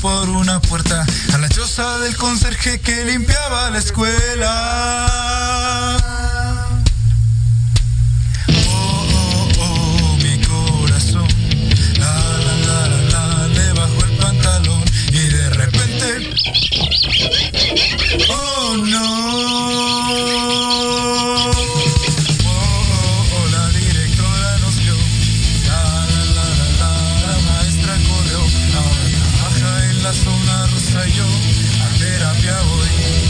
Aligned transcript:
For 0.00 0.30
una 0.30 0.49
soy 30.78 31.12
yo 31.12 31.26
a 31.84 31.98
terapia 31.98 32.58
voy. 32.62 33.29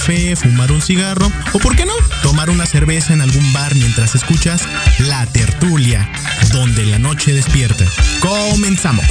fumar 0.00 0.72
un 0.72 0.80
cigarro 0.80 1.30
o, 1.52 1.58
por 1.58 1.76
qué 1.76 1.84
no, 1.84 1.92
tomar 2.22 2.48
una 2.48 2.64
cerveza 2.64 3.12
en 3.12 3.20
algún 3.20 3.52
bar 3.52 3.74
mientras 3.74 4.14
escuchas 4.14 4.62
La 4.98 5.26
Tertulia, 5.26 6.10
donde 6.52 6.86
la 6.86 6.98
noche 6.98 7.32
despierta. 7.32 7.84
Comenzamos. 8.20 9.04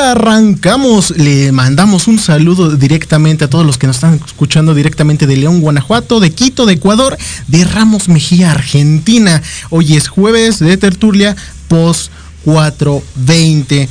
arrancamos, 0.00 1.10
le 1.10 1.52
mandamos 1.52 2.08
un 2.08 2.18
saludo 2.18 2.74
directamente 2.76 3.44
a 3.44 3.50
todos 3.50 3.66
los 3.66 3.78
que 3.78 3.86
nos 3.86 3.96
están 3.96 4.20
escuchando 4.24 4.74
directamente 4.74 5.26
de 5.26 5.36
León, 5.36 5.60
Guanajuato, 5.60 6.20
de 6.20 6.32
Quito, 6.32 6.66
de 6.66 6.74
Ecuador, 6.74 7.16
de 7.48 7.64
Ramos 7.64 8.08
Mejía, 8.08 8.50
Argentina. 8.50 9.42
Hoy 9.68 9.96
es 9.96 10.08
jueves 10.08 10.58
de 10.58 10.76
tertulia 10.76 11.36
post 11.68 12.10
420 12.44 13.88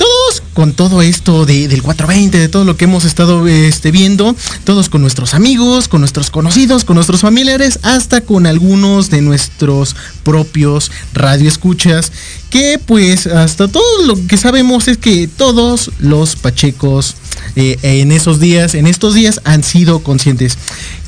todos 0.00 0.42
con 0.54 0.72
todo 0.72 1.02
esto 1.02 1.44
de, 1.44 1.68
del 1.68 1.82
420, 1.82 2.38
de 2.38 2.48
todo 2.48 2.64
lo 2.64 2.74
que 2.74 2.86
hemos 2.86 3.04
estado 3.04 3.46
este, 3.46 3.90
viendo, 3.90 4.34
todos 4.64 4.88
con 4.88 5.02
nuestros 5.02 5.34
amigos, 5.34 5.88
con 5.88 6.00
nuestros 6.00 6.30
conocidos, 6.30 6.84
con 6.84 6.94
nuestros 6.94 7.20
familiares, 7.20 7.80
hasta 7.82 8.22
con 8.22 8.46
algunos 8.46 9.10
de 9.10 9.20
nuestros 9.20 9.94
propios 10.22 10.90
radioescuchas 11.12 12.12
que 12.50 12.80
pues 12.84 13.26
hasta 13.26 13.68
todo 13.68 14.04
lo 14.06 14.26
que 14.26 14.36
sabemos 14.36 14.88
es 14.88 14.98
que 14.98 15.28
todos 15.28 15.90
los 16.00 16.36
pachecos 16.36 17.14
eh, 17.56 17.78
en 17.82 18.12
esos 18.12 18.40
días, 18.40 18.74
en 18.74 18.86
estos 18.86 19.14
días 19.14 19.40
han 19.44 19.62
sido 19.62 20.00
conscientes. 20.00 20.58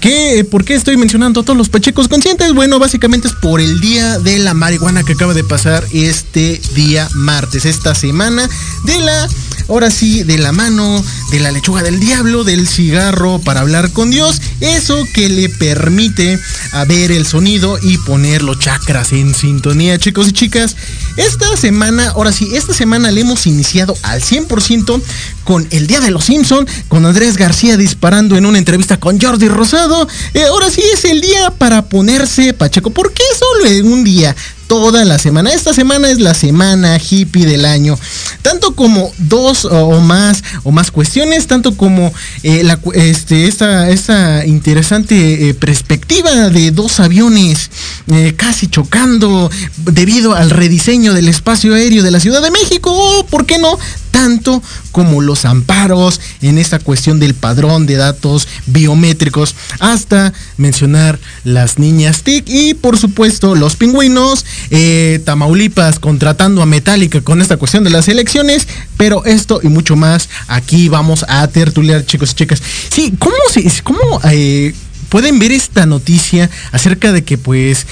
¿Qué, 0.01 0.47
¿Por 0.49 0.65
qué 0.65 0.75
estoy 0.75 0.97
mencionando 0.97 1.41
a 1.41 1.45
todos 1.45 1.57
los 1.57 1.69
pachecos 1.69 2.09
conscientes? 2.09 2.53
Bueno, 2.55 2.79
básicamente 2.79 3.29
es 3.29 3.35
por 3.35 3.61
el 3.61 3.81
día 3.81 4.19
de 4.19 4.39
la 4.39 4.55
marihuana 4.55 5.03
que 5.05 5.13
acaba 5.13 5.35
de 5.35 5.45
pasar 5.45 5.85
este 5.93 6.61
día 6.75 7.09
martes, 7.15 7.65
esta 7.65 7.95
semana 7.95 8.49
de 8.85 9.01
la 9.01 9.29
ahora 9.69 9.91
sí, 9.91 10.23
de 10.23 10.39
la 10.39 10.53
mano, 10.53 11.03
de 11.31 11.41
la 11.41 11.51
lechuga 11.51 11.83
del 11.83 12.01
diablo, 12.01 12.45
del 12.45 12.67
cigarro 12.67 13.41
para 13.41 13.61
hablar 13.61 13.93
con 13.93 14.11
Dios, 14.11 14.41
eso 14.61 15.07
que 15.15 15.29
le 15.29 15.49
permite 15.49 16.39
a 16.73 16.85
ver 16.85 17.13
el 17.13 17.27
sonido 17.27 17.79
y 17.83 17.99
poner 17.99 18.43
los 18.43 18.59
chakras 18.59 19.13
en 19.13 19.35
sintonía, 19.35 19.99
chicos 19.99 20.29
y 20.29 20.33
chicas. 20.33 20.77
Esta 21.17 21.57
semana, 21.57 22.11
ahora 22.11 22.33
sí, 22.33 22.49
esta 22.55 22.73
semana 22.73 23.11
le 23.11 23.21
hemos 23.21 23.47
iniciado 23.47 23.97
al 24.03 24.23
100% 24.23 25.03
con 25.45 25.67
el 25.71 25.87
Día 25.87 26.01
de 26.01 26.11
los 26.11 26.25
Simpson, 26.25 26.67
con 26.89 27.05
Andrés 27.05 27.37
García 27.37 27.77
disparando 27.77 28.37
en 28.37 28.47
una 28.47 28.59
entrevista 28.59 28.99
con 28.99 29.21
Jordi 29.21 29.49
Rosado. 29.49 30.09
Eh, 30.35 30.45
ahora 30.45 30.71
sí 30.71 30.83
es 30.93 31.05
el 31.05 31.21
día 31.21 31.51
para 31.51 31.87
ponerse 31.87 32.55
Pacheco. 32.55 32.91
¿Por 32.91 33.13
qué 33.13 33.25
solo 33.39 33.67
en 33.67 33.87
un 33.87 34.05
día? 34.05 34.35
Toda 34.67 35.05
la 35.05 35.19
semana. 35.19 35.51
Esta 35.51 35.73
semana 35.73 36.11
es 36.11 36.19
la 36.19 36.35
semana 36.35 36.99
hippie 36.99 37.47
del 37.47 37.65
año. 37.65 37.99
Tanto 38.43 38.75
como 38.75 39.13
dos 39.19 39.65
o 39.65 40.01
más 40.01 40.43
o 40.65 40.73
más 40.73 40.91
cuestiones, 40.91 41.47
tanto 41.47 41.77
como 41.77 42.13
eh, 42.43 42.67
este, 42.95 43.47
esta, 43.47 44.47
interesante 44.47 45.49
eh, 45.49 45.55
perspectiva 45.55 46.49
de 46.49 46.71
dos 46.71 47.01
aviones 47.01 47.71
eh, 48.09 48.35
casi 48.37 48.69
chocando 48.69 49.51
debido 49.77 50.35
al 50.35 50.51
rediseño 50.51 51.15
del 51.15 51.29
espacio 51.29 51.75
aéreo 51.75 52.03
de 52.03 52.11
la 52.11 52.21
Ciudad 52.21 52.43
de 52.43 52.51
México. 52.51 52.91
O, 52.93 53.27
¿por 53.27 53.47
qué 53.47 53.59
no? 53.59 53.79
tanto 54.13 54.63
como 54.93 55.21
los 55.21 55.45
amparos 55.45 56.21
en 56.43 56.59
esta 56.59 56.79
cuestión 56.79 57.19
del 57.19 57.35
padrón 57.35 57.87
de 57.87 57.97
datos 57.97 58.47
biométricos, 58.67 59.57
hasta 59.81 60.33
mencionar 60.59 61.19
las 61.43 61.79
niñas 61.79 62.23
TIC 62.23 62.45
y 62.49 62.75
por 62.75 62.99
supuesto 62.99 63.57
los 63.57 63.75
pingüinos, 63.75 64.45
eh, 64.71 65.21
Tamaulipas 65.25 65.99
contratando 65.99 66.63
a 66.63 66.67
Metallica 66.67 67.21
con 67.21 67.41
esta 67.41 67.57
cuestión 67.57 67.85
de 67.85 67.91
las 67.91 68.09
elecciones, 68.09 68.67
pero 68.97 69.25
esto 69.25 69.61
y 69.63 69.69
mucho 69.69 69.97
más 69.97 70.29
aquí 70.49 70.89
vamos 70.89 71.25
a 71.29 71.47
tertuliar 71.49 72.05
chicos 72.07 72.33
y 72.33 72.35
chicas. 72.35 72.63
Sí, 72.91 73.15
¿cómo 73.19 73.37
se... 73.51 73.71
Cómo, 73.83 74.21
eh, 74.25 74.75
pueden 75.09 75.39
ver 75.39 75.53
esta 75.53 75.85
noticia 75.85 76.49
acerca 76.71 77.13
de 77.13 77.23
que 77.23 77.37
pues 77.37 77.87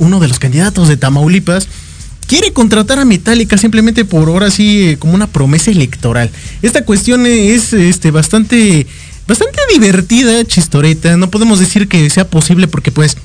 uno 0.00 0.18
de 0.18 0.26
los 0.26 0.40
candidatos 0.40 0.88
de 0.88 0.96
Tamaulipas 0.96 1.68
quiere 2.30 2.52
contratar 2.52 3.00
a 3.00 3.04
Metallica 3.04 3.58
simplemente 3.58 4.04
por 4.04 4.28
ahora 4.28 4.52
sí 4.52 4.96
como 5.00 5.14
una 5.14 5.26
promesa 5.26 5.72
electoral. 5.72 6.30
Esta 6.62 6.84
cuestión 6.84 7.26
es 7.26 7.72
este 7.72 8.12
bastante 8.12 8.86
bastante 9.26 9.58
divertida, 9.72 10.44
chistoreta. 10.44 11.16
No 11.16 11.28
podemos 11.28 11.58
decir 11.58 11.88
que 11.88 12.08
sea 12.08 12.28
posible 12.28 12.68
porque 12.68 12.92
pues 12.92 13.16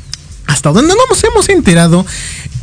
hasta 0.48 0.72
donde 0.72 0.94
nos 1.10 1.24
hemos 1.24 1.50
enterado 1.50 2.06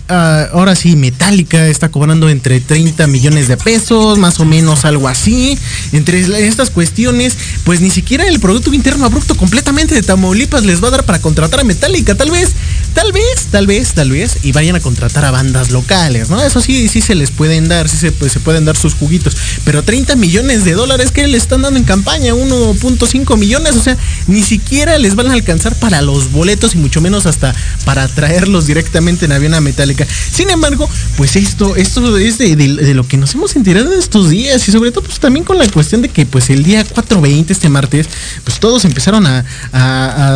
Ah, 0.08 0.48
ahora 0.52 0.74
sí, 0.74 0.96
Metallica 0.96 1.68
está 1.68 1.88
cobrando 1.88 2.28
entre 2.28 2.60
30 2.60 3.06
millones 3.06 3.48
de 3.48 3.56
pesos, 3.56 4.18
más 4.18 4.40
o 4.40 4.44
menos 4.44 4.84
algo 4.84 5.08
así. 5.08 5.56
Entre 5.92 6.20
estas 6.46 6.70
cuestiones, 6.70 7.36
pues 7.64 7.80
ni 7.80 7.90
siquiera 7.90 8.26
el 8.26 8.40
Producto 8.40 8.74
Interno 8.74 9.06
Abrupto 9.06 9.36
completamente 9.36 9.94
de 9.94 10.02
Tamaulipas 10.02 10.64
les 10.64 10.82
va 10.82 10.88
a 10.88 10.90
dar 10.90 11.04
para 11.04 11.20
contratar 11.20 11.60
a 11.60 11.64
Metallica. 11.64 12.14
Tal 12.14 12.30
vez, 12.30 12.50
tal 12.94 13.12
vez, 13.12 13.46
tal 13.50 13.66
vez, 13.66 13.94
tal 13.94 14.10
vez, 14.10 14.38
y 14.42 14.52
vayan 14.52 14.76
a 14.76 14.80
contratar 14.80 15.24
a 15.24 15.30
bandas 15.30 15.70
locales, 15.70 16.30
¿no? 16.30 16.42
Eso 16.42 16.60
sí, 16.60 16.88
sí 16.88 17.00
se 17.00 17.14
les 17.14 17.30
pueden 17.30 17.68
dar, 17.68 17.88
sí 17.88 17.96
se, 17.96 18.12
pues, 18.12 18.32
se 18.32 18.40
pueden 18.40 18.64
dar 18.64 18.76
sus 18.76 18.94
juguitos. 18.94 19.36
Pero 19.64 19.82
30 19.82 20.16
millones 20.16 20.64
de 20.64 20.72
dólares 20.72 21.12
que 21.12 21.26
le 21.26 21.38
están 21.38 21.62
dando 21.62 21.78
en 21.78 21.84
campaña, 21.84 22.34
1.5 22.34 23.36
millones, 23.36 23.76
o 23.76 23.82
sea, 23.82 23.96
ni 24.26 24.42
siquiera 24.42 24.98
les 24.98 25.14
van 25.14 25.30
a 25.30 25.34
alcanzar 25.34 25.74
para 25.76 26.02
los 26.02 26.32
boletos 26.32 26.74
y 26.74 26.78
mucho 26.78 27.00
menos 27.00 27.26
hasta 27.26 27.54
para 27.84 28.08
traerlos 28.08 28.66
directamente 28.66 29.24
en 29.24 29.32
avión 29.32 29.54
a 29.54 29.60
Metallica. 29.60 29.91
Sin 30.32 30.50
embargo, 30.50 30.88
pues 31.16 31.36
esto, 31.36 31.76
esto 31.76 32.16
es 32.18 32.38
de, 32.38 32.56
lo 32.94 33.06
que 33.06 33.16
nos 33.16 33.34
hemos 33.34 33.56
enterado 33.56 33.92
en 33.92 33.98
estos 33.98 34.30
días 34.30 34.66
y 34.68 34.72
sobre 34.72 34.90
todo 34.90 35.04
pues 35.04 35.20
también 35.20 35.44
con 35.44 35.58
la 35.58 35.68
cuestión 35.68 36.02
de 36.02 36.08
que 36.08 36.26
pues 36.26 36.50
el 36.50 36.62
día 36.62 36.84
420, 36.84 37.52
este 37.52 37.68
martes, 37.68 38.08
pues 38.44 38.60
todos 38.60 38.84
empezaron 38.84 39.26
a, 39.26 39.44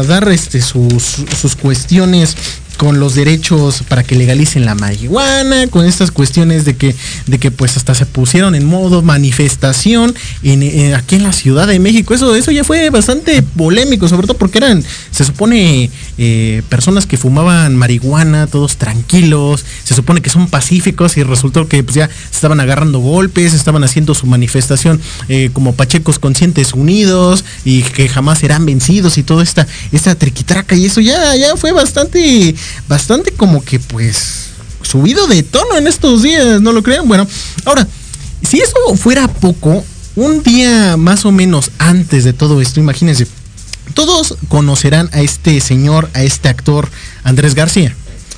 dar 0.07 0.29
este, 0.29 0.61
sus, 0.61 1.25
sus 1.41 1.57
cuestiones 1.57 2.37
con 2.77 3.01
los 3.01 3.15
derechos 3.15 3.83
para 3.89 4.03
que 4.03 4.17
legalicen 4.17 4.65
la 4.65 4.75
marihuana, 4.75 5.67
con 5.69 5.85
estas 5.85 6.11
cuestiones 6.11 6.65
de 6.65 6.77
que, 6.77 6.95
de 7.27 7.39
que 7.39 7.51
pues 7.51 7.77
hasta 7.77 7.95
se 7.95 8.07
pusieron 8.07 8.55
en 8.55 8.67
modo 8.67 9.03
manifestación 9.03 10.15
aquí 10.95 11.17
en 11.17 11.23
la 11.23 11.33
Ciudad 11.33 11.67
de 11.67 11.79
México. 11.79 12.15
Eso, 12.15 12.35
eso 12.35 12.51
ya 12.51 12.65
fue 12.65 12.91
bastante 12.91 13.43
polémico, 13.43 14.09
sobre 14.09 14.27
todo 14.27 14.37
porque 14.37 14.59
eran, 14.59 14.85
se 15.11 15.25
supone, 15.25 15.91
eh, 16.19 16.63
personas 16.69 17.07
que 17.07 17.17
fumaban 17.17 17.77
marihuana, 17.77 18.47
todos 18.47 18.77
tranquilos, 18.77 19.65
se 19.85 19.95
supone 19.95 20.23
que 20.23 20.31
son 20.31 20.49
pacíficos 20.49 21.17
y 21.17 21.23
resultó 21.23 21.69
que 21.69 21.83
pues, 21.83 21.95
ya 21.95 22.11
estaban 22.33 22.61
agarrando 22.61 22.99
golpes, 23.01 23.55
estaban 23.55 23.85
haciendo 23.85 24.15
su 24.15 24.27
manifestación 24.27 25.01
eh, 25.29 25.51
como 25.53 25.75
pachecos 25.75 26.19
conscientes 26.19 26.73
unidos 26.73 27.45
y 27.65 27.83
que 27.83 28.09
jamás 28.09 28.39
serán 28.39 28.67
vencidos 28.67 29.19
y 29.19 29.23
toda 29.23 29.43
esta, 29.43 29.67
esta 29.93 30.15
triquitraca 30.15 30.75
y 30.75 30.87
eso 30.87 31.01
ya, 31.01 31.37
ya 31.37 31.57
fue 31.57 31.73
bastante 31.73 32.55
bastante 32.89 33.33
como 33.33 33.65
que 33.65 33.79
pues 33.79 34.51
subido 34.83 35.27
de 35.27 35.43
tono 35.43 35.77
en 35.77 35.87
estos 35.87 36.23
días, 36.23 36.61
¿no 36.61 36.73
lo 36.73 36.83
creen? 36.83 37.07
Bueno, 37.09 37.27
ahora, 37.65 37.87
si 38.43 38.61
eso 38.61 38.77
fuera 38.97 39.29
poco, 39.29 39.85
un 40.15 40.43
día 40.43 40.97
más 40.97 41.25
o 41.25 41.33
menos 41.33 41.71
antes 41.79 42.25
de 42.25 42.33
todo 42.33 42.61
esto, 42.61 42.81
imagínense, 42.81 43.27
todos 43.97 44.37
conocerán 44.49 45.09
a 45.15 45.23
este 45.23 45.59
señor, 45.61 46.11
a 46.13 46.23
este 46.23 46.51
actor, 46.51 46.91
Andrés 47.25 47.55
García 47.55 47.97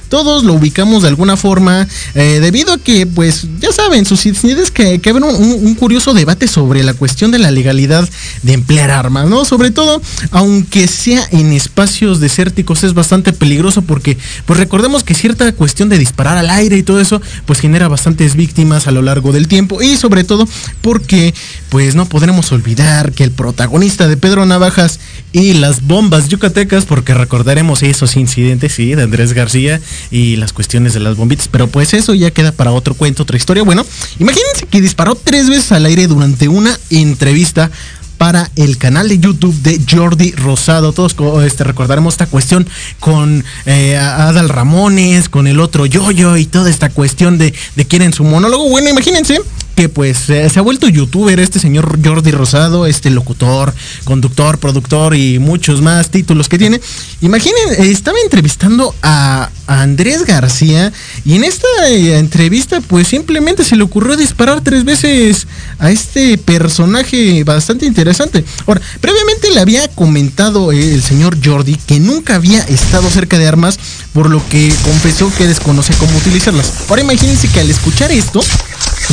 todos 0.09 0.45
lo 0.45 0.55
ubicamos 0.55 1.03
de 1.03 1.09
alguna 1.09 1.37
forma, 1.37 1.87
eh, 2.15 2.39
debido 2.41 2.73
a 2.73 2.79
que, 2.79 3.07
pues, 3.07 3.47
ya 3.61 3.73
saben, 3.73 4.05
sus 4.05 4.27
es 4.27 4.71
que, 4.71 5.01
que 5.01 5.11
haber 5.11 5.23
un, 5.23 5.75
curioso 5.75 6.13
debate 6.13 6.49
sobre 6.49 6.83
la 6.83 6.95
cuestión 6.95 7.31
de 7.31 7.39
la 7.39 7.51
legalidad 7.51 8.09
de 8.43 8.53
emplear 8.53 8.91
armas, 8.91 9.29
¿no? 9.29 9.45
Sobre 9.45 9.71
todo, 9.71 10.03
aunque 10.31 10.89
sea 10.89 11.27
en 11.31 11.53
espacios 11.53 12.21
desérticos, 12.21 12.83
es 12.85 12.95
bastante 12.95 13.33
peligroso 13.33 13.83
porque, 13.83 14.19
pues, 14.47 14.59
recordemos 14.59 15.05
que 15.05 15.15
cierta 15.15 15.53
cuestión 15.53 15.89
de 15.89 15.99
disparar 15.99 16.37
al 16.37 16.51
aire 16.51 16.77
y 16.77 16.83
todo 16.83 17.01
eso, 17.01 17.21
pues, 17.47 17.61
genera 17.61 17.89
bastantes 17.89 18.35
víctimas 18.35 18.87
a 18.87 18.91
lo 18.91 19.03
largo 19.03 19.33
del 19.33 19.47
tiempo 19.47 19.83
y 19.83 19.97
sobre 19.97 20.25
todo 20.25 20.49
porque, 20.81 21.35
pues, 21.69 21.95
no 21.95 22.07
podremos 22.07 22.51
olvidar 22.51 23.13
que 23.13 23.25
el 23.25 23.31
protagonista 23.31 24.09
de 24.09 24.17
Pedro 24.17 24.47
Navajas 24.47 24.99
y 25.33 25.55
las 25.55 25.87
bombas 25.87 26.29
yucatecas, 26.29 26.85
porque 26.85 27.15
recordaremos 27.15 27.83
esos 27.83 28.17
incidentes, 28.17 28.73
sí, 28.73 28.95
de 28.95 29.03
Andrés 29.03 29.33
García, 29.33 29.81
y 30.11 30.37
las 30.37 30.53
cuestiones 30.53 30.95
de 30.95 31.01
las 31.01 31.17
bombitas. 31.17 31.49
Pero 31.49 31.67
pues 31.69 31.95
eso 31.95 32.15
ya 32.15 32.31
queda 32.31 32.53
para 32.53 32.73
otro 32.73 32.95
cuento, 32.95 33.23
otra 33.23 33.37
historia. 33.37 33.63
Bueno, 33.63 33.85
imagínense 34.19 34.67
que 34.67 34.81
disparó 34.81 35.15
tres 35.15 35.49
veces 35.49 35.73
al 35.73 35.87
aire 35.87 36.07
durante 36.07 36.49
una 36.49 36.79
entrevista 36.91 37.71
para 38.17 38.51
el 38.57 38.79
canal 38.79 39.09
de 39.09 39.19
YouTube 39.19 39.55
de 39.63 39.81
Jordi 39.89 40.33
Rosado. 40.33 40.93
Todos 40.93 41.15
este, 41.45 41.65
recordaremos 41.65 42.15
esta 42.15 42.27
cuestión 42.27 42.67
con 42.99 43.45
eh, 43.65 43.97
Adal 43.97 44.49
Ramones, 44.49 45.29
con 45.29 45.47
el 45.47 45.61
otro 45.61 45.87
Yoyo 45.87 46.37
y 46.37 46.45
toda 46.47 46.69
esta 46.69 46.91
cuestión 46.91 47.39
de, 47.39 47.55
de 47.77 47.85
quién 47.87 48.03
en 48.03 48.13
su 48.13 48.25
monólogo. 48.25 48.69
Bueno, 48.69 48.89
imagínense 48.91 49.41
que 49.79 49.89
pues 49.89 50.19
se 50.19 50.51
ha 50.57 50.61
vuelto 50.61 50.89
youtuber 50.89 51.39
este 51.39 51.61
señor 51.61 52.01
Jordi 52.05 52.33
Rosado, 52.33 52.85
este 52.85 53.11
locutor, 53.11 53.73
conductor, 54.03 54.59
productor 54.59 55.15
y 55.15 55.39
muchos 55.39 55.83
más 55.83 56.11
títulos 56.11 56.49
que 56.49 56.59
tiene. 56.59 56.81
Imaginen, 57.21 57.63
estaba 57.79 58.19
entrevistando 58.25 58.93
a, 59.05 59.51
Andrés 59.69 60.25
García 60.25 60.95
y 61.27 61.37
en 61.37 61.45
esta 61.45 61.67
eh, 61.91 62.19
entrevista 62.19 62.81
pues 62.81 63.07
simplemente 63.07 63.65
se 63.65 63.77
le 63.77 63.83
ocurrió 63.83 64.17
disparar 64.17 64.63
tres 64.63 64.83
veces 64.83 65.47
a 65.79 65.91
este 65.91 66.39
personaje 66.39 67.45
bastante 67.45 67.85
interesante. 67.85 68.45
Ahora, 68.67 68.81
previamente 69.03 69.51
le 69.53 69.61
había 69.61 69.87
comentado 69.89 70.73
el 70.73 71.03
señor 71.03 71.37
Jordi 71.45 71.77
que 71.87 72.01
nunca 72.01 72.37
había 72.37 72.63
estado 72.63 73.11
cerca 73.11 73.39
de 73.39 73.47
armas, 73.47 73.79
por 74.15 74.31
lo 74.31 74.43
que 74.49 74.75
confesó 74.85 75.31
que 75.37 75.47
desconoce 75.47 75.93
cómo 75.99 76.17
utilizarlas. 76.17 76.73
Ahora 76.89 77.03
imagínense 77.03 77.49
que 77.49 77.61
al 77.61 77.69
escuchar 77.69 78.11
esto, 78.11 78.41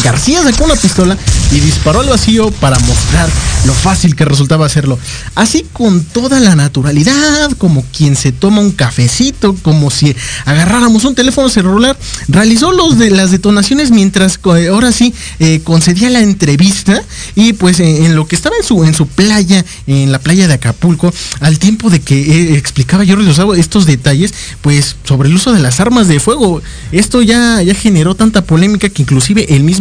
García 0.04 0.44
sacó 0.44 0.66
una 0.66 0.76
pistola 0.76 1.18
y 1.52 1.60
disparó 1.60 2.02
al 2.02 2.10
vacío 2.10 2.52
para 2.52 2.78
mostrar 2.80 3.30
lo 3.66 3.74
fácil 3.74 4.16
que 4.16 4.26
resultaba 4.26 4.66
hacerlo. 4.66 5.00
Así 5.36 5.66
con 5.74 6.04
toda 6.04 6.40
la 6.40 6.56
naturalidad, 6.56 7.52
como 7.58 7.84
quien 7.96 8.16
se 8.16 8.32
toma 8.32 8.62
un 8.62 8.72
cafecito, 8.72 9.56
como 9.62 9.90
si 9.90 10.16
agarráramos 10.46 11.06
un 11.06 11.16
teléfono 11.16 11.50
celular, 11.50 11.98
realizó 12.28 12.72
los 12.72 12.98
de 12.98 13.10
las 13.10 13.32
detonaciones 13.32 13.92
mientras 13.92 14.40
ahora 14.44 14.92
sí 14.92 15.14
eh, 15.40 15.62
concedía 15.64 16.10
la 16.10 16.20
entrevista 16.20 17.02
y 17.36 17.54
pues 17.54 17.80
eh, 17.80 18.06
en 18.06 18.16
lo 18.16 18.28
que 18.28 18.36
estaba 18.36 18.56
en 18.58 18.64
su 18.64 18.84
en 18.84 18.94
su 18.94 19.08
playa, 19.08 19.66
en 19.88 20.12
la 20.12 20.20
playa 20.20 20.48
de 20.48 20.54
Acapulco, 20.54 21.14
al 21.40 21.58
tiempo 21.58 21.90
de 21.90 22.02
que 22.02 22.20
eh, 22.20 22.58
explicaba 22.58 23.04
yo 23.04 23.16
estos 23.56 23.86
detalles, 23.86 24.34
pues 24.62 24.98
sobre 25.04 25.30
el 25.30 25.36
uso 25.36 25.54
de 25.54 25.60
las 25.60 25.80
armas 25.80 26.08
de 26.08 26.20
fuego, 26.20 26.62
esto 26.92 27.22
ya 27.22 27.62
ya 27.62 27.74
generó 27.74 28.16
tanta 28.16 28.44
polémica 28.44 28.90
que 28.90 29.02
inclusive 29.02 29.56
el 29.56 29.64
mismo 29.64 29.75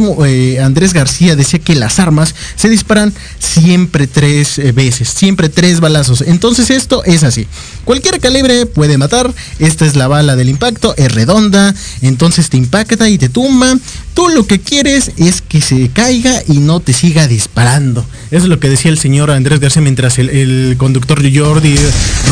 Andrés 0.62 0.92
García 0.92 1.36
decía 1.36 1.58
que 1.58 1.74
las 1.74 1.98
armas 1.98 2.34
se 2.56 2.68
disparan 2.68 3.12
siempre 3.38 4.06
tres 4.06 4.60
veces, 4.74 5.08
siempre 5.08 5.48
tres 5.48 5.80
balazos. 5.80 6.22
Entonces 6.22 6.70
esto 6.70 7.04
es 7.04 7.24
así. 7.24 7.46
Cualquier 7.84 8.20
calibre 8.20 8.66
puede 8.66 8.98
matar. 8.98 9.32
Esta 9.58 9.86
es 9.86 9.96
la 9.96 10.08
bala 10.08 10.36
del 10.36 10.48
impacto, 10.48 10.94
es 10.96 11.12
redonda, 11.12 11.74
entonces 12.02 12.50
te 12.50 12.56
impacta 12.56 13.08
y 13.08 13.18
te 13.18 13.28
tumba. 13.28 13.76
Tú 14.14 14.28
lo 14.28 14.46
que 14.46 14.60
quieres 14.60 15.10
es 15.16 15.42
que 15.42 15.60
se 15.60 15.88
caiga 15.88 16.40
y 16.46 16.58
no 16.58 16.78
te 16.78 16.92
siga 16.92 17.26
disparando. 17.26 18.06
Eso 18.30 18.44
es 18.44 18.48
lo 18.48 18.60
que 18.60 18.68
decía 18.68 18.90
el 18.92 18.98
señor 18.98 19.30
Andrés 19.32 19.58
García 19.58 19.82
mientras 19.82 20.18
el, 20.18 20.76
conductor 20.78 21.20
Jordi 21.34 21.76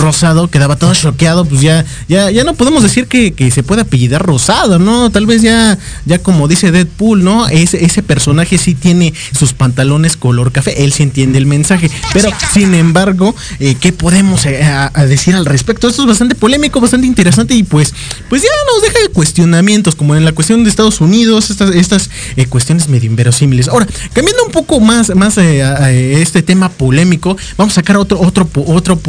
Rosado 0.00 0.48
quedaba 0.48 0.76
todo 0.76 0.94
choqueado. 0.94 1.44
Pues 1.44 1.60
ya, 1.60 1.84
ya, 2.08 2.30
ya 2.30 2.44
no 2.44 2.54
podemos 2.54 2.84
decir 2.84 3.08
que, 3.08 3.50
se 3.50 3.62
puede 3.62 3.82
apellidar 3.82 4.24
Rosado, 4.24 4.78
¿no? 4.78 5.10
Tal 5.10 5.26
vez 5.26 5.42
ya, 5.42 5.76
ya 6.06 6.18
como 6.20 6.46
dice 6.46 6.70
Deadpool, 6.70 7.24
¿no? 7.24 7.48
Ese, 7.52 7.84
ese 7.84 8.02
personaje 8.02 8.58
sí 8.58 8.74
tiene 8.74 9.12
sus 9.32 9.52
pantalones 9.52 10.16
color 10.16 10.52
café. 10.52 10.84
Él 10.84 10.92
sí 10.92 11.02
entiende 11.02 11.38
el 11.38 11.46
mensaje. 11.46 11.90
Pero 12.12 12.30
sin 12.52 12.74
embargo, 12.74 13.34
eh, 13.60 13.76
¿qué 13.80 13.92
podemos 13.92 14.46
eh, 14.46 14.64
decir 15.08 15.34
al 15.34 15.46
respecto? 15.46 15.88
Esto 15.88 16.02
es 16.02 16.08
bastante 16.08 16.34
polémico, 16.34 16.80
bastante 16.80 17.06
interesante 17.06 17.54
y 17.54 17.62
pues, 17.62 17.94
pues 18.28 18.42
ya 18.42 18.48
nos 18.72 18.82
deja 18.82 18.98
de 19.00 19.08
cuestionamientos, 19.08 19.94
como 19.94 20.14
en 20.16 20.24
la 20.24 20.32
cuestión 20.32 20.64
de 20.64 20.70
Estados 20.70 21.00
Unidos, 21.00 21.50
estas 21.50 21.74
estas 21.74 22.10
eh, 22.36 22.46
cuestiones 22.46 22.88
medio 22.88 23.10
inverosímiles. 23.10 23.68
Ahora, 23.68 23.86
cambiando 24.12 24.44
un 24.44 24.52
poco 24.52 24.80
más, 24.80 25.14
más 25.14 25.38
a, 25.38 25.90
este 25.92 26.42
tema 26.42 26.68
polémico, 26.68 27.36
vamos 27.56 27.74
a 27.74 27.76
sacar 27.76 27.96
otro, 27.96 28.20
otro, 28.20 28.48
otro 28.66 29.00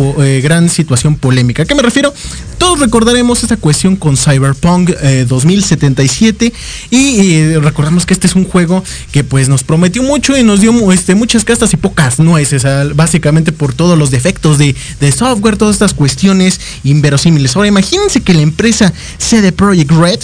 gran 0.42 0.70
situación 0.70 1.16
polémica. 1.16 1.64
¿A 1.64 1.66
qué 1.66 1.76
me 1.76 1.82
refiero? 1.82 2.14
Todos 2.58 2.80
recordaremos 2.80 3.44
esa 3.44 3.58
cuestión 3.58 3.96
con 3.96 4.18
Cyberpunk 4.18 4.92
2077 5.28 6.54
y 6.90 7.56
recordamos 7.56 8.06
que 8.06 8.14
este 8.14 8.28
es 8.28 8.33
un 8.36 8.46
juego 8.46 8.84
que 9.12 9.24
pues 9.24 9.50
nos 9.50 9.64
prometió 9.64 10.04
mucho 10.04 10.38
y 10.38 10.44
nos 10.44 10.62
dio 10.62 10.92
este, 10.92 11.16
muchas 11.16 11.44
castas 11.44 11.74
y 11.74 11.78
pocas 11.78 12.20
nueces, 12.20 12.66
básicamente 12.96 13.52
por 13.52 13.74
todos 13.74 13.98
los 13.98 14.12
defectos 14.12 14.58
de, 14.58 14.76
software, 15.12 15.58
todas 15.58 15.76
estas 15.76 15.94
cuestiones 15.94 16.60
inverosímiles. 16.84 17.56
Ahora 17.56 17.68
imagínense 17.68 18.22
que 18.22 18.34
la 18.34 18.42
empresa 18.42 18.94
CD 19.18 19.52
Projekt 19.52 19.92
Red 19.92 20.20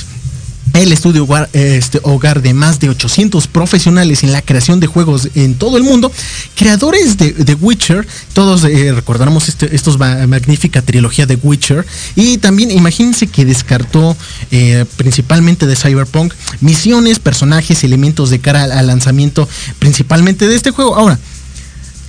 el 0.74 0.92
estudio 0.92 1.24
hogar, 1.24 1.50
este, 1.54 2.00
hogar 2.04 2.42
de 2.42 2.54
más 2.54 2.80
de 2.80 2.90
800 2.90 3.48
profesionales 3.48 4.24
en 4.24 4.32
la 4.32 4.42
creación 4.42 4.80
de 4.80 4.88
juegos 4.88 5.30
en 5.36 5.56
todo 5.56 5.78
el 5.78 5.84
mundo, 5.84 6.12
creadores 6.56 7.18
de, 7.18 7.32
The 7.32 7.56
Witcher, 7.56 8.08
todos 8.34 8.64
eh, 8.64 8.92
recordaremos 8.94 9.50
estos 9.50 9.98
magnífica 9.98 10.82
trilogía 10.82 11.26
de 11.26 11.36
Witcher, 11.36 11.86
y 12.16 12.38
también 12.38 12.72
imagínense 12.72 13.28
que 13.28 13.46
descartó 13.46 14.16
eh, 14.52 14.86
principalmente 14.98 15.66
de 15.66 15.76
Cyberpunk 15.76 16.34
misiones, 16.62 17.20
personajes, 17.20 17.84
elementos 17.84 18.30
de 18.30 18.40
cara 18.40 18.64
al, 18.64 18.88
lanzamiento 18.88 19.48
principalmente 19.80 20.48
de 20.48 20.56
este 20.56 20.72
juego. 20.72 20.96
Ahora, 20.96 21.20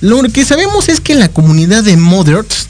lo 0.01 0.21
que 0.23 0.45
sabemos 0.45 0.89
es 0.89 0.99
que 0.99 1.15
la 1.15 1.29
comunidad 1.29 1.83
de 1.83 1.97
modders 1.97 2.67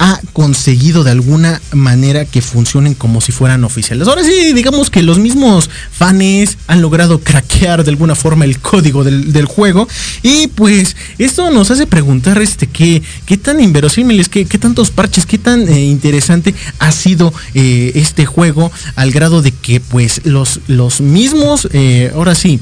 ha 0.00 0.18
conseguido 0.32 1.04
de 1.04 1.10
alguna 1.10 1.60
manera 1.72 2.24
que 2.24 2.40
funcionen 2.40 2.94
como 2.94 3.20
si 3.20 3.32
fueran 3.32 3.64
oficiales. 3.64 4.08
Ahora 4.08 4.24
sí, 4.24 4.54
digamos 4.54 4.88
que 4.88 5.02
los 5.02 5.18
mismos 5.18 5.68
fans 5.92 6.56
han 6.66 6.80
logrado 6.80 7.20
craquear 7.20 7.84
de 7.84 7.90
alguna 7.90 8.14
forma 8.14 8.46
el 8.46 8.58
código 8.58 9.04
del, 9.04 9.44
juego. 9.44 9.86
Y 10.22 10.46
pues 10.48 10.96
esto 11.18 11.50
nos 11.50 11.70
hace 11.70 11.86
preguntar 11.86 12.40
este 12.40 12.66
qué, 12.66 13.02
qué 13.26 13.36
tan 13.36 13.60
inverosímiles, 13.60 14.30
qué, 14.30 14.46
qué 14.46 14.56
tantos 14.56 14.90
parches, 14.90 15.26
qué 15.26 15.36
tan 15.36 15.68
eh, 15.68 15.84
interesante 15.84 16.54
ha 16.78 16.92
sido 16.92 17.34
eh, 17.54 17.92
este 17.94 18.24
juego 18.24 18.72
al 18.96 19.10
grado 19.12 19.42
de 19.42 19.52
que 19.52 19.80
pues 19.80 20.22
los, 20.24 20.60
los 20.66 21.02
mismos, 21.02 21.68
eh, 21.74 22.10
ahora 22.14 22.34
sí, 22.34 22.58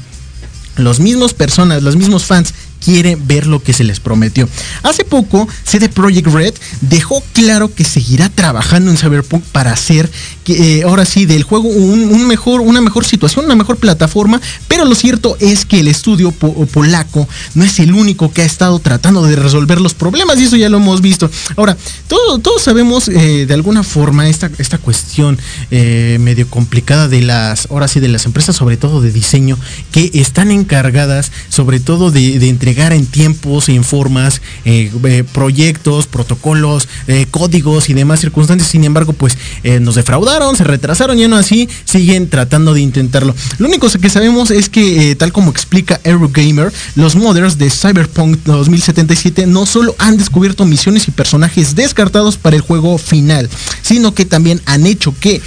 los 0.75 0.99
mismos 0.99 1.33
personas, 1.33 1.83
los 1.83 1.95
mismos 1.95 2.25
fans 2.25 2.53
quiere 2.83 3.15
ver 3.15 3.47
lo 3.47 3.61
que 3.61 3.73
se 3.73 3.83
les 3.83 3.99
prometió. 3.99 4.47
Hace 4.83 5.03
poco, 5.03 5.47
CD 5.63 5.89
Projekt 5.89 6.27
Red 6.27 6.53
dejó 6.81 7.23
claro 7.33 7.73
que 7.73 7.83
seguirá 7.83 8.29
trabajando 8.29 8.91
en 8.91 8.97
Cyberpunk 8.97 9.43
para 9.51 9.71
hacer 9.71 10.09
eh, 10.47 10.81
ahora 10.83 11.05
sí 11.05 11.25
del 11.25 11.43
juego 11.43 11.69
un, 11.69 12.27
mejor, 12.27 12.61
una 12.61 12.81
mejor 12.81 13.05
situación, 13.05 13.45
una 13.45 13.55
mejor 13.55 13.77
plataforma, 13.77 14.41
pero 14.67 14.85
lo 14.85 14.95
cierto 14.95 15.37
es 15.39 15.65
que 15.65 15.79
el 15.79 15.87
estudio 15.87 16.31
polaco 16.31 17.27
no 17.53 17.63
es 17.63 17.79
el 17.79 17.93
único 17.93 18.31
que 18.31 18.41
ha 18.41 18.45
estado 18.45 18.79
tratando 18.79 19.23
de 19.23 19.35
resolver 19.35 19.79
los 19.79 19.93
problemas 19.93 20.39
y 20.39 20.45
eso 20.45 20.55
ya 20.55 20.69
lo 20.69 20.77
hemos 20.77 21.01
visto. 21.01 21.29
Ahora, 21.55 21.77
todos 22.07 22.61
sabemos 22.61 23.09
eh, 23.09 23.45
de 23.45 23.53
alguna 23.53 23.83
forma 23.83 24.27
esta, 24.27 24.49
esta 24.57 24.77
cuestión 24.77 25.37
eh, 25.69 26.17
medio 26.19 26.49
complicada 26.49 27.07
de 27.07 27.21
las, 27.21 27.67
ahora 27.69 27.87
sí, 27.87 27.99
de 27.99 28.07
las 28.07 28.25
empresas, 28.25 28.55
sobre 28.55 28.77
todo 28.77 29.01
de 29.01 29.11
diseño, 29.11 29.57
que 29.91 30.09
están 30.15 30.51
encargadas 30.51 31.31
sobre 31.49 31.79
todo 31.79 32.11
de, 32.11 32.39
de 32.39 32.47
entregar 32.69 32.93
en 32.93 33.07
tiempos 33.07 33.67
en 33.67 33.83
formas 33.83 34.43
eh, 34.63 34.91
eh, 35.05 35.23
proyectos, 35.33 36.05
protocolos, 36.05 36.87
eh, 37.07 37.25
códigos 37.31 37.89
y 37.89 37.95
demás 37.95 38.19
circunstancias. 38.19 38.69
Sin 38.69 38.83
embargo, 38.83 39.13
pues 39.13 39.37
nos 39.81 39.95
defraudaron, 39.95 40.55
se 40.55 40.63
retrasaron 40.63 41.17
y 41.17 41.23
aún 41.23 41.33
así 41.33 41.67
siguen 41.83 42.29
tratando 42.29 42.75
de 42.75 42.81
intentarlo. 42.81 43.33
Lo 43.57 43.67
único 43.67 43.89
que 43.89 44.09
sabemos 44.09 44.51
es 44.51 44.69
que, 44.69 45.15
tal 45.15 45.31
como 45.31 45.49
explica 45.49 45.99
Eurogamer, 46.03 46.71
los 46.95 47.15
modders 47.15 47.57
de 47.57 47.71
Cyberpunk 47.71 48.37
2077 48.45 49.47
no 49.47 49.65
solo 49.65 49.95
han 49.97 50.17
descubierto 50.17 50.65
misiones 50.65 51.07
y 51.07 51.11
personajes 51.11 51.73
descartados 51.73 52.37
para 52.37 52.55
el 52.55 52.61
juego 52.61 52.99
final, 52.99 53.49
sino 53.81 54.13
que 54.13 54.25
también 54.25 54.61
han 54.65 54.85
hecho 54.85 55.15
que 55.19 55.41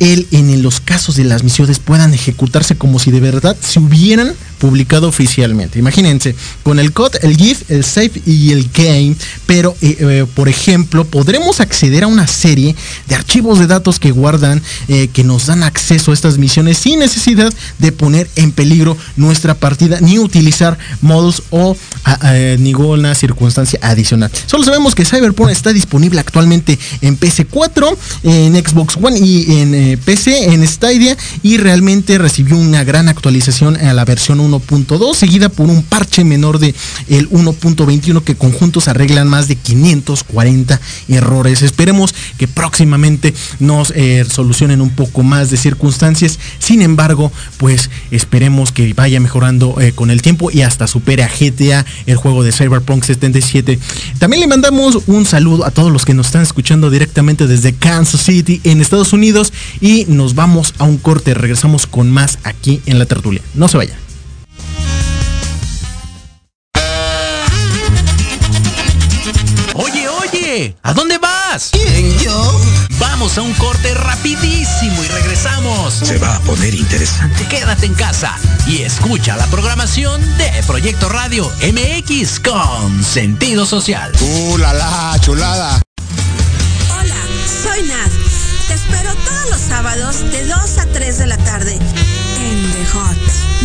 él 0.00 0.26
en 0.32 0.62
los 0.62 0.80
casos 0.80 1.14
de 1.14 1.24
las 1.24 1.44
misiones 1.44 1.78
puedan 1.78 2.14
ejecutarse 2.14 2.76
como 2.76 2.98
si 2.98 3.12
de 3.12 3.20
verdad 3.20 3.56
se 3.60 3.78
hubieran 3.78 4.34
publicado 4.58 5.08
oficialmente. 5.08 5.78
Imagínense, 5.78 6.34
con 6.62 6.78
el 6.78 6.92
code, 6.92 7.18
el 7.22 7.36
GIF, 7.36 7.70
el 7.70 7.84
save 7.84 8.22
y 8.26 8.52
el 8.52 8.70
game, 8.72 9.14
pero 9.46 9.76
eh, 9.80 9.96
eh, 10.00 10.26
por 10.34 10.48
ejemplo, 10.48 11.04
podremos 11.04 11.60
acceder 11.60 12.04
a 12.04 12.06
una 12.06 12.26
serie 12.26 12.74
de 13.08 13.14
archivos 13.14 13.58
de 13.58 13.66
datos 13.66 13.98
que 13.98 14.10
guardan, 14.10 14.62
eh, 14.88 15.08
que 15.12 15.24
nos 15.24 15.46
dan 15.46 15.62
acceso 15.62 16.10
a 16.10 16.14
estas 16.14 16.38
misiones 16.38 16.78
sin 16.78 16.98
necesidad 16.98 17.52
de 17.78 17.92
poner 17.92 18.28
en 18.36 18.52
peligro 18.52 18.96
nuestra 19.16 19.54
partida 19.54 20.00
ni 20.00 20.18
utilizar 20.18 20.78
modos 21.00 21.42
o 21.50 21.76
ninguna 22.58 23.14
circunstancia 23.14 23.78
adicional. 23.82 24.30
Solo 24.46 24.64
sabemos 24.64 24.94
que 24.94 25.04
Cyberpunk 25.04 25.50
está 25.50 25.72
disponible 25.72 26.20
actualmente 26.20 26.78
en 27.00 27.18
PC4, 27.18 27.96
en 28.24 28.54
Xbox 28.54 28.96
One 29.00 29.18
y 29.18 29.60
en 29.60 29.98
PC, 29.98 30.52
en 30.52 30.66
Stadia 30.66 31.16
y 31.42 31.56
realmente 31.56 32.18
recibió 32.18 32.56
una 32.56 32.84
gran 32.84 33.08
actualización 33.08 33.76
a 33.76 33.92
la 33.94 34.04
versión 34.04 34.40
1.2, 34.50 35.14
seguida 35.14 35.48
por 35.48 35.68
un 35.68 35.82
parche 35.82 36.24
menor 36.24 36.58
de 36.58 36.74
el 37.08 37.28
1.21 37.30 38.22
que 38.22 38.36
conjuntos 38.36 38.88
arreglan 38.88 39.28
más 39.28 39.48
de 39.48 39.56
540 39.56 40.80
errores. 41.08 41.62
Esperemos 41.62 42.14
que 42.38 42.48
próximamente 42.48 43.34
nos 43.60 43.92
eh, 43.96 44.24
solucionen 44.28 44.80
un 44.80 44.90
poco 44.90 45.22
más 45.22 45.50
de 45.50 45.56
circunstancias. 45.56 46.38
Sin 46.58 46.82
embargo, 46.82 47.32
pues 47.58 47.90
esperemos 48.10 48.72
que 48.72 48.92
vaya 48.94 49.20
mejorando 49.20 49.80
eh, 49.80 49.92
con 49.92 50.10
el 50.10 50.22
tiempo 50.22 50.50
y 50.50 50.62
hasta 50.62 50.86
supere 50.86 51.22
a 51.22 51.28
GTA, 51.28 51.84
el 52.06 52.16
juego 52.16 52.42
de 52.42 52.52
Cyberpunk 52.52 53.04
77. 53.04 53.78
También 54.18 54.40
le 54.40 54.46
mandamos 54.46 54.98
un 55.06 55.24
saludo 55.26 55.64
a 55.64 55.70
todos 55.70 55.92
los 55.92 56.04
que 56.04 56.14
nos 56.14 56.26
están 56.26 56.42
escuchando 56.42 56.90
directamente 56.90 57.46
desde 57.46 57.72
Kansas 57.72 58.22
City 58.22 58.60
en 58.64 58.80
Estados 58.80 59.12
Unidos 59.12 59.52
y 59.80 60.06
nos 60.08 60.34
vamos 60.34 60.74
a 60.78 60.84
un 60.84 60.98
corte. 60.98 61.34
Regresamos 61.34 61.86
con 61.86 62.10
más 62.10 62.38
aquí 62.44 62.80
en 62.86 62.98
la 62.98 63.06
tertulia. 63.06 63.42
No 63.54 63.68
se 63.68 63.76
vayan. 63.76 64.13
¿A 70.54 70.94
dónde 70.94 71.18
vas? 71.18 71.70
¿Quién, 71.72 72.16
yo? 72.20 72.60
Vamos 73.00 73.36
a 73.38 73.42
un 73.42 73.52
corte 73.54 73.92
rapidísimo 73.92 75.02
y 75.02 75.08
regresamos. 75.08 75.94
Se 75.94 76.16
va 76.18 76.36
a 76.36 76.40
poner 76.40 76.76
interesante. 76.76 77.44
Quédate 77.48 77.86
en 77.86 77.94
casa 77.94 78.38
y 78.64 78.82
escucha 78.82 79.36
la 79.36 79.46
programación 79.48 80.20
de 80.38 80.52
Proyecto 80.64 81.08
Radio 81.08 81.50
MX 81.60 82.38
con 82.38 83.02
sentido 83.02 83.66
social. 83.66 84.12
¡Uh, 84.20 84.58
la, 84.58 84.72
la 84.74 85.18
chulada! 85.20 85.82
Hola, 86.88 87.16
soy 87.64 87.82
Nad. 87.88 88.10
Te 88.68 88.74
espero 88.74 89.12
todos 89.24 89.50
los 89.50 89.60
sábados 89.60 90.30
de 90.30 90.46
2 90.46 90.78
a 90.78 90.86
3 90.86 91.18
de 91.18 91.26
la 91.26 91.36
tarde 91.38 91.78
Hot, 92.92 93.16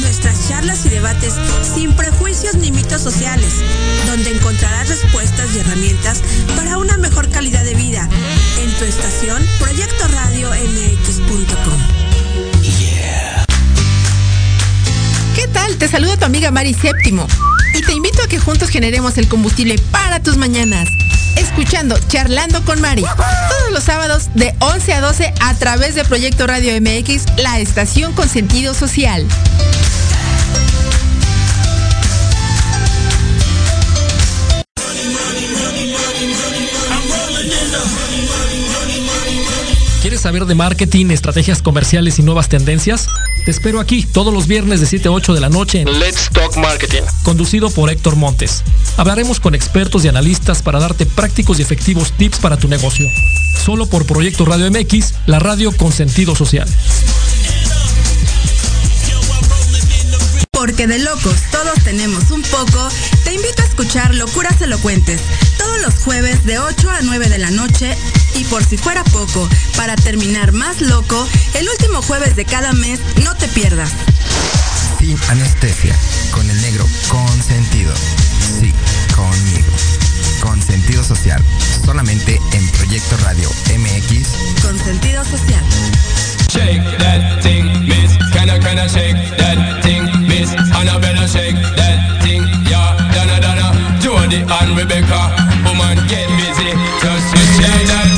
nuestra 0.02 0.34
charlas 0.48 0.86
y 0.86 0.90
debates 0.90 1.34
sin 1.76 1.94
prejuicios 1.94 2.56
ni 2.56 2.72
mitos 2.72 3.02
sociales, 3.02 3.54
donde 4.08 4.32
encontrarás 4.32 4.88
respuestas 4.88 5.50
y 5.56 5.60
herramientas 5.60 6.22
para 6.56 6.78
una 6.78 6.98
mejor 6.98 7.30
calidad 7.30 7.64
de 7.64 7.76
vida 7.76 8.08
en 8.62 8.72
tu 8.78 8.86
estación 8.86 9.44
Proyecto 9.60 10.08
Radio 10.08 10.50
MX.com. 10.50 11.80
¿Qué 15.36 15.48
tal? 15.48 15.78
Te 15.78 15.88
saluda 15.88 16.18
tu 16.18 16.26
amiga 16.26 16.52
Mari 16.52 16.74
Séptimo 16.74 17.28
y 17.74 17.82
te 17.82 17.94
invito 17.94 18.24
a 18.24 18.28
que 18.28 18.40
juntos 18.40 18.70
generemos 18.70 19.18
el 19.18 19.28
combustible 19.28 19.76
para 19.92 20.22
tus 20.22 20.38
mañanas. 20.38 20.88
Escuchando 21.36 21.98
Charlando 22.08 22.64
con 22.64 22.82
Mari 22.82 23.04
todos 23.04 23.72
los 23.72 23.84
sábados 23.84 24.30
de 24.34 24.54
11 24.60 24.94
a 24.94 25.02
12 25.02 25.34
a 25.42 25.54
través 25.56 25.96
de 25.96 26.04
Proyecto 26.04 26.48
Radio 26.48 26.74
MX, 26.80 27.26
la 27.38 27.60
estación 27.60 28.14
con 28.14 28.30
sentido 28.30 28.74
social. 28.74 29.26
¿Quieres 40.20 40.36
saber 40.36 40.48
de 40.48 40.56
marketing, 40.56 41.12
estrategias 41.12 41.62
comerciales 41.62 42.20
y 42.20 42.24
nuevas 42.24 42.50
tendencias? 42.50 43.08
Te 43.46 43.52
espero 43.52 43.80
aquí 43.80 44.04
todos 44.04 44.34
los 44.34 44.48
viernes 44.48 44.82
de 44.82 44.86
7 44.86 45.08
a 45.08 45.12
8 45.12 45.34
de 45.34 45.40
la 45.40 45.48
noche 45.48 45.80
en 45.80 45.98
Let's 45.98 46.30
Talk 46.34 46.58
Marketing, 46.58 47.04
conducido 47.24 47.70
por 47.70 47.90
Héctor 47.90 48.18
Montes. 48.18 48.64
Hablaremos 48.98 49.40
con 49.40 49.56
expertos 49.56 50.04
y 50.04 50.10
analistas 50.10 50.62
para 50.62 50.82
darte 50.82 51.06
prácticos 51.06 51.58
y 51.60 51.62
efectivos 51.62 52.12
tips 52.12 52.40
para 52.40 52.58
tu 52.58 52.68
negocio. 52.68 53.08
Solo 53.64 53.86
por 53.86 54.06
Proyecto 54.06 54.44
Radio 54.44 54.70
MX, 54.70 55.14
la 55.26 55.40
radio 55.40 55.72
con 55.72 55.94
sentido 55.94 56.36
social. 56.36 56.68
Porque 60.52 60.86
de 60.86 61.00
locos 61.00 61.36
todos 61.50 61.82
tenemos 61.86 62.30
un 62.32 62.42
poco, 62.42 62.90
te 63.24 63.36
invito 63.36 63.62
a 63.62 63.66
escuchar 63.66 64.14
Locuras 64.16 64.62
Elocuentes 64.62 65.22
todos 65.58 65.82
los 65.82 65.94
jueves 66.04 66.46
de 66.46 66.60
8 66.60 66.90
a 66.90 67.02
9 67.04 67.30
de 67.30 67.38
la 67.38 67.52
noche 67.52 67.96
y 68.36 68.44
por 68.46 68.64
si 68.64 68.78
fuera 68.78 69.04
poco, 69.06 69.48
para 69.76 69.96
terminar 69.96 70.52
más 70.52 70.82
loco, 70.82 71.28
el 71.54 71.68
último 71.70 72.02
jueves 72.02 72.36
de 72.36 72.46
cada 72.46 72.74
mes 72.74 73.00
no 73.24 73.36
te 73.36 73.48
pierdas. 73.48 73.92
Sin 75.00 75.18
anestesia, 75.30 75.96
con 76.32 76.50
el 76.50 76.62
negro 76.62 76.86
consentido. 77.08 77.94
Sí, 78.60 78.74
conmigo. 79.16 79.72
Con 80.42 80.62
sentido 80.62 81.04
social, 81.04 81.44
solamente 81.86 82.40
en 82.54 82.68
Proyecto 82.70 83.18
Radio 83.18 83.50
MX. 83.78 84.62
Con 84.62 84.78
sentido 84.80 85.24
social. 85.26 85.64
Shake 86.50 86.98
that 86.98 87.42
thing, 87.44 87.66
miss. 87.88 88.18
Can 88.34 88.50
I, 88.50 88.60
can 88.60 88.80
I 88.80 88.88
shake 88.88 89.16
that 89.38 89.84
thing, 89.84 90.04
miss? 90.28 90.52
Annabella 90.74 91.28
shake 91.28 91.56
that 91.76 92.24
thing, 92.24 92.42
yeah. 92.68 92.98
Donna, 93.14 93.40
Donna, 93.40 94.00
Jody 94.02 94.42
and 94.42 94.78
Rebecca. 94.78 95.36
Woman, 95.64 95.98
get 96.08 96.28
busy. 96.38 96.74
Just 97.02 97.36
shake 97.56 97.88
that 97.88 98.09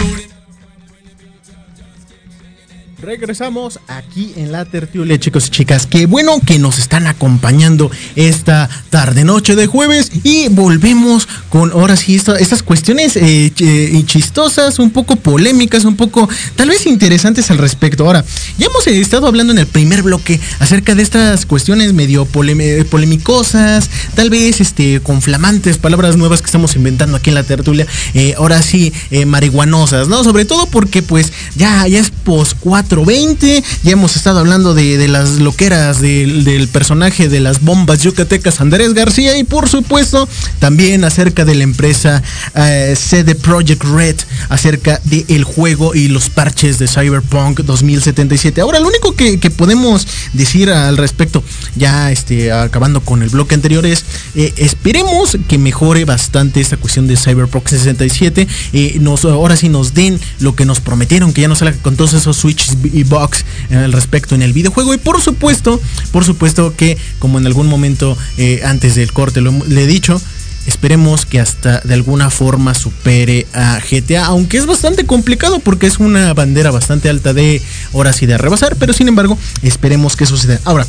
Regresamos 3.01 3.79
aquí 3.87 4.31
en 4.35 4.51
la 4.51 4.63
tertulia, 4.65 5.19
chicos 5.19 5.47
y 5.47 5.49
chicas. 5.49 5.87
Qué 5.87 6.05
bueno 6.05 6.39
que 6.45 6.59
nos 6.59 6.77
están 6.77 7.07
acompañando 7.07 7.89
esta 8.15 8.69
tarde, 8.91 9.23
noche 9.23 9.55
de 9.55 9.65
jueves. 9.65 10.11
Y 10.23 10.49
volvemos 10.49 11.27
con 11.49 11.71
ahora 11.71 11.95
sí 11.97 12.15
estas 12.15 12.61
cuestiones 12.61 13.15
eh, 13.15 13.51
ch- 13.55 14.05
chistosas, 14.05 14.77
un 14.77 14.91
poco 14.91 15.15
polémicas, 15.15 15.83
un 15.85 15.95
poco 15.95 16.29
tal 16.55 16.69
vez 16.69 16.85
interesantes 16.85 17.49
al 17.49 17.57
respecto. 17.57 18.05
Ahora, 18.05 18.23
ya 18.59 18.67
hemos 18.67 18.85
eh, 18.85 19.01
estado 19.01 19.25
hablando 19.25 19.51
en 19.51 19.57
el 19.59 19.67
primer 19.67 20.03
bloque 20.03 20.39
acerca 20.59 20.93
de 20.93 21.01
estas 21.01 21.47
cuestiones 21.47 21.93
medio 21.93 22.25
polémicosas, 22.25 23.89
tal 24.13 24.29
vez 24.29 24.61
este, 24.61 24.99
con 25.01 25.23
flamantes, 25.23 25.79
palabras 25.79 26.17
nuevas 26.17 26.41
que 26.41 26.45
estamos 26.45 26.75
inventando 26.75 27.17
aquí 27.17 27.31
en 27.31 27.35
la 27.35 27.43
tertulia. 27.43 27.87
eh, 28.13 28.35
ahora 28.37 28.61
sí, 28.61 28.93
eh, 29.09 29.25
marihuanosas, 29.25 30.07
¿no? 30.07 30.23
Sobre 30.23 30.45
todo 30.45 30.67
porque 30.67 31.01
pues 31.01 31.33
ya, 31.55 31.87
ya 31.87 31.99
es 31.99 32.11
post 32.11 32.57
420, 32.91 33.63
ya 33.84 33.91
hemos 33.91 34.17
estado 34.17 34.39
hablando 34.39 34.73
de, 34.73 34.97
de 34.97 35.08
las 35.08 35.39
loqueras 35.39 36.01
del, 36.01 36.67
personaje 36.73 37.30
de 37.30 37.39
las 37.39 37.62
bombas 37.62 38.04
yucatecas 38.04 38.60
Andrés 38.60 38.93
García 38.93 39.38
y 39.38 39.45
por 39.45 39.69
supuesto 39.69 40.27
también 40.60 41.06
acerca 41.06 41.45
de 41.45 41.56
la 41.56 41.63
empresa 41.63 42.21
eh, 42.54 42.93
CD 42.97 43.36
Projekt 43.36 43.84
Red, 43.84 44.17
acerca 44.49 44.99
del 45.06 45.45
juego 45.45 45.95
y 45.95 46.10
los 46.10 46.30
parches 46.30 46.80
de 46.80 46.88
Cyberpunk 46.89 47.62
2077. 47.62 48.60
Ahora 48.60 48.80
lo 48.80 48.88
único 48.88 49.13
que, 49.15 49.39
que 49.39 49.49
podemos 49.49 50.06
decir 50.34 50.69
al 50.69 50.97
respecto, 50.97 51.43
ya 51.75 52.12
este, 52.12 52.51
acabando 52.51 52.99
con 52.99 53.23
el 53.23 53.30
bloque 53.30 53.56
anterior, 53.56 53.86
es 53.86 54.04
eh, 54.36 54.54
esperemos 54.58 55.38
que 55.47 55.58
mejore 55.58 56.04
bastante 56.04 56.60
esta 56.60 56.75
cuestión 56.75 57.08
de 57.08 57.15
Cyberpunk 57.15 57.69
67. 57.69 58.47
eh, 58.73 58.97
nos, 58.99 59.23
ahora 59.23 59.56
sí 59.56 59.69
nos 59.69 59.93
den 59.93 60.19
lo 60.39 60.56
que 60.56 60.65
nos 60.65 60.82
prometieron, 60.82 61.32
que 61.32 61.41
ya 61.41 61.47
no 61.47 61.56
salga 61.56 61.77
con 61.82 61.95
todos 61.95 62.13
esos 62.13 62.36
switches 62.36 62.81
y 62.84 63.04
box 63.04 63.46
al 63.72 63.91
respecto 63.91 64.36
en 64.36 64.41
el 64.41 64.54
videojuego. 64.54 64.94
Y 64.94 64.98
por 64.98 65.22
supuesto, 65.22 65.82
por 66.12 66.26
supuesto 66.26 66.76
que 66.76 66.98
como 67.20 67.39
en 67.39 67.46
algún 67.46 67.67
momento 67.67 68.17
eh, 68.38 68.62
antes 68.63 68.96
del 68.96 69.12
corte 69.13 69.41
lo, 69.41 69.52
le 69.67 69.84
he 69.84 69.88
dicho, 69.88 70.22
Esperemos 70.67 71.26
que 71.26 71.39
hasta 71.39 71.80
de 71.84 71.96
alguna 71.96 72.30
forma 72.30 72.76
supere 72.76 73.48
a 73.54 73.80
GTA, 73.80 74.26
aunque 74.26 74.58
es 74.58 74.67
bastante 74.67 75.06
complicado 75.06 75.58
porque 75.60 75.88
es 75.88 75.98
una 75.98 76.34
bandera 76.36 76.70
bastante 76.70 77.10
alta 77.10 77.34
de 77.34 77.62
horas 77.94 78.22
y 78.22 78.28
de 78.28 78.38
rebasar, 78.38 78.76
pero 78.76 78.94
sin 78.94 79.08
embargo, 79.08 79.39
esperemos 79.63 80.15
que 80.15 80.28
suceda. 80.28 80.60
Ahora, 80.63 80.86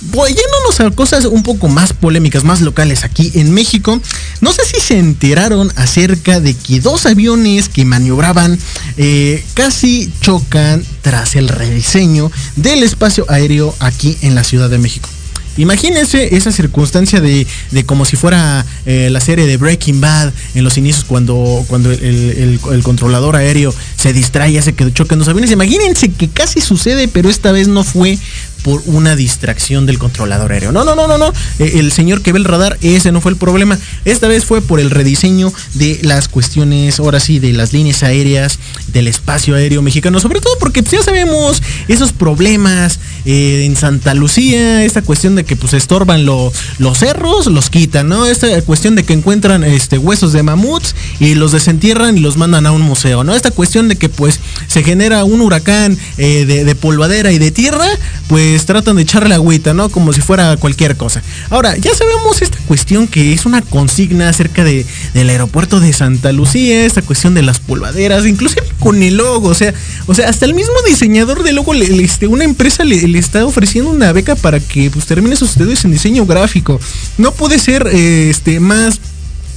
Voy 0.00 0.28
yéndonos 0.28 0.80
a 0.80 0.90
cosas 0.94 1.24
un 1.24 1.42
poco 1.42 1.68
más 1.68 1.92
polémicas, 1.92 2.44
más 2.44 2.60
locales 2.60 3.02
aquí 3.02 3.32
en 3.34 3.52
México. 3.52 4.00
No 4.40 4.52
sé 4.52 4.62
si 4.64 4.80
se 4.80 4.98
enteraron 4.98 5.72
acerca 5.74 6.38
de 6.38 6.54
que 6.54 6.80
dos 6.80 7.04
aviones 7.06 7.68
que 7.68 7.84
maniobraban 7.84 8.58
eh, 8.96 9.44
casi 9.54 10.12
chocan 10.20 10.84
tras 11.02 11.34
el 11.34 11.48
rediseño 11.48 12.30
del 12.54 12.84
espacio 12.84 13.26
aéreo 13.28 13.74
aquí 13.80 14.16
en 14.22 14.36
la 14.36 14.44
Ciudad 14.44 14.70
de 14.70 14.78
México. 14.78 15.08
Imagínense 15.56 16.36
esa 16.36 16.52
circunstancia 16.52 17.20
de, 17.20 17.44
de 17.72 17.84
como 17.84 18.04
si 18.04 18.14
fuera 18.14 18.64
eh, 18.86 19.08
la 19.10 19.20
serie 19.20 19.44
de 19.46 19.56
Breaking 19.56 20.00
Bad 20.00 20.32
en 20.54 20.62
los 20.62 20.78
inicios 20.78 21.04
cuando, 21.04 21.64
cuando 21.66 21.90
el 21.90 22.80
controlador 22.84 23.34
aéreo 23.34 23.74
se 23.96 24.12
distrae 24.12 24.52
y 24.52 24.58
hace 24.58 24.74
que 24.74 24.92
choquen 24.92 25.18
los 25.18 25.26
aviones. 25.26 25.50
Imagínense 25.50 26.10
que 26.12 26.28
casi 26.28 26.60
sucede, 26.60 27.08
pero 27.08 27.28
esta 27.28 27.50
vez 27.50 27.66
no 27.66 27.82
fue 27.82 28.16
por 28.62 28.82
una 28.86 29.16
distracción 29.16 29.86
del 29.86 29.98
controlador 29.98 30.52
aéreo. 30.52 30.72
No, 30.72 30.84
no, 30.84 30.94
no, 30.94 31.06
no, 31.06 31.18
no. 31.18 31.32
Eh, 31.58 31.74
el 31.76 31.92
señor 31.92 32.22
que 32.22 32.32
ve 32.32 32.38
el 32.38 32.44
radar, 32.44 32.76
ese 32.82 33.12
no 33.12 33.20
fue 33.20 33.32
el 33.32 33.36
problema. 33.38 33.78
Esta 34.04 34.28
vez 34.28 34.44
fue 34.44 34.60
por 34.60 34.80
el 34.80 34.90
rediseño 34.90 35.52
de 35.74 36.00
las 36.02 36.28
cuestiones, 36.28 36.98
ahora 37.00 37.20
sí, 37.20 37.38
de 37.38 37.52
las 37.52 37.72
líneas 37.72 38.02
aéreas, 38.02 38.58
del 38.88 39.08
espacio 39.08 39.54
aéreo 39.54 39.82
mexicano. 39.82 40.20
Sobre 40.20 40.40
todo 40.40 40.52
porque 40.58 40.82
pues, 40.82 40.92
ya 40.92 41.02
sabemos 41.02 41.62
esos 41.88 42.12
problemas 42.12 42.98
eh, 43.24 43.64
en 43.64 43.76
Santa 43.76 44.14
Lucía, 44.14 44.84
esta 44.84 45.02
cuestión 45.02 45.34
de 45.34 45.44
que 45.44 45.56
pues 45.56 45.72
estorban 45.74 46.24
lo- 46.26 46.52
los 46.78 46.98
cerros, 46.98 47.46
los 47.46 47.70
quitan, 47.70 48.08
¿no? 48.08 48.26
Esta 48.26 48.60
cuestión 48.62 48.94
de 48.94 49.04
que 49.04 49.12
encuentran 49.12 49.64
este, 49.64 49.98
huesos 49.98 50.32
de 50.32 50.42
mamuts 50.42 50.94
y 51.20 51.34
los 51.34 51.52
desentierran 51.52 52.16
y 52.16 52.20
los 52.20 52.36
mandan 52.36 52.66
a 52.66 52.72
un 52.72 52.82
museo, 52.82 53.24
¿no? 53.24 53.34
Esta 53.34 53.50
cuestión 53.50 53.88
de 53.88 53.96
que 53.96 54.08
pues 54.08 54.40
se 54.66 54.82
genera 54.82 55.24
un 55.24 55.40
huracán 55.40 55.96
eh, 56.16 56.44
de, 56.46 56.64
de 56.64 56.74
polvadera 56.74 57.32
y 57.32 57.38
de 57.38 57.50
tierra, 57.50 57.86
pues 58.28 58.47
tratan 58.66 58.96
de 58.96 59.02
echarle 59.02 59.34
agüita, 59.34 59.74
¿no? 59.74 59.88
Como 59.88 60.12
si 60.12 60.20
fuera 60.20 60.56
cualquier 60.56 60.96
cosa. 60.96 61.22
Ahora, 61.50 61.76
ya 61.76 61.94
sabemos 61.94 62.42
esta 62.42 62.58
cuestión 62.66 63.06
que 63.06 63.32
es 63.32 63.46
una 63.46 63.62
consigna 63.62 64.28
acerca 64.28 64.64
de, 64.64 64.84
del 65.14 65.30
aeropuerto 65.30 65.80
de 65.80 65.92
Santa 65.92 66.32
Lucía, 66.32 66.84
esta 66.84 67.02
cuestión 67.02 67.34
de 67.34 67.42
las 67.42 67.60
polvaderas, 67.60 68.26
inclusive 68.26 68.62
con 68.78 69.02
el 69.02 69.16
logo, 69.16 69.48
o 69.48 69.54
sea, 69.54 69.72
o 70.06 70.14
sea, 70.14 70.28
hasta 70.28 70.44
el 70.46 70.54
mismo 70.54 70.74
diseñador 70.86 71.42
del 71.42 71.56
logo, 71.56 71.74
le- 71.74 71.88
le- 71.88 72.04
este, 72.04 72.26
una 72.26 72.44
empresa 72.44 72.84
le, 72.84 73.06
le 73.08 73.18
está 73.18 73.44
ofreciendo 73.46 73.90
una 73.90 74.12
beca 74.12 74.36
para 74.36 74.60
que 74.60 74.90
pues 74.90 75.06
termine 75.06 75.36
sus 75.36 75.50
estudios 75.50 75.84
en 75.84 75.92
diseño 75.92 76.26
gráfico. 76.26 76.80
No 77.18 77.32
puede 77.32 77.58
ser 77.58 77.88
eh, 77.92 78.28
este 78.30 78.60
más 78.60 79.00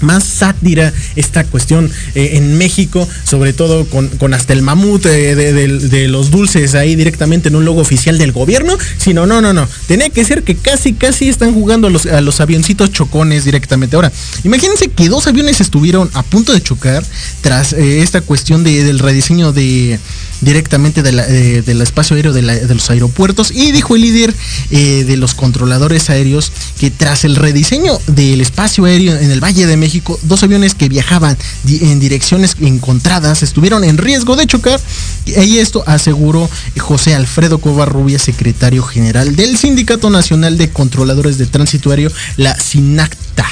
más 0.02 0.24
sátira 0.24 0.94
esta 1.16 1.44
cuestión 1.44 1.90
eh, 2.16 2.32
en 2.34 2.58
México, 2.58 3.08
sobre 3.24 3.54
todo 3.54 3.86
con, 3.86 4.08
con 4.10 4.34
hasta 4.34 4.54
el 4.54 4.62
mamut 4.62 5.06
eh, 5.06 5.36
de, 5.36 5.54
de- 5.54 6.08
los 6.08 6.32
dulces 6.32 6.76
ahí 6.76 6.96
directamente 6.96 7.50
en 7.50 7.56
un 7.56 7.64
logo 7.66 7.82
oficial 7.82 8.18
del 8.18 8.32
gobierno, 8.32 8.78
sino 8.98 9.26
no, 9.26 9.42
no, 9.42 9.54
no, 9.54 9.68
tenía 9.88 10.10
que 10.10 10.26
ser 10.26 10.44
que 10.44 10.56
casi, 10.56 10.94
casi 10.94 11.30
están 11.30 11.54
jugando 11.54 11.88
a 11.88 11.90
los, 11.90 12.06
a 12.06 12.22
los 12.22 12.42
avioncitos 12.42 12.92
chocones 12.92 13.46
directamente. 13.46 13.96
Ahora, 13.96 14.12
imagínense 14.44 14.88
que 14.90 15.10
dos 15.10 15.28
aviones 15.28 15.62
estuvieron 15.62 16.10
a 16.14 16.24
punto 16.24 16.54
de 16.54 16.62
chocar 16.62 17.04
tras 17.42 17.74
eh, 17.74 18.02
esta 18.02 18.22
cuestión 18.22 18.64
de- 18.64 18.84
del 18.84 19.00
rediseño 19.00 19.52
de 19.54 20.00
directamente 20.42 21.02
eh, 21.02 21.62
del 21.62 21.82
espacio 21.82 22.16
aéreo 22.16 22.34
de, 22.34 22.42
los 22.42 22.90
aeropuertos 22.90 23.52
y 23.52 23.72
dijo 23.72 23.96
el 23.96 24.02
líder 24.02 24.34
eh, 24.72 25.04
de 25.06 25.18
los 25.18 25.34
controladores 25.34 26.10
aéreos 26.10 26.52
que 26.80 26.92
tras 26.92 27.24
el 27.24 27.36
rediseño 27.36 28.00
del 28.08 28.42
espacio 28.42 28.86
aéreo 28.86 29.18
en 29.18 29.32
el 29.32 29.44
Valle 29.44 29.66
de 29.66 29.78
México, 29.78 30.20
dos 30.24 30.44
aviones 30.44 30.76
que 30.76 30.90
viajaban 30.90 31.38
en 31.68 32.00
direcciones 32.00 32.56
encontradas 32.60 33.44
estuvieron 33.44 33.84
en 33.84 33.98
riesgo 33.98 34.36
de 34.36 34.48
chocar 34.48 34.80
y 35.26 35.58
esto 35.58 35.84
aseguró 35.86 36.50
José 36.78 37.16
Alfredo 37.16 37.60
Covarrubias, 37.60 38.22
secretario 38.22 38.84
general 38.84 39.36
del 39.36 39.58
Sindicato 39.58 40.10
Nacional 40.10 40.58
de 40.58 40.70
Controladores 40.70 41.38
de 41.38 41.46
Tránsito 41.46 41.92
Aéreo, 41.92 42.12
la 42.38 42.56
SINACTA. 42.60 43.46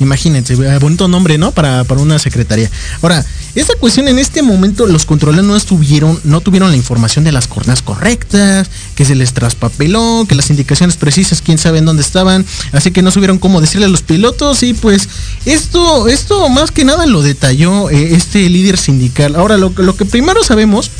Imagínense, 0.00 0.54
eh, 0.54 0.78
bonito 0.78 1.08
nombre, 1.08 1.36
¿no? 1.36 1.52
Para, 1.52 1.84
para 1.84 2.00
una 2.00 2.18
secretaría. 2.18 2.70
Ahora, 3.02 3.24
esta 3.54 3.74
cuestión 3.74 4.08
en 4.08 4.18
este 4.18 4.42
momento 4.42 4.86
los 4.86 5.06
controladores 5.06 5.48
no 5.48 5.56
estuvieron, 5.56 6.20
no 6.24 6.40
tuvieron 6.40 6.70
la 6.70 6.76
información 6.76 7.24
de 7.24 7.32
las 7.32 7.48
coordenadas 7.48 7.82
correctas, 7.82 8.70
que 8.94 9.04
se 9.04 9.14
les 9.14 9.32
traspapeló, 9.32 10.24
que 10.28 10.34
las 10.34 10.50
indicaciones 10.50 10.96
precisas, 10.96 11.42
quién 11.42 11.58
sabe 11.58 11.78
en 11.78 11.84
dónde 11.84 12.02
estaban, 12.02 12.46
así 12.72 12.90
que 12.90 13.02
no 13.02 13.10
supieron 13.10 13.38
cómo 13.38 13.60
decirle 13.60 13.86
a 13.86 13.88
los 13.88 14.02
pilotos 14.02 14.62
y 14.62 14.74
pues 14.74 15.08
esto, 15.46 16.08
esto 16.08 16.48
más 16.48 16.70
que 16.70 16.84
nada 16.84 17.06
lo 17.06 17.22
detalló 17.22 17.90
eh, 17.90 18.14
este 18.14 18.48
líder 18.48 18.78
sindical. 18.78 19.34
Ahora, 19.34 19.56
lo, 19.56 19.72
lo 19.76 19.96
que 19.96 20.04
primero 20.04 20.44
sabemos 20.44 20.90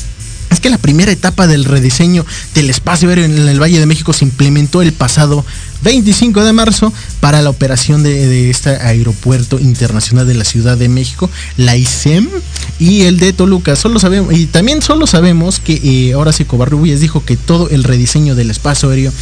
es 0.51 0.59
que 0.61 0.71
la 0.71 0.79
primera 0.79 1.13
etapa 1.13 1.47
del 1.47 1.65
rediseño 1.65 2.27
del 2.55 2.71
espacio 2.71 3.09
aéreo 3.09 3.25
en 3.25 3.49
el 3.49 3.63
Valle 3.63 3.79
de 3.79 3.87
México 3.87 4.13
se 4.13 4.25
implementó 4.25 4.83
el 4.83 4.93
pasado 4.93 5.45
25 5.83 6.45
de 6.45 6.53
marzo 6.53 6.93
para 7.21 7.43
la 7.43 7.51
operación 7.51 8.03
de, 8.03 8.51
este 8.51 8.71
aeropuerto 8.71 9.59
internacional 9.59 10.27
de 10.27 10.35
la 10.35 10.45
Ciudad 10.45 10.77
de 10.77 10.89
México, 10.89 11.31
la 11.57 11.77
ICEM 11.77 12.29
y 12.79 13.03
el 13.03 13.19
de 13.19 13.33
Toluca. 13.33 13.77
Solo 13.77 13.99
sabemos, 13.99 14.35
y 14.35 14.47
también 14.47 14.83
solo 14.83 15.07
sabemos 15.07 15.61
que 15.61 15.81
eh, 15.83 16.13
ahora 16.15 16.33
sí 16.33 16.45
Covarrubias 16.45 17.01
dijo 17.01 17.25
que 17.25 17.37
todo 17.37 17.69
el 17.71 17.85
rediseño 17.85 18.35
del 18.35 18.51
espacio 18.51 18.91
aéreo 18.91 19.13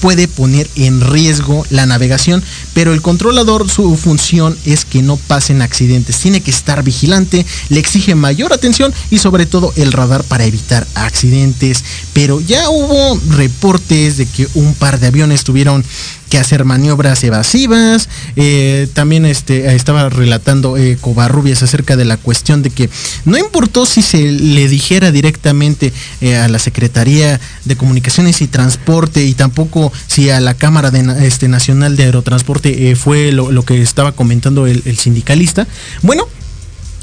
puede 0.00 0.28
poner 0.28 0.68
en 0.76 1.00
riesgo 1.00 1.64
la 1.70 1.86
navegación, 1.86 2.42
pero 2.74 2.92
el 2.92 3.00
controlador 3.00 3.70
su 3.70 3.96
función 3.96 4.56
es 4.66 4.84
que 4.84 5.02
no 5.02 5.16
pasen 5.16 5.62
accidentes, 5.62 6.18
tiene 6.18 6.42
que 6.42 6.50
estar 6.50 6.82
vigilante, 6.82 7.46
le 7.70 7.80
exige 7.80 8.14
mayor 8.14 8.52
atención 8.52 8.92
y 9.10 9.18
sobre 9.18 9.46
todo 9.46 9.72
el 9.76 9.92
radar 9.92 10.22
para 10.24 10.44
evitar 10.44 10.86
accidentes, 10.94 11.84
pero 12.12 12.40
ya 12.40 12.68
hubo 12.68 13.18
reportes 13.30 14.18
de 14.18 14.26
que 14.26 14.46
un 14.54 14.74
par 14.74 15.00
de 15.00 15.06
aviones 15.06 15.44
tuvieron 15.44 15.82
que 16.30 16.38
hacer 16.38 16.64
maniobras 16.64 17.22
evasivas. 17.24 18.08
Eh, 18.36 18.88
también 18.92 19.24
este, 19.26 19.74
estaba 19.74 20.08
relatando 20.08 20.76
eh, 20.76 20.98
Covarrubias 21.00 21.62
acerca 21.62 21.96
de 21.96 22.04
la 22.04 22.16
cuestión 22.16 22.62
de 22.62 22.70
que 22.70 22.90
no 23.24 23.38
importó 23.38 23.86
si 23.86 24.02
se 24.02 24.18
le 24.32 24.68
dijera 24.68 25.10
directamente 25.10 25.92
eh, 26.20 26.36
a 26.36 26.48
la 26.48 26.58
Secretaría 26.58 27.40
de 27.64 27.76
Comunicaciones 27.76 28.42
y 28.42 28.48
Transporte 28.48 29.24
y 29.24 29.34
tampoco 29.34 29.92
si 30.06 30.30
a 30.30 30.40
la 30.40 30.54
Cámara 30.54 30.90
de, 30.90 31.26
este, 31.26 31.48
Nacional 31.48 31.96
de 31.96 32.04
Aerotransporte 32.04 32.96
fue 32.96 33.32
lo, 33.32 33.62
que 33.62 33.80
estaba 33.80 34.12
comentando 34.12 34.66
el, 34.66 34.82
el 34.84 34.98
sindicalista. 34.98 35.66
Bueno, 36.02 36.26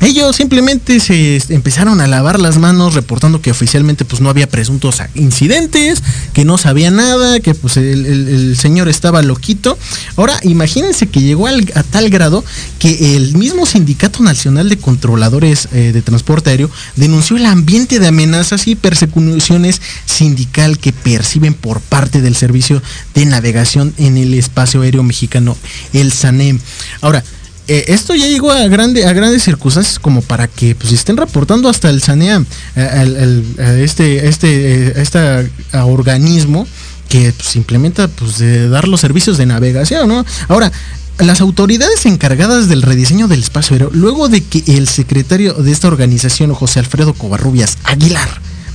ellos 0.02 0.36
simplemente 0.36 1.00
se 1.00 1.42
empezaron 1.50 2.02
a 2.02 2.08
lavar 2.08 2.40
las 2.40 2.58
manos 2.58 2.96
reportando 2.96 3.42
que 3.42 3.52
oficialmente 3.52 4.04
pues 4.04 4.20
no 4.22 4.30
había 4.30 4.50
presuntos 4.50 5.02
incidentes, 5.14 6.02
que 6.34 6.44
no 6.44 6.58
sabía 6.58 6.90
nada, 6.90 7.40
que 7.40 7.54
pues 7.54 7.78
el, 7.78 8.58
señor 8.58 8.90
estaba 8.90 9.22
loquito. 9.22 9.78
Ahora 10.16 10.40
imagínense 10.44 11.08
que 11.08 11.22
llegó 11.22 11.48
a 11.48 11.84
tal 11.84 12.10
grado 12.10 12.44
que 12.80 13.16
el 13.16 13.36
mismo 13.36 13.66
Sindicato 13.66 14.24
Nacional 14.24 14.70
de 14.70 14.78
Controladores 14.78 15.68
eh, 15.72 15.92
de 15.94 16.02
Transporte 16.02 16.50
Aéreo 16.50 16.72
denunció 16.96 17.38
el 17.38 17.46
ambiente 17.46 18.00
de 18.00 18.08
amenazas 18.08 18.68
y 18.68 18.76
persecuciones 18.76 19.82
sindical 20.06 20.80
que 20.80 20.94
perciben 20.94 21.54
por 21.54 21.80
parte 21.80 22.22
del 22.22 22.36
Servicio 22.36 22.82
de 23.14 23.26
Navegación 23.26 23.94
en 23.98 24.18
el 24.18 24.34
Espacio 24.34 24.82
Aéreo 24.82 25.04
Mexicano, 25.04 25.56
el 25.94 26.12
SANEM. 26.12 26.60
Ahora, 27.02 27.24
eh, 27.68 27.86
esto 27.88 28.16
ya 28.16 28.28
llegó 28.28 28.52
a, 28.52 28.62
a 28.62 28.68
grandes 28.68 29.44
circunstancias 29.44 30.00
como 30.00 30.22
para 30.22 30.48
que 30.48 30.76
pues 30.76 30.92
estén 30.92 31.18
reportando 31.18 31.70
hasta 31.70 31.90
el 31.90 32.02
SANEAM, 32.02 32.46
eh, 32.76 33.84
este, 33.84 34.28
este, 34.28 34.90
eh, 35.02 35.78
organismo 35.78 36.68
que 37.08 37.34
pues, 37.34 37.56
implementa 37.56 38.08
pues, 38.08 38.40
de 38.40 38.70
dar 38.70 38.88
los 38.88 39.02
servicios 39.02 39.38
de 39.38 39.46
navegación, 39.46 40.08
¿no? 40.08 40.26
Ahora, 40.48 40.72
las 41.20 41.42
autoridades 41.42 42.06
encargadas 42.06 42.68
del 42.68 42.82
rediseño 42.82 43.28
del 43.28 43.42
espacio 43.42 43.76
aéreo, 43.76 43.90
luego 43.94 44.28
de 44.28 44.44
que 44.44 44.64
el 44.78 44.88
secretario 44.88 45.54
de 45.54 45.72
esta 45.72 45.88
organización, 45.88 46.54
José 46.54 46.80
Alfredo 46.80 47.14
Covarrubias 47.14 47.78
Aguilar, 47.84 48.30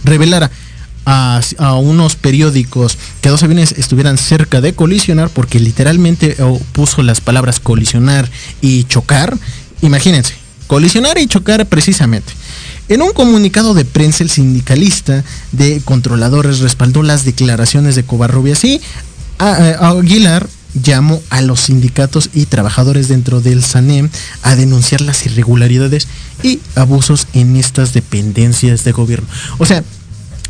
revelara 0.05 0.51
a, 1.07 1.41
unos 1.81 2.17
periódicos 2.17 2.99
que 3.21 3.29
dos 3.29 3.43
aviones 3.43 3.73
estuvieran 3.73 4.19
cerca 4.19 4.61
de 4.61 4.75
colisionar, 4.75 5.31
porque 5.31 5.61
literalmente 5.61 6.37
oh, 6.41 6.61
puso 6.73 7.03
las 7.03 7.21
palabras 7.21 7.61
colisionar 7.61 8.29
y 8.61 8.85
chocar. 8.85 9.39
Imagínense, 9.83 10.35
colisionar 10.67 11.17
y 11.19 11.29
chocar 11.29 11.65
precisamente. 11.67 12.33
En 12.89 13.03
un 13.03 13.13
comunicado 13.13 13.75
de 13.75 13.85
prensa, 13.85 14.25
el 14.25 14.31
sindicalista 14.31 15.25
de 15.53 15.81
controladores 15.85 16.59
respaldó 16.59 17.03
las 17.03 17.25
declaraciones 17.25 17.95
de 17.95 18.05
Covarrubias 18.05 18.65
y 18.65 18.81
Aguilar 19.39 20.49
llamó 20.83 21.23
a 21.31 21.41
los 21.41 21.61
sindicatos 21.61 22.31
y 22.35 22.47
trabajadores 22.47 23.09
dentro 23.09 23.41
del 23.41 23.63
SANEM 23.65 24.11
a 24.43 24.57
denunciar 24.57 25.01
las 25.01 25.25
irregularidades 25.27 26.07
y 26.43 26.61
abusos 26.75 27.27
en 27.33 27.57
estas 27.57 27.93
dependencias 27.93 28.85
de 28.85 28.93
gobierno. 28.93 29.29
O 29.59 29.67
sea, 29.67 29.83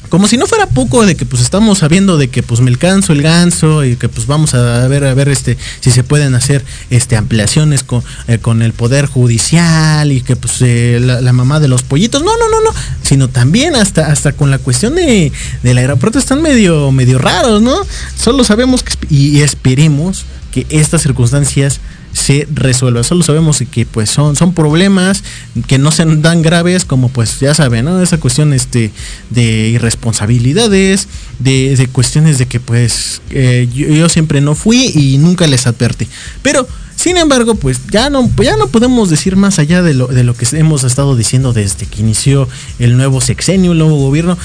como 0.09 0.29
si 0.29 0.37
no 0.37 0.47
fuera 0.47 0.67
poco 0.67 1.05
de 1.05 1.17
que 1.17 1.25
pues 1.27 1.43
estamos 1.43 1.79
sabiendo 1.79 2.17
de 2.17 2.29
que 2.29 2.43
pues 2.43 2.61
me 2.61 2.71
alcanzo 2.71 3.13
el 3.13 3.23
ganso 3.23 3.85
y 3.85 3.97
que 3.97 4.09
pues 4.09 4.27
vamos 4.27 4.55
a 4.55 4.87
ver 4.89 5.05
a 5.05 5.15
ver 5.15 5.29
este 5.29 5.57
si 5.81 5.91
se 5.91 6.05
pueden 6.05 6.35
hacer 6.35 6.65
este 6.91 7.17
ampliaciones 7.17 7.83
con, 7.83 8.03
eh, 8.29 8.39
con 8.39 8.63
el 8.63 8.73
poder 8.73 9.07
judicial 9.07 10.13
y 10.13 10.21
que 10.21 10.37
pues 10.37 10.57
eh, 10.61 10.99
la, 11.01 11.33
mamá 11.33 11.61
de 11.61 11.69
los 11.69 11.83
pollitos. 11.83 12.23
No 12.23 12.37
no 12.37 12.49
no 12.49 12.61
no. 12.63 12.71
Sino 13.03 13.29
también 13.29 13.77
hasta 13.77 14.07
hasta 14.07 14.33
con 14.33 14.51
la 14.51 14.59
cuestión 14.59 14.95
de 14.95 15.33
del 15.63 15.79
aeropuerto 15.79 16.19
están 16.19 16.43
medio 16.43 16.91
medio 16.93 17.19
raros 17.19 17.63
no 17.63 17.77
solo 18.19 18.45
sabemos 18.45 18.83
que 18.83 18.93
y 19.11 19.41
esperemos 19.41 20.25
que 20.51 20.67
estas 20.71 21.03
circunstancias 21.03 21.81
se 22.17 22.49
resuelva. 22.53 23.03
Solo 23.03 23.23
sabemos 23.23 23.63
que 23.71 23.85
pues 23.85 24.09
son, 24.09 24.37
son 24.37 24.55
problemas 24.55 25.23
que 25.67 25.79
no 25.79 25.91
sean 25.91 26.23
tan 26.23 26.41
graves 26.43 26.85
como 26.85 27.11
pues 27.11 27.41
ya 27.41 27.55
saben, 27.55 27.85
¿no? 27.85 28.01
Esa 28.01 28.19
cuestión 28.19 28.53
este, 28.53 28.91
de 29.31 29.69
irresponsabilidades, 29.69 31.09
de, 31.39 31.89
cuestiones 31.93 32.39
de 32.39 32.47
que 32.47 32.59
pues 32.59 33.21
eh, 33.31 33.69
yo, 33.73 34.09
siempre 34.09 34.41
no 34.41 34.55
fui 34.55 34.93
y 34.95 35.19
nunca 35.19 35.47
les 35.47 35.67
advertí. 35.67 36.09
Pero 36.43 36.67
sin 36.97 37.19
embargo, 37.19 37.55
pues 37.55 37.81
ya 37.91 38.09
no, 38.09 38.31
ya 38.43 38.57
no 38.57 38.69
podemos 38.69 39.11
decir 39.11 39.37
más 39.37 39.59
allá 39.59 39.83
de 39.83 39.93
lo, 39.93 40.07
de 40.07 40.25
lo 40.25 40.35
que 40.35 40.47
hemos 40.57 40.85
estado 40.85 41.17
diciendo 41.17 41.53
desde 41.53 41.85
que 41.85 42.01
inició 42.01 42.49
el 42.79 42.97
nuevo 42.97 43.21
sexenio, 43.21 43.73
el 43.73 43.79
nuevo 43.79 43.97
gobierno. 43.97 44.39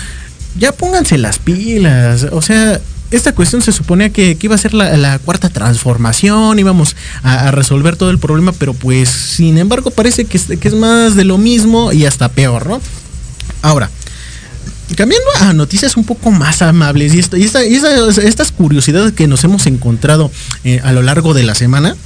Ya 0.60 0.73
pónganse 0.73 1.17
las 1.17 1.39
pilas. 1.39 2.27
O 2.31 2.41
sea, 2.41 2.81
esta 3.12 3.34
cuestión 3.36 3.62
se 3.62 3.74
suponía 3.74 4.10
que, 4.10 4.38
iba 4.41 4.56
a 4.56 4.58
ser 4.58 4.74
la, 4.74 5.19
cuarta 5.19 5.50
transformación, 5.50 6.58
íbamos 6.58 6.95
a, 7.24 7.52
resolver 7.52 7.97
todo 7.97 8.10
el 8.10 8.19
problema, 8.19 8.54
pero 8.54 8.74
pues 8.74 9.10
sin 9.10 9.58
embargo 9.58 9.91
parece 9.91 10.26
que, 10.26 10.38
es 10.38 10.74
más 10.74 11.15
de 11.15 11.26
lo 11.26 11.38
mismo 11.38 11.91
y 11.91 12.06
hasta 12.06 12.30
peor, 12.30 12.67
¿no? 12.67 12.82
Ahora, 13.62 13.89
cambiando 14.95 15.28
a 15.41 15.54
noticias 15.54 15.97
un 15.97 16.06
poco 16.06 16.32
más 16.32 16.62
amables 16.62 17.13
y, 17.13 17.19
estas 17.19 18.52
curiosidades 18.52 19.12
que 19.12 19.28
nos 19.28 19.43
hemos 19.43 19.65
encontrado 19.67 20.32
eh, 20.63 20.80
a 20.84 20.93
lo 20.93 21.02
largo 21.02 21.34
de 21.34 21.43
la 21.43 21.54
semana, 21.54 21.97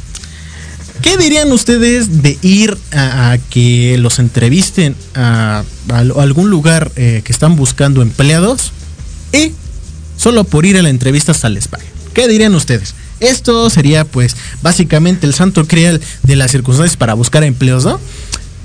¿qué 1.02 1.18
dirían 1.18 1.52
ustedes 1.52 2.24
de 2.24 2.38
ir 2.42 2.78
a, 2.92 3.38
que 3.52 3.98
los 4.00 4.18
entrevisten 4.18 4.96
a, 5.14 5.64
algún 5.94 6.50
lugar 6.50 6.92
eh, 6.96 7.22
que 7.24 7.32
están 7.32 7.56
buscando 7.56 8.02
empleados 8.02 8.72
y 9.32 9.54
solo 10.18 10.44
por 10.44 10.66
ir 10.66 10.78
a 10.78 10.82
la 10.82 10.90
entrevista 10.90 11.34
al 11.44 11.58
espacio. 11.58 11.88
¿Qué 12.14 12.28
dirían 12.28 12.56
ustedes? 12.56 12.96
Esto 13.20 13.70
sería 13.70 14.06
pues 14.06 14.36
básicamente 14.62 15.26
el 15.26 15.34
santo 15.34 15.66
crial 15.66 16.02
de 16.24 16.36
las 16.36 16.52
circunstancias 16.52 16.98
para 16.98 17.14
buscar 17.14 17.44
empleos, 17.44 17.86
¿no? 17.86 18.00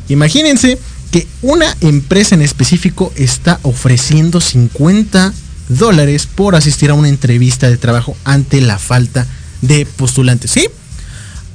Imagínense 0.09 0.79
que 1.11 1.27
una 1.43 1.77
empresa 1.81 2.35
en 2.35 2.43
específico 2.43 3.13
está 3.17 3.59
ofreciendo 3.63 4.41
50 4.41 5.33
dólares 5.69 6.27
por 6.27 6.57
asistir 6.57 6.91
a 6.91 6.95
una 6.95 7.09
entrevista 7.09 7.69
de 7.69 7.77
trabajo 7.77 8.17
ante 8.25 8.61
la 8.61 8.79
falta 8.79 9.27
de 9.63 9.87
postulantes. 9.87 10.51
¿Sí? 10.51 10.69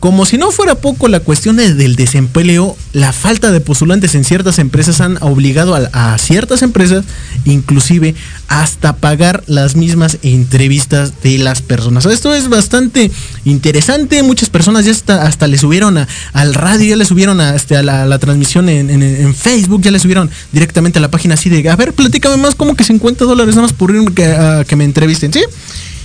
Como 0.06 0.28
si 0.28 0.38
no 0.38 0.52
fuera 0.52 0.76
poco 0.76 1.08
la 1.08 1.20
cuestión 1.20 1.56
de- 1.56 1.74
del 1.74 1.96
desempleo, 1.96 2.78
la 2.94 3.12
falta 3.12 3.50
de 3.50 3.60
postulantes 3.60 4.13
en 4.13 4.24
ciertas 4.24 4.60
empresas 4.60 5.02
han 5.02 5.18
obligado 5.22 5.74
a, 5.74 6.15
ciertas 6.20 6.62
empresas, 6.62 7.04
inclusive 7.44 8.13
hasta 8.48 8.98
pagar 8.98 9.44
las 9.48 9.76
mismas 9.76 10.20
entrevistas 10.22 11.24
de 11.24 11.39
las 11.39 11.63
personas. 11.63 12.06
Esto 12.06 12.36
es 12.36 12.50
bastante 12.50 13.10
interesante. 13.46 14.22
Muchas 14.22 14.52
personas 14.52 14.86
ya 14.86 14.91
hasta, 14.91 15.48
le 15.48 15.58
subieron 15.58 15.98
a- 15.98 16.08
al 16.34 16.54
radio, 16.54 16.89
ya 16.89 16.98
le 16.98 17.06
subieron 17.06 17.41
a, 17.41 17.56
este, 17.56 17.82
la, 17.82 18.20
transmisión 18.20 18.70
en, 18.70 19.34
Facebook, 19.34 19.82
ya 19.82 19.89
le 19.89 19.98
subieron 19.98 20.30
directamente 20.52 21.00
a 21.00 21.02
la 21.02 21.10
página 21.10 21.34
así 21.34 21.50
de, 21.50 21.68
a 21.68 21.76
ver, 21.76 21.94
platícame 21.94 22.38
más, 22.38 22.54
como 22.54 22.76
que 22.76 22.84
50 22.84 23.26
dólares 23.26 23.56
nada 23.56 23.63
más 23.70 23.74
por 23.74 23.89
irme 23.89 24.13
que, 24.13 24.26
a 24.26 24.65
que 24.65 24.76
me 24.76 24.84
entrevisten, 24.84 25.34
¿sí? 25.34 25.41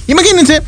Imagínense 0.07 0.63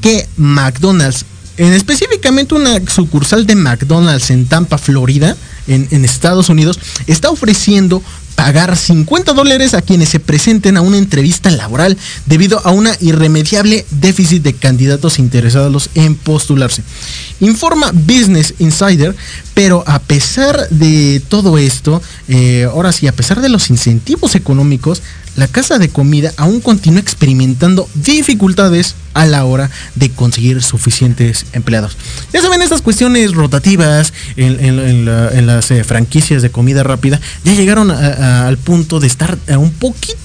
que 0.00 0.26
McDonald's, 0.38 1.26
en 1.56 1.72
específicamente 1.72 2.54
una 2.54 2.80
sucursal 2.86 3.46
de 3.46 3.54
McDonald's 3.54 4.30
en 4.30 4.46
Tampa, 4.46 4.78
Florida, 4.78 5.36
en, 5.66 6.04
Estados 6.04 6.48
Unidos, 6.48 6.78
está 7.06 7.30
ofreciendo 7.30 8.02
pagar 8.36 8.76
50 8.76 9.32
dólares 9.32 9.72
a 9.74 9.82
quienes 9.82 10.10
se 10.10 10.20
presenten 10.20 10.76
a 10.76 10.82
una 10.82 10.98
entrevista 10.98 11.50
laboral 11.50 11.96
debido 12.26 12.60
a 12.64 12.70
una 12.70 12.94
irremediable 13.00 13.86
déficit 13.90 14.42
de 14.42 14.52
candidatos 14.52 15.18
interesados 15.18 15.88
en 15.94 16.14
postularse. 16.14 16.82
Informa 17.40 17.90
Business 17.92 18.54
Insider, 18.58 19.16
pero 19.54 19.82
a 19.86 19.98
pesar 19.98 20.68
de 20.68 21.22
todo 21.28 21.56
esto, 21.56 22.02
eh, 22.28 22.68
ahora 22.70 22.92
sí, 22.92 23.06
a 23.08 23.12
pesar 23.12 23.40
de 23.40 23.48
los 23.48 23.70
incentivos 23.70 24.34
económicos, 24.34 25.02
la 25.36 25.48
casa 25.48 25.78
de 25.78 25.88
comida 25.88 26.32
aún 26.36 26.60
continúa 26.60 27.00
experimentando 27.00 27.88
dificultades 27.94 28.94
a 29.14 29.24
la 29.26 29.44
hora 29.44 29.70
de 29.94 30.10
conseguir 30.10 30.62
suficientes 30.62 31.46
empleados. 31.52 31.96
Ya 32.32 32.42
saben, 32.42 32.60
estas 32.62 32.82
cuestiones 32.82 33.32
rotativas 33.34 34.12
en, 34.36 34.58
en- 34.64 34.78
en 34.78 35.04
la- 35.04 35.30
en 35.30 35.46
las 35.46 35.70
eh, 35.70 35.84
franquicias 35.84 36.42
de 36.42 36.50
comida 36.50 36.82
rápida 36.82 37.20
ya 37.44 37.52
llegaron 37.54 37.90
a- 37.90 37.94
a- 37.94 38.48
al 38.48 38.58
punto 38.58 39.00
de 39.00 39.06
estar 39.06 39.38
eh, 39.46 39.56
un 39.56 39.70
poquito, 39.72 40.16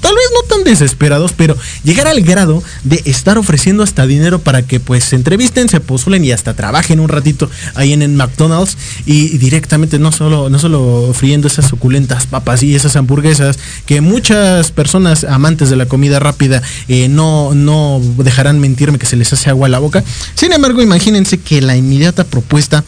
tal 0.00 0.14
vez 0.14 0.24
no 0.34 0.48
tan 0.48 0.64
desesperados, 0.64 1.32
pero 1.32 1.56
llegar 1.84 2.06
al 2.06 2.20
grado 2.22 2.62
de 2.84 3.02
estar 3.04 3.38
ofreciendo 3.38 3.82
hasta 3.82 4.06
dinero 4.06 4.38
para 4.38 4.62
que 4.62 4.80
pues 4.80 5.04
se 5.04 5.16
entrevisten, 5.16 5.68
se 5.68 5.80
postulen 5.80 6.24
y 6.24 6.32
hasta 6.32 6.54
trabajen 6.54 7.00
un 7.00 7.08
ratito 7.08 7.50
ahí 7.74 7.92
en 7.92 8.02
el 8.02 8.12
McDonald's 8.12 8.76
y, 9.04 9.38
directamente 9.38 9.98
no 9.98 10.12
solo, 10.12 10.50
no 10.50 10.58
solo 10.58 11.12
friendo 11.14 11.48
esas 11.48 11.68
suculentas 11.68 12.26
papas 12.26 12.62
y 12.62 12.74
esas 12.74 12.96
hamburguesas 12.96 13.58
que 13.86 14.00
muchas 14.00 14.70
personas 14.72 15.24
amantes 15.24 15.70
de 15.70 15.76
la 15.76 15.86
comida 15.86 16.18
rápida 16.18 16.62
eh, 16.88 17.08
no, 17.08 17.54
no 17.54 18.00
dejarán 18.18 18.60
mentirme 18.60 18.98
que 18.98 19.06
se 19.06 19.16
les 19.16 19.32
hace 19.32 19.50
agua 19.50 19.66
a 19.66 19.70
la 19.70 19.78
boca. 19.78 20.04
Sin 20.34 20.52
embargo, 20.52 20.82
imagínense 20.82 21.38
que 21.38 21.60
la 21.60 21.76
inmediata 21.76 22.24
propuesta 22.24 22.84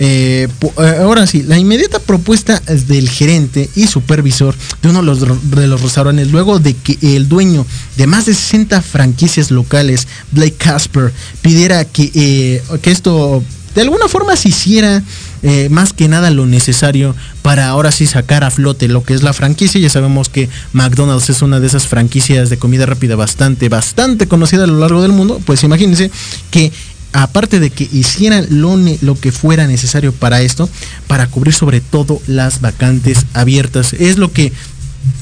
eh, 0.00 0.48
eh, 0.60 0.96
ahora 1.00 1.26
sí, 1.26 1.42
la 1.42 1.58
inmediata 1.58 1.98
propuesta 1.98 2.62
es 2.68 2.86
del 2.86 3.08
gerente 3.08 3.68
y 3.74 3.86
supervisor 3.86 4.54
de 4.82 4.90
uno 4.90 5.00
de 5.00 5.66
los, 5.66 5.82
restaurantes, 5.82 6.30
luego 6.30 6.58
de 6.60 6.74
que 6.74 6.98
el 7.16 7.28
dueño 7.28 7.66
de 7.96 8.06
más 8.06 8.26
de 8.26 8.34
60 8.34 8.80
franquicias 8.82 9.50
locales, 9.50 10.06
Blake 10.30 10.54
Casper, 10.56 11.12
pidiera 11.42 11.84
que, 11.84 12.12
eh, 12.14 12.62
que 12.80 12.90
esto 12.90 13.42
de 13.74 13.82
alguna 13.82 14.08
forma 14.08 14.36
se 14.36 14.48
hiciera 14.48 15.02
más 15.70 15.92
que 15.92 16.08
nada 16.08 16.32
lo 16.32 16.46
necesario 16.46 17.14
para 17.42 17.68
ahora 17.68 17.92
sí 17.92 18.08
sacar 18.08 18.42
a 18.42 18.50
flote 18.50 18.88
lo 18.88 19.04
que 19.04 19.14
es 19.14 19.22
la 19.22 19.32
franquicia. 19.32 19.80
Ya 19.80 19.88
sabemos 19.88 20.28
que 20.28 20.48
McDonald's 20.72 21.30
es 21.30 21.42
una 21.42 21.60
de 21.60 21.68
esas 21.68 21.86
franquicias 21.86 22.50
de 22.50 22.56
comida 22.56 22.86
rápida 22.86 23.14
bastante, 23.14 23.68
bastante 23.68 24.26
conocida 24.26 24.64
a 24.64 24.66
lo 24.66 24.80
largo 24.80 25.00
del 25.00 25.12
mundo. 25.12 25.40
Pues 25.44 25.62
imagínense 25.62 26.10
que 26.50 26.72
aparte 27.12 27.60
de 27.60 27.70
que 27.70 27.88
hicieran 27.92 28.46
lo, 28.50 28.76
lo 29.00 29.18
que 29.18 29.32
fuera 29.32 29.66
necesario 29.66 30.12
para 30.12 30.42
esto, 30.42 30.68
para 31.06 31.26
cubrir 31.26 31.54
sobre 31.54 31.80
todo 31.80 32.20
las 32.26 32.60
vacantes 32.60 33.26
abiertas. 33.34 33.94
Es 33.94 34.18
lo 34.18 34.32
que 34.32 34.52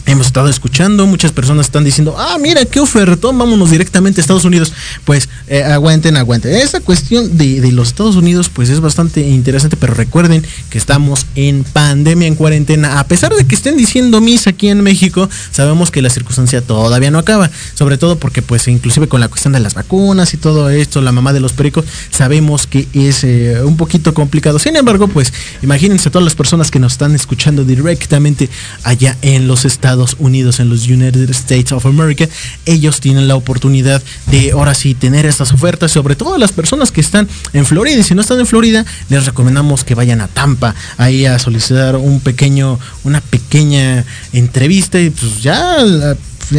hemos 0.06 0.28
estado 0.28 0.48
escuchando, 0.48 1.06
muchas 1.06 1.32
personas 1.32 1.66
están 1.66 1.84
diciendo, 1.84 2.14
ah, 2.18 2.36
mira, 2.40 2.64
qué 2.64 2.80
ofertón, 2.80 3.38
vámonos 3.38 3.70
directamente 3.70 4.20
a 4.20 4.22
Estados 4.22 4.44
Unidos. 4.44 4.72
Pues 5.04 5.28
eh, 5.48 5.62
aguanten, 5.62 6.16
aguanten. 6.16 6.54
Esa 6.54 6.80
cuestión 6.80 7.36
de, 7.36 7.72
los 7.72 7.88
Estados 7.88 8.16
Unidos, 8.16 8.48
pues 8.48 8.70
es 8.70 8.80
bastante 8.80 9.20
interesante, 9.20 9.76
pero 9.76 9.94
recuerden 9.94 10.44
que 10.70 10.78
estamos 10.78 11.26
en 11.34 11.64
pandemia, 11.64 12.28
en 12.28 12.34
cuarentena. 12.34 13.00
A 13.00 13.06
pesar 13.06 13.34
de 13.34 13.44
que 13.46 13.54
estén 13.54 13.76
diciendo 13.76 14.20
misa 14.20 14.50
aquí 14.50 14.68
en 14.68 14.82
México, 14.82 15.28
sabemos 15.50 15.90
que 15.90 16.02
la 16.02 16.10
circunstancia 16.10 16.62
todavía 16.62 17.10
no 17.10 17.18
acaba. 17.18 17.50
Sobre 17.74 17.98
todo 17.98 18.18
porque, 18.18 18.42
pues, 18.42 18.68
inclusive 18.68 19.08
con 19.08 19.20
la 19.20 19.28
cuestión 19.28 19.52
de 19.52 19.60
las 19.60 19.74
vacunas 19.74 20.34
y 20.34 20.36
todo 20.36 20.70
esto, 20.70 21.00
la 21.00 21.12
mamá 21.12 21.32
de 21.32 21.40
los 21.40 21.52
pericos, 21.52 21.84
sabemos 22.10 22.66
que 22.66 22.88
es 22.92 23.24
eh, 23.24 23.62
un 23.64 23.76
poquito 23.76 24.14
complicado. 24.14 24.58
Sin 24.58 24.76
embargo, 24.76 25.08
pues, 25.08 25.32
imagínense 25.62 26.10
todas 26.10 26.24
las 26.24 26.34
personas 26.34 26.70
que 26.70 26.78
nos 26.78 26.92
están 26.92 27.14
escuchando 27.14 27.64
directamente 27.64 28.48
allá 28.84 29.16
en 29.22 29.48
los 29.48 29.64
Estados 29.64 29.75
Unidos, 30.18 30.60
en 30.60 30.68
los 30.68 30.86
United 30.88 31.28
States 31.30 31.72
of 31.72 31.86
America, 31.86 32.28
ellos 32.64 33.00
tienen 33.00 33.28
la 33.28 33.34
oportunidad 33.36 34.02
de 34.30 34.52
ahora 34.52 34.74
sí 34.74 34.94
tener 34.94 35.26
estas 35.26 35.52
ofertas, 35.52 35.92
sobre 35.92 36.16
todo 36.16 36.38
las 36.38 36.52
personas 36.52 36.90
que 36.92 37.00
están 37.00 37.28
en 37.52 37.64
Florida. 37.66 37.98
Y 37.98 38.02
si 38.02 38.14
no 38.14 38.20
están 38.22 38.38
en 38.40 38.46
Florida, 38.46 38.84
les 39.08 39.26
recomendamos 39.26 39.84
que 39.84 39.94
vayan 39.94 40.20
a 40.20 40.28
Tampa, 40.28 40.74
ahí 40.96 41.26
a 41.26 41.38
solicitar 41.38 41.96
un 41.96 42.20
pequeño, 42.20 42.78
una 43.04 43.20
pequeña 43.20 44.04
entrevista 44.32 45.00
y 45.00 45.10
pues 45.10 45.42
ya 45.42 45.76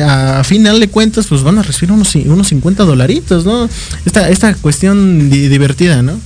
a 0.05 0.43
final 0.43 0.79
de 0.81 0.89
cuentas 0.89 1.27
pues 1.27 1.43
van 1.43 1.57
a 1.59 1.63
recibir 1.63 1.91
unos, 1.93 2.13
unos 2.15 2.47
50 2.49 2.83
dolaritos, 2.83 3.45
¿no? 3.45 3.69
Esta, 4.05 4.29
esta 4.29 4.53
cuestión 4.55 5.29
di- 5.29 5.47
divertida, 5.47 6.01
¿no? 6.01 6.19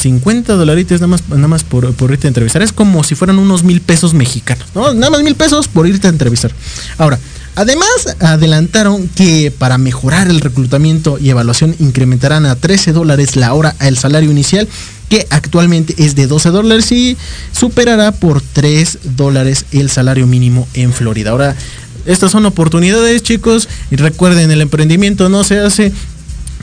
50 0.00 0.54
dolaritos 0.54 1.00
nada 1.00 1.08
más, 1.08 1.28
nada 1.28 1.48
más 1.48 1.64
por, 1.64 1.92
por 1.94 2.10
irte 2.10 2.26
a 2.26 2.28
entrevistar. 2.28 2.62
Es 2.62 2.72
como 2.72 3.04
si 3.04 3.14
fueran 3.14 3.38
unos 3.38 3.62
mil 3.62 3.80
pesos 3.80 4.14
mexicanos, 4.14 4.66
¿no? 4.74 4.94
Nada 4.94 5.10
más 5.10 5.22
mil 5.22 5.34
pesos 5.34 5.68
por 5.68 5.86
irte 5.86 6.06
a 6.06 6.10
entrevistar. 6.10 6.52
Ahora, 6.98 7.18
además 7.54 7.88
adelantaron 8.20 9.08
que 9.08 9.52
para 9.56 9.78
mejorar 9.78 10.28
el 10.28 10.40
reclutamiento 10.40 11.18
y 11.18 11.30
evaluación 11.30 11.76
incrementarán 11.78 12.46
a 12.46 12.56
13 12.56 12.92
dólares 12.92 13.36
la 13.36 13.52
hora 13.54 13.76
el 13.80 13.96
salario 13.96 14.30
inicial, 14.30 14.68
que 15.08 15.26
actualmente 15.30 15.94
es 15.98 16.14
de 16.14 16.26
12 16.26 16.50
dólares 16.50 16.92
y 16.92 17.16
superará 17.52 18.12
por 18.12 18.40
3 18.40 18.98
dólares 19.16 19.66
el 19.72 19.90
salario 19.90 20.26
mínimo 20.26 20.68
en 20.74 20.92
Florida. 20.92 21.30
Ahora, 21.30 21.56
estas 22.06 22.32
son 22.32 22.46
oportunidades, 22.46 23.22
chicos, 23.22 23.68
y 23.90 23.96
recuerden, 23.96 24.50
el 24.50 24.62
emprendimiento 24.62 25.28
no 25.28 25.44
se 25.44 25.58
hace 25.58 25.92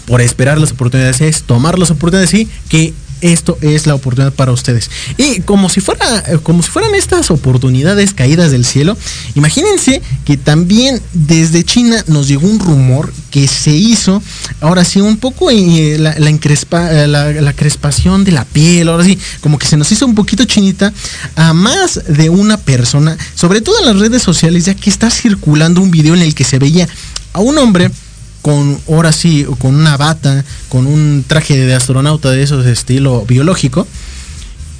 por 0.06 0.22
esperar 0.22 0.58
las 0.58 0.72
oportunidades, 0.72 1.22
es 1.22 1.44
tomar 1.44 1.78
las 1.78 1.92
oportunidades 1.92 2.34
y 2.34 2.48
que 2.70 2.94
esto 3.22 3.58
es 3.62 3.88
la 3.88 3.96
oportunidad 3.96 4.34
para 4.34 4.52
ustedes. 4.52 4.90
Y 5.18 5.42
como 5.42 5.70
si 5.70 5.82
fuera, 5.82 6.24
eh, 6.28 6.40
como 6.42 6.64
si 6.64 6.70
fueran 6.70 6.96
estas 6.96 7.32
oportunidades 7.32 8.14
caídas 8.14 8.52
del 8.52 8.66
cielo, 8.66 8.98
imagínense 9.36 10.02
que 10.26 10.38
también 10.38 11.02
desde 11.14 11.64
China 11.64 12.04
nos 12.08 12.28
llegó 12.28 12.48
un 12.48 12.60
rumor 12.60 13.14
que 13.32 13.48
se 13.48 13.72
hizo, 13.72 14.22
ahora 14.62 14.84
sí, 14.84 15.02
un 15.02 15.18
poco 15.18 15.50
eh, 15.52 15.98
la, 16.00 16.16
la 16.18 16.30
eh, 16.30 17.08
la 17.08 17.54
crespación 17.54 18.24
de 18.24 18.32
la 18.32 18.46
piel, 18.46 18.90
ahora 18.90 19.04
sí, 19.04 19.18
como 19.42 19.58
que 19.58 19.68
se 19.68 19.78
nos 19.78 19.92
hizo 19.92 20.06
un 20.06 20.16
poquito 20.16 20.46
chinita 20.46 20.94
a 21.36 21.54
más 21.54 22.02
de 22.08 22.30
una 22.30 22.58
persona, 22.58 23.18
sobre 23.36 23.62
todo 23.62 23.80
en 23.80 23.86
las 23.86 24.00
redes 24.00 24.22
sociales, 24.22 24.66
ya 24.66 24.74
que 24.74 24.90
está 24.90 25.10
circulando 25.10 25.82
un 25.82 25.92
video 25.92 26.16
en 26.16 26.22
el 26.22 26.36
que 26.36 26.44
se 26.44 26.60
veía 26.60 26.88
a 27.34 27.40
un 27.40 27.58
hombre 27.58 27.92
con 28.48 28.80
ahora 28.88 29.12
sí, 29.12 29.46
con 29.60 29.76
una 29.76 29.98
bata, 29.98 30.46
con 30.70 30.88
un 30.88 31.26
traje 31.28 31.58
de 31.58 31.74
astronauta 31.74 32.32
de 32.32 32.44
esos 32.44 32.64
de 32.64 32.72
estilo 32.72 33.26
biológico, 33.26 33.86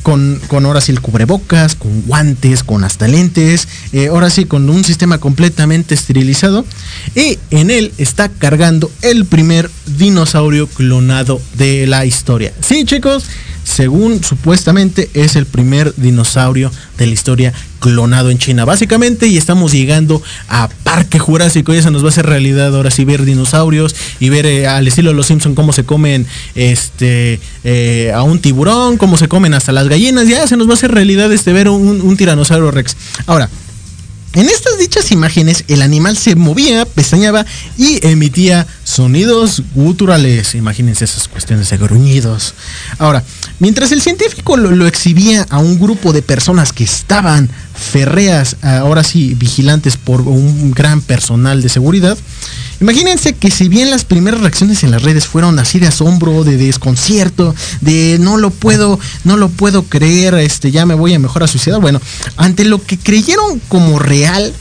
con, 0.04 0.40
con 0.48 0.66
ahora 0.66 0.80
sí 0.80 0.94
el 0.94 1.02
cubrebocas, 1.02 1.76
con 1.76 2.04
guantes, 2.04 2.64
con 2.64 2.86
hasta 2.86 3.10
lentes, 3.10 3.68
eh, 3.92 4.08
ahora 4.08 4.30
sí 4.30 4.46
con 4.46 4.70
un 4.70 4.86
sistema 4.86 5.18
completamente 5.18 5.96
esterilizado, 5.96 6.64
y 7.14 7.40
en 7.52 7.70
él 7.70 7.92
está 7.98 8.30
cargando 8.30 8.90
el 9.02 9.26
primer 9.26 9.70
dinosaurio 9.98 10.68
clonado 10.68 11.42
de 11.58 11.88
la 11.88 12.06
historia. 12.06 12.54
Sí, 12.62 12.86
chicos, 12.86 13.26
según 13.68 14.24
supuestamente 14.24 15.10
es 15.14 15.36
el 15.36 15.46
primer 15.46 15.94
dinosaurio 15.96 16.72
de 16.98 17.06
la 17.06 17.14
historia 17.14 17.54
clonado 17.80 18.30
en 18.30 18.38
China. 18.38 18.66
Básicamente, 18.66 19.28
y 19.28 19.38
estamos 19.38 19.74
llegando 19.74 20.24
a 20.48 20.70
Parque 20.84 21.20
Jurásico, 21.20 21.74
y 21.74 21.78
eso 21.78 21.92
nos 21.92 22.02
va 22.02 22.08
a 22.08 22.10
hacer 22.10 22.26
realidad 22.26 22.74
ahora 22.76 22.92
sí 22.92 23.04
ver 23.04 23.26
dinosaurios 23.26 23.96
y 24.20 24.30
ver 24.30 24.46
eh, 24.46 24.68
al 24.68 24.88
estilo 24.88 25.10
de 25.10 25.16
los 25.16 25.28
Simpson 25.28 25.54
cómo 25.54 25.74
se 25.74 25.84
comen 25.84 26.26
este 26.56 27.40
eh, 27.64 28.12
a 28.16 28.24
un 28.24 28.40
tiburón, 28.40 28.98
cómo 28.98 29.18
se 29.18 29.28
comen 29.28 29.54
hasta 29.54 29.74
las 29.74 29.90
gallinas, 29.90 30.28
ya 30.28 30.48
se 30.48 30.56
nos 30.56 30.68
va 30.68 30.72
a 30.72 30.76
hacer 30.76 30.92
realidad 30.92 31.32
este 31.32 31.52
ver 31.52 31.68
un, 31.68 32.02
un 32.02 32.18
tiranosaurio 32.18 32.72
Rex. 32.72 32.96
Ahora, 33.26 33.50
en 34.34 34.48
estas 34.50 34.78
dichas 34.78 35.12
imágenes, 35.12 35.64
el 35.68 35.82
animal 35.82 36.16
se 36.16 36.36
movía, 36.36 36.86
pestañaba 36.86 37.46
y 37.76 38.06
emitía 38.06 38.68
sonidos 38.84 39.64
guturales. 39.74 40.54
Imagínense 40.54 41.06
esas 41.06 41.28
cuestiones 41.28 41.70
de 41.72 41.78
gruñidos. 41.78 42.54
Ahora, 43.00 43.24
Mientras 43.60 43.92
el 43.92 44.02
científico 44.02 44.56
lo, 44.56 44.88
exhibía 44.88 45.46
a 45.50 45.58
un 45.58 45.80
grupo 45.80 46.14
de 46.14 46.22
personas 46.22 46.74
que 46.74 46.84
estaban 46.84 47.50
ferreas, 47.74 48.58
ahora 48.62 49.04
sí, 49.04 49.34
vigilantes 49.36 49.98
por 49.98 50.22
un 50.22 50.72
gran 50.72 51.02
personal 51.02 51.62
de 51.62 51.70
seguridad, 51.70 52.18
Imagínense 52.80 53.34
que 53.34 53.50
si 53.50 53.70
bien 53.70 53.90
las 53.90 54.06
primeras 54.06 54.42
reacciones 54.42 54.84
en 54.84 54.92
las 54.92 55.02
redes 55.02 55.26
fueron 55.26 55.58
así 55.58 55.80
de 55.80 55.88
asombro, 55.88 56.44
de 56.44 56.58
desconcierto, 56.58 57.56
de 57.82 58.18
no 58.20 58.38
lo 58.38 58.52
puedo, 58.52 59.00
no 59.24 59.36
lo 59.36 59.50
puedo 59.50 59.84
creer, 59.84 60.36
este 60.36 60.70
ya 60.70 60.86
me 60.86 60.94
voy 60.94 61.14
a 61.14 61.20
mejor 61.20 61.44
a 61.44 61.48
suicidar, 61.48 61.82
bueno, 61.82 62.00
ante 62.36 62.66
lo 62.66 62.80
que 62.84 63.00
creyeron 63.00 63.60
como 63.68 63.98
real, 63.98 64.54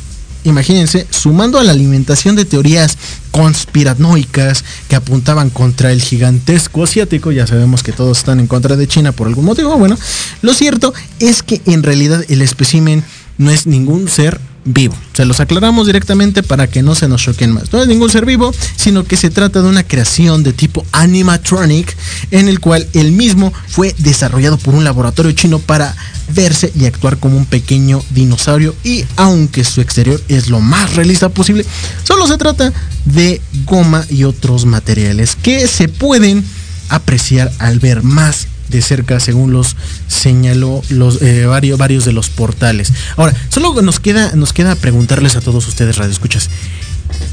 imagínense, 0.46 1.06
sumando 1.10 1.58
a 1.58 1.64
la 1.64 1.72
alimentación 1.72 2.36
de 2.36 2.44
teorías 2.44 2.96
conspiranoicas 3.30 4.64
que 4.88 4.96
apuntaban 4.96 5.50
contra 5.50 5.92
el 5.92 6.00
gigantesco 6.00 6.84
asiático, 6.84 7.32
ya 7.32 7.46
sabemos 7.46 7.82
que 7.82 7.92
todos 7.92 8.18
están 8.18 8.40
en 8.40 8.46
contra 8.46 8.76
de 8.76 8.88
China 8.88 9.12
por 9.12 9.26
algún 9.26 9.44
motivo, 9.44 9.76
bueno, 9.76 9.98
lo 10.42 10.54
cierto 10.54 10.94
es 11.18 11.42
que 11.42 11.60
en 11.66 11.82
realidad 11.82 12.24
el 12.28 12.40
espécimen 12.40 13.04
no 13.38 13.50
es 13.50 13.66
ningún 13.66 14.08
ser 14.08 14.40
vivo. 14.66 14.94
Se 15.14 15.24
los 15.24 15.40
aclaramos 15.40 15.86
directamente 15.86 16.42
para 16.42 16.66
que 16.66 16.82
no 16.82 16.94
se 16.94 17.08
nos 17.08 17.22
choquen 17.22 17.52
más. 17.52 17.72
No 17.72 17.80
es 17.80 17.88
ningún 17.88 18.10
ser 18.10 18.26
vivo, 18.26 18.52
sino 18.76 19.04
que 19.04 19.16
se 19.16 19.30
trata 19.30 19.62
de 19.62 19.68
una 19.68 19.84
creación 19.84 20.42
de 20.42 20.52
tipo 20.52 20.84
animatronic 20.92 21.96
en 22.30 22.48
el 22.48 22.60
cual 22.60 22.86
el 22.92 23.12
mismo 23.12 23.52
fue 23.68 23.94
desarrollado 23.98 24.58
por 24.58 24.74
un 24.74 24.84
laboratorio 24.84 25.32
chino 25.32 25.58
para 25.58 25.96
verse 26.34 26.72
y 26.74 26.86
actuar 26.86 27.18
como 27.18 27.36
un 27.36 27.46
pequeño 27.46 28.02
dinosaurio 28.10 28.74
y 28.82 29.04
aunque 29.16 29.64
su 29.64 29.80
exterior 29.80 30.20
es 30.28 30.48
lo 30.48 30.60
más 30.60 30.96
realista 30.96 31.28
posible, 31.28 31.64
solo 32.02 32.26
se 32.26 32.36
trata 32.36 32.72
de 33.04 33.40
goma 33.64 34.04
y 34.10 34.24
otros 34.24 34.66
materiales 34.66 35.36
que 35.36 35.68
se 35.68 35.88
pueden 35.88 36.44
apreciar 36.88 37.52
al 37.58 37.78
ver 37.78 38.02
más 38.02 38.48
de 38.68 38.82
cerca 38.82 39.20
según 39.20 39.52
los 39.52 39.76
señaló 40.08 40.82
los 40.88 41.22
eh, 41.22 41.46
varios, 41.46 41.78
varios 41.78 42.04
de 42.04 42.12
los 42.12 42.30
portales. 42.30 42.92
Ahora, 43.16 43.34
solo 43.48 43.80
nos 43.82 44.00
queda, 44.00 44.32
nos 44.34 44.52
queda 44.52 44.74
preguntarles 44.74 45.36
a 45.36 45.40
todos 45.40 45.66
ustedes, 45.68 45.96
radioescuchas. 45.96 46.50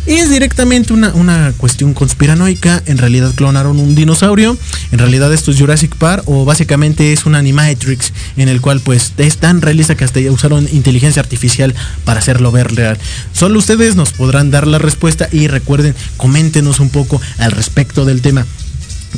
Es 0.05 0.29
directamente 0.29 0.91
una, 0.91 1.13
una, 1.13 1.53
cuestión 1.57 1.93
conspiranoica. 1.93 2.83
En 2.85 2.97
realidad 2.97 3.31
clonaron 3.35 3.79
un 3.79 3.95
dinosaurio. 3.95 4.57
En 4.91 4.99
realidad 4.99 5.33
esto 5.33 5.51
es 5.51 5.57
Jurassic 5.57 5.95
Park. 5.95 6.23
O 6.25 6.45
básicamente 6.45 7.13
es 7.13 7.25
un 7.25 7.35
Animatrix. 7.35 8.11
En 8.35 8.49
el 8.49 8.59
cual 8.59 8.81
pues 8.81 9.13
es 9.17 9.37
tan 9.37 9.61
realista 9.61 9.95
que 9.95 10.03
hasta 10.03 10.19
usaron 10.29 10.67
inteligencia 10.71 11.21
artificial 11.21 11.73
para 12.03 12.19
hacerlo 12.19 12.51
ver 12.51 12.75
real. 12.75 12.97
Solo 13.33 13.59
ustedes 13.59 13.95
nos 13.95 14.11
podrán 14.11 14.51
dar 14.51 14.67
la 14.67 14.77
respuesta. 14.77 15.29
Y 15.31 15.47
recuerden, 15.47 15.95
coméntenos 16.17 16.79
un 16.79 16.89
poco 16.89 17.21
al 17.37 17.51
respecto 17.51 18.03
del 18.03 18.21
tema 18.21 18.45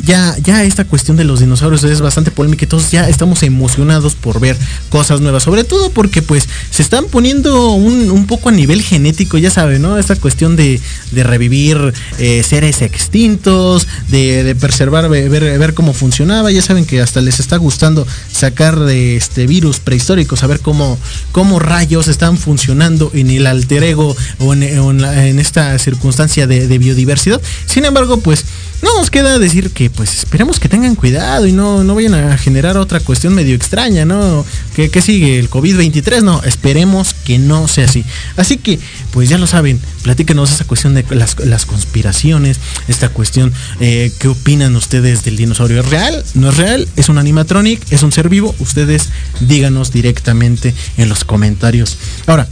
ya, 0.04 0.36
ya 0.44 0.64
esta 0.64 0.86
cuestión 0.86 1.18
de 1.18 1.24
los 1.24 1.40
dinosaurios 1.40 1.84
es 1.84 2.02
bastante 2.02 2.32
polémica 2.32 2.66
y 2.66 2.68
todos 2.68 2.92
ya 2.92 3.08
estamos 3.08 3.44
emocionados 3.44 4.16
por 4.16 4.40
ver 4.40 4.58
cosas 4.90 5.22
nuevas, 5.22 5.44
sobre 5.44 5.64
todo 5.64 5.90
porque 5.92 6.22
pues 6.22 6.48
se 6.70 6.82
están 6.82 7.06
poniendo 7.06 7.72
un, 7.72 8.26
poco 8.28 8.50
a 8.50 8.52
nivel 8.52 8.82
genético, 8.82 9.38
ya 9.38 9.52
saben, 9.52 9.82
¿no? 9.82 9.98
Esta 9.98 10.16
cuestión 10.16 10.56
de, 10.56 10.82
revivir 11.14 11.94
eh, 12.18 12.44
seres 12.44 12.82
extintos, 12.82 13.88
de, 14.10 14.56
preservar, 14.60 15.10
ver, 15.10 15.74
cómo 15.74 15.94
funcionaba, 15.94 16.52
ya 16.52 16.62
saben 16.62 16.86
que 16.86 17.02
hasta 17.02 17.22
les 17.22 17.40
está 17.40 17.58
gustando 17.58 18.06
sacar 18.32 18.80
de 18.80 19.16
este 19.16 19.48
virus 19.48 19.80
prehistóricos, 19.80 20.44
a 20.44 20.48
ver 20.48 20.60
cómo, 20.60 20.98
cómo 21.32 21.60
rayos 21.60 22.08
están 22.08 22.38
funcionando 22.38 23.12
en 23.14 23.30
el 23.30 23.48
alter 23.48 23.84
ego 23.84 24.16
o 24.40 24.54
en, 24.54 25.40
esta 25.40 25.78
circunstancia 25.80 26.48
de 26.48 26.78
biodiversidad. 26.78 27.42
Sin 27.66 27.86
embargo, 27.86 28.18
pues 28.18 28.46
no 28.82 28.98
nos 28.98 29.10
queda 29.10 29.40
decir 29.40 29.72
que 29.72 29.90
pues 29.90 30.14
esperemos 30.14 30.60
que 30.60 30.70
tengan 30.70 30.96
cuidado 30.96 31.48
y 31.48 31.52
no, 31.52 31.84
no 31.84 31.96
vayan 31.96 32.14
a 32.14 32.38
generar 32.38 32.78
otra 32.78 33.00
cuestión 33.00 33.34
medio 33.34 33.56
extraña, 33.56 34.06
¿no? 34.06 34.46
¿Qué, 34.76 35.02
sigue? 35.02 35.40
¿El 35.40 35.50
COVID-23? 35.50 36.22
No, 36.22 36.42
esperemos 36.44 37.14
que 37.14 37.38
no 37.38 37.68
sea 37.68 37.86
así. 37.86 38.04
Así 38.38 38.58
que, 38.58 38.80
pues 39.12 39.30
ya 39.30 39.38
lo 39.38 39.48
saben, 39.48 39.80
platíquenos 40.04 40.52
esa 40.52 40.66
cuestión 40.66 40.94
de 40.94 41.06
las, 41.12 41.66
conspiraciones, 41.66 42.60
esta 42.88 43.10
cuestión, 43.10 43.54
eh, 43.80 44.12
¿qué 44.20 44.28
opinan 44.28 44.76
ustedes 44.76 45.24
del 45.24 45.38
dinosaurio? 45.38 45.80
¿Es 45.80 45.90
real? 45.90 46.24
¿No 46.34 46.50
es 46.50 46.58
real? 46.58 46.88
¿Es 46.96 47.10
un 47.10 47.18
animatronic? 47.18 47.82
¿Es 47.92 48.04
un 48.04 48.12
ser 48.12 48.30
vivo? 48.30 48.54
Ustedes 48.60 49.10
díganos 49.40 49.92
directamente 49.92 50.74
en 50.98 51.10
los 51.10 51.24
comentarios. 51.24 51.98
Ahora, 52.28 52.48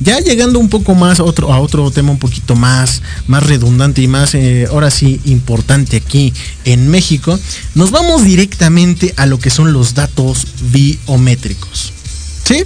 ya 0.00 0.20
llegando 0.20 0.58
un 0.58 0.68
poco 0.68 0.94
más 0.94 1.20
a 1.20 1.24
otro, 1.24 1.90
tema 1.90 2.10
un 2.10 2.18
poquito 2.18 2.54
más, 2.54 3.02
más 3.26 3.46
redundante 3.46 4.02
y 4.02 4.08
más, 4.08 4.34
eh, 4.34 4.66
ahora 4.70 4.90
sí, 4.90 5.20
importante 5.24 5.96
aquí 5.96 6.32
en 6.64 6.88
México, 6.88 7.38
nos 7.74 7.90
vamos 7.90 8.24
directamente 8.24 9.14
a 9.16 9.26
lo 9.26 9.38
que 9.38 9.50
son 9.50 9.72
los 9.72 9.94
datos 9.94 10.46
biométricos. 10.70 11.92
¿Sí? 12.44 12.64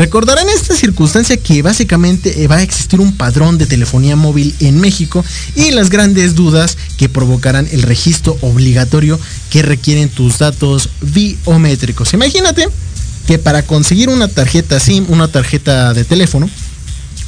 Recordarán 0.00 0.48
esta 0.48 0.74
circunstancia 0.74 1.36
que 1.36 1.60
básicamente 1.60 2.42
eh, 2.42 2.46
va 2.46 2.56
a 2.56 2.62
existir 2.62 3.00
un 3.00 3.12
padrón 3.12 3.58
de 3.58 3.66
telefonía 3.66 4.16
móvil 4.16 4.54
en 4.60 4.80
México 4.80 5.22
y 5.56 5.72
las 5.72 5.90
grandes 5.90 6.34
dudas 6.34 6.78
que 6.96 7.10
provocarán 7.10 7.68
el 7.70 7.82
registro 7.82 8.38
obligatorio 8.40 9.20
que 9.50 9.60
requieren 9.60 10.08
tus 10.08 10.38
datos 10.38 10.88
biométricos. 11.02 12.14
Imagínate 12.14 12.66
que 13.26 13.38
para 13.38 13.62
conseguir 13.62 14.08
una 14.08 14.28
tarjeta 14.28 14.80
SIM, 14.80 15.06
una 15.08 15.28
tarjeta 15.28 15.94
de 15.94 16.04
teléfono, 16.04 16.48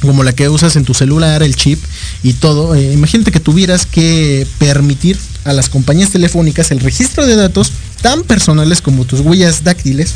como 0.01 0.23
la 0.23 0.33
que 0.33 0.49
usas 0.49 0.75
en 0.75 0.83
tu 0.83 0.93
celular, 0.93 1.43
el 1.43 1.55
chip 1.55 1.81
y 2.23 2.33
todo, 2.33 2.75
eh, 2.75 2.91
imagínate 2.91 3.31
que 3.31 3.39
tuvieras 3.39 3.85
que 3.85 4.45
permitir 4.59 5.17
a 5.45 5.53
las 5.53 5.69
compañías 5.69 6.09
telefónicas 6.09 6.71
el 6.71 6.79
registro 6.79 7.25
de 7.25 7.35
datos 7.35 7.71
tan 8.01 8.23
personales 8.23 8.81
como 8.81 9.05
tus 9.05 9.21
huellas 9.21 9.63
dáctiles, 9.63 10.15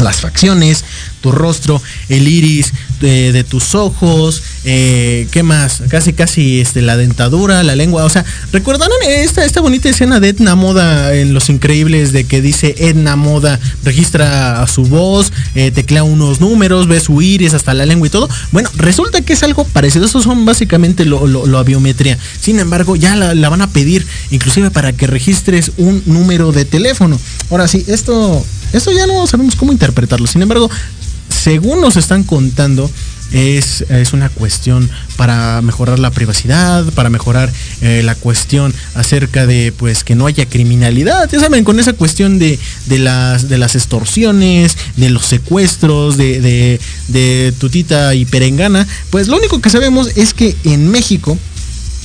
las 0.00 0.20
facciones, 0.20 0.84
tu 1.20 1.32
rostro, 1.32 1.80
el 2.08 2.26
iris 2.28 2.72
de, 3.00 3.44
tus 3.48 3.74
ojos, 3.74 4.42
eh, 4.64 5.26
¿qué 5.30 5.42
más? 5.42 5.82
Casi, 5.88 6.12
casi 6.12 6.60
este, 6.60 6.82
la 6.82 6.96
dentadura, 6.96 7.62
la 7.62 7.74
lengua. 7.74 8.04
O 8.04 8.10
sea, 8.10 8.24
¿recordaron 8.52 8.96
esta, 9.06 9.44
esta 9.44 9.60
bonita 9.60 9.88
escena 9.88 10.20
de 10.20 10.28
Edna 10.28 10.54
Moda 10.54 11.14
en 11.14 11.32
Los 11.32 11.48
Increíbles 11.48 12.12
de 12.12 12.24
que 12.24 12.42
dice 12.42 12.74
Edna 12.78 13.16
Moda 13.16 13.58
registra 13.84 14.66
su 14.66 14.84
voz, 14.84 15.32
eh, 15.54 15.70
teclea 15.70 16.02
unos 16.02 16.40
números, 16.40 16.88
ve 16.88 17.00
su 17.00 17.22
iris, 17.22 17.54
hasta 17.54 17.72
la 17.74 17.86
lengua 17.86 18.06
y 18.06 18.10
todo? 18.10 18.28
Bueno, 18.52 18.70
resulta 18.76 19.22
que 19.22 19.32
es 19.32 19.42
algo 19.42 19.64
parecido. 19.64 20.04
Estos 20.04 20.24
son 20.24 20.44
básicamente 20.44 21.04
lo, 21.04 21.26
lo, 21.26 21.64
biometría. 21.64 22.18
Sin 22.40 22.58
embargo, 22.58 22.96
ya 22.96 23.16
la, 23.16 23.34
la 23.34 23.48
van 23.48 23.62
a 23.62 23.70
pedir, 23.70 24.06
inclusive 24.30 24.70
para 24.70 24.92
que 24.92 25.06
registres 25.06 25.72
un 25.76 26.02
número 26.06 26.52
de 26.52 26.64
teléfono. 26.64 27.18
Ahora 27.50 27.68
sí, 27.68 27.84
esto, 27.86 28.44
esto 28.72 28.92
ya 28.92 29.06
no 29.06 29.26
sabemos 29.26 29.56
cómo 29.56 29.72
interpretarlo. 29.72 30.26
Sin 30.26 30.42
embargo, 30.42 30.70
según 31.28 31.80
nos 31.80 31.96
están 31.96 32.24
contando, 32.24 32.90
es, 33.32 33.82
es, 33.88 34.12
una 34.12 34.28
cuestión 34.28 34.90
para 35.16 35.62
mejorar 35.62 35.98
la 35.98 36.10
privacidad, 36.10 36.84
para 36.94 37.10
mejorar 37.10 37.50
eh, 37.80 38.02
la 38.04 38.14
cuestión 38.14 38.74
acerca 38.94 39.46
de 39.46 39.72
pues 39.76 40.04
que 40.04 40.14
no 40.14 40.26
haya 40.26 40.46
criminalidad. 40.46 41.28
Ya 41.30 41.40
saben, 41.40 41.64
con 41.64 41.78
esa 41.78 41.92
cuestión 41.92 42.38
de, 42.38 42.58
de 42.86 42.98
las, 42.98 43.48
de 43.48 43.58
las 43.58 43.76
extorsiones, 43.76 44.76
de 44.96 45.10
los 45.10 45.26
secuestros, 45.26 46.16
de, 46.16 46.40
de, 46.40 46.80
de 47.08 47.54
tutita 47.58 48.14
y 48.14 48.24
perengana, 48.24 48.86
pues 49.10 49.28
lo 49.28 49.36
único 49.36 49.60
que 49.60 49.70
sabemos 49.70 50.08
es 50.16 50.34
que 50.34 50.56
en 50.64 50.88
México 50.88 51.38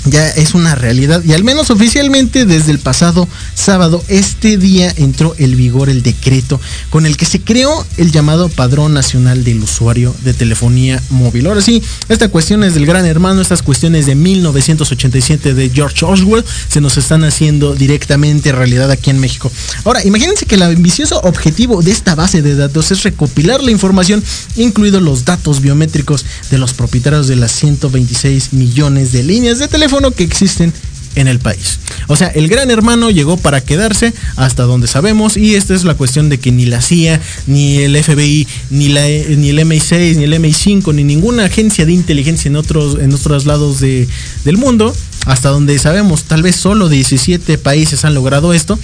ya 0.06 0.30
es 0.30 0.54
una 0.54 0.76
realidad 0.76 1.24
y 1.24 1.34
al 1.34 1.44
menos 1.44 1.70
oficialmente 1.72 2.46
desde 2.46 2.72
el 2.72 2.80
pasado 2.80 3.28
sábado 3.54 4.04
este 4.08 4.58
día 4.58 4.94
entró 4.98 5.36
el 5.38 5.56
vigor 5.56 5.90
el 5.90 6.04
decreto 6.04 6.60
con 6.90 7.06
el 7.06 7.18
que 7.18 7.26
se 7.26 7.42
creó 7.42 7.86
el 7.98 8.12
llamado 8.12 8.50
Padrón 8.50 8.94
Nacional 8.94 9.44
del 9.44 9.64
Usuario 9.64 10.16
de 10.24 10.34
Telefonía 10.34 11.02
Móvil. 11.10 11.48
Ahora 11.48 11.62
sí, 11.62 11.82
esta 12.10 12.30
cuestión 12.30 12.64
es 12.64 12.76
del 12.76 12.86
gran 12.86 13.06
hermano, 13.06 13.42
estas 13.42 13.62
cuestiones 13.62 14.06
de 14.06 14.16
1987 14.16 15.54
de 15.54 15.70
George 15.70 16.06
Orwell 16.06 16.46
se 16.68 16.82
nos 16.82 16.98
están 16.98 17.24
haciendo 17.24 17.76
directamente 17.76 18.52
realidad 18.52 18.92
aquí 18.92 19.10
en 19.10 19.20
México. 19.20 19.52
Ahora, 19.84 20.04
imagínense 20.06 20.46
que 20.46 20.56
el 20.56 20.64
ambicioso 20.64 21.20
objetivo 21.22 21.82
de 21.82 21.92
esta 21.92 22.16
base 22.16 22.42
de 22.42 22.56
datos 22.56 22.92
es 22.92 23.04
recopilar 23.04 23.64
la 23.64 23.72
información, 23.72 24.24
incluidos 24.56 25.02
los 25.02 25.26
datos 25.26 25.62
biométricos 25.62 26.26
de 26.52 26.58
los 26.58 26.74
propietarios 26.74 27.28
de 27.28 27.36
las 27.36 27.52
126 27.54 28.54
millones 28.54 29.12
de 29.12 29.24
líneas 29.24 29.60
de 29.60 29.68
teléfono 29.68 29.95
que 30.12 30.24
existen 30.24 30.74
en 31.16 31.28
el 31.28 31.40
país. 31.40 31.80
O 32.08 32.16
sea, 32.16 32.28
el 32.28 32.48
gran 32.48 32.70
hermano 32.70 33.10
llegó 33.10 33.38
para 33.38 33.62
quedarse 33.62 34.14
hasta 34.36 34.64
donde 34.64 34.88
sabemos 34.88 35.38
y 35.38 35.56
esta 35.56 35.74
es 35.74 35.84
la 35.84 35.96
cuestión 35.96 36.30
de 36.30 36.40
que 36.40 36.52
ni 36.52 36.66
la 36.66 36.82
CIA, 36.82 37.22
ni 37.48 37.78
el 37.78 38.02
FBI, 38.02 38.48
ni, 38.70 38.90
la, 38.90 39.08
ni 39.08 39.50
el 39.50 39.60
MI6, 39.60 40.18
ni 40.18 40.24
el 40.26 40.34
MI5, 40.34 40.94
ni 40.94 41.04
ninguna 41.04 41.46
agencia 41.46 41.86
de 41.86 41.94
inteligencia 41.94 42.50
en 42.50 42.58
otros, 42.58 43.00
en 43.00 43.14
otros 43.14 43.46
lados 43.46 43.80
de, 43.80 44.08
del 44.44 44.58
mundo, 44.58 44.96
hasta 45.26 45.50
donde 45.50 45.80
sabemos, 45.80 46.24
tal 46.24 46.44
vez 46.44 46.56
solo 46.56 46.90
17 46.90 47.58
países 47.58 48.06
han 48.06 48.14
logrado 48.14 48.54
esto, 48.54 48.78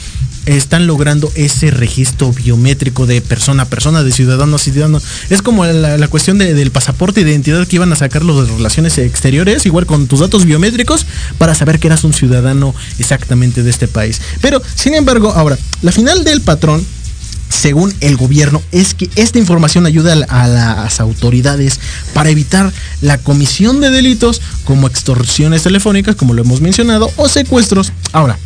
están 0.45 0.87
logrando 0.87 1.31
ese 1.35 1.71
registro 1.71 2.31
biométrico 2.31 3.05
de 3.05 3.21
persona 3.21 3.63
a 3.63 3.65
persona, 3.69 4.03
de 4.03 4.11
ciudadano 4.11 4.55
a 4.55 4.59
ciudadano. 4.59 5.01
Es 5.29 5.41
como 5.41 5.65
la, 5.65 6.07
cuestión 6.07 6.37
del 6.37 6.71
pasaporte 6.71 7.23
de 7.23 7.31
identidad 7.31 7.67
que 7.67 7.75
iban 7.75 7.91
a 7.93 7.95
sacar 7.95 8.23
los 8.23 8.47
de 8.47 8.53
relaciones 8.53 8.97
exteriores, 8.97 9.65
igual 9.65 9.85
con 9.85 10.07
tus 10.07 10.19
datos 10.19 10.45
biométricos, 10.45 11.05
para 11.37 11.55
saber 11.55 11.79
que 11.79 11.87
eras 11.87 12.03
un 12.03 12.13
ciudadano 12.13 12.73
exactamente 12.99 13.63
de 13.63 13.69
este 13.69 13.87
país. 13.87 14.21
Pero, 14.41 14.61
sin 14.75 14.93
embargo, 14.93 15.31
ahora, 15.35 15.57
la 15.81 15.91
final 15.91 16.23
del 16.23 16.41
patrón 16.41 16.85
según 17.51 17.93
el 17.99 18.15
gobierno, 18.15 18.61
es 18.71 18.93
que 18.93 19.09
esta 19.17 19.37
información 19.37 19.85
ayuda 19.85 20.13
a, 20.29 20.47
las 20.47 20.99
autoridades 21.01 21.79
para 22.13 22.29
evitar 22.29 22.71
la 23.01 23.17
comisión 23.17 23.81
de 23.81 23.91
delitos 23.91 24.41
como 24.63 24.87
extorsiones 24.87 25.63
telefónicas, 25.63 26.15
como 26.15 26.33
lo 26.33 26.41
hemos 26.41 26.61
mencionado, 26.61 27.11
o 27.17 27.27
secuestros. 27.27 27.91
Ahora, 28.13 28.39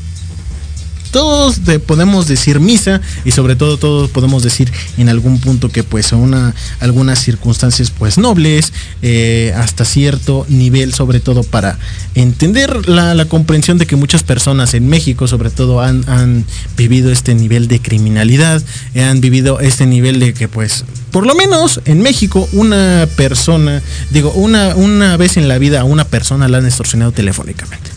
todos 1.15 1.61
podemos 1.87 2.27
decir 2.27 2.59
misa 2.59 2.99
y 3.23 3.31
sobre 3.31 3.55
todo 3.55 3.77
todos 3.77 4.09
podemos 4.09 4.43
decir 4.43 4.69
en 4.97 5.07
algún 5.07 5.39
punto 5.39 5.69
que 5.69 5.81
pues 5.81 6.11
una, 6.11 6.53
algunas 6.81 7.19
circunstancias 7.19 7.89
pues 7.89 8.17
nobles 8.17 8.73
eh, 9.01 9.53
hasta 9.55 9.85
cierto 9.85 10.45
nivel 10.49 10.93
sobre 10.93 11.21
todo 11.21 11.43
para 11.43 11.79
entender 12.15 12.89
la, 12.89 13.15
comprensión 13.29 13.77
de 13.77 13.85
que 13.85 13.95
muchas 13.95 14.23
personas 14.23 14.73
en 14.73 14.89
México 14.89 15.25
sobre 15.25 15.51
todo 15.51 15.79
han, 15.79 16.03
han 16.09 16.43
vivido 16.75 17.13
este 17.13 17.33
nivel 17.33 17.69
de 17.69 17.79
criminalidad, 17.79 18.61
han 18.93 19.21
vivido 19.21 19.61
este 19.61 19.85
nivel 19.85 20.19
de 20.19 20.33
que 20.33 20.49
pues 20.49 20.83
por 21.11 21.25
lo 21.25 21.33
menos 21.33 21.79
en 21.85 22.01
México 22.01 22.49
una 22.51 23.07
persona, 23.15 23.81
digo, 24.11 24.33
una, 24.33 24.75
una 24.75 25.15
vez 25.15 25.37
en 25.37 25.47
la 25.47 25.59
vida 25.59 25.79
a 25.79 25.85
una 25.85 26.03
persona 26.03 26.49
la 26.49 26.57
han 26.57 26.65
extorsionado 26.65 27.13
telefónicamente. 27.13 27.94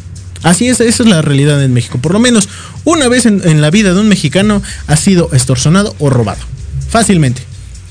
Así 0.48 0.66
es, 0.66 0.80
esa 0.80 1.02
es 1.02 1.08
la 1.10 1.20
realidad 1.20 1.62
en 1.62 1.74
México. 1.74 1.98
Por 1.98 2.14
lo 2.14 2.20
menos 2.20 2.48
una 2.84 3.06
vez 3.08 3.26
en, 3.26 3.60
la 3.60 3.70
vida 3.70 3.92
de 3.92 4.00
un 4.00 4.08
mexicano 4.08 4.62
ha 4.86 4.96
sido 4.96 5.28
extorsionado 5.34 5.94
o 5.98 6.08
robado. 6.08 6.40
Fácilmente. 6.88 7.42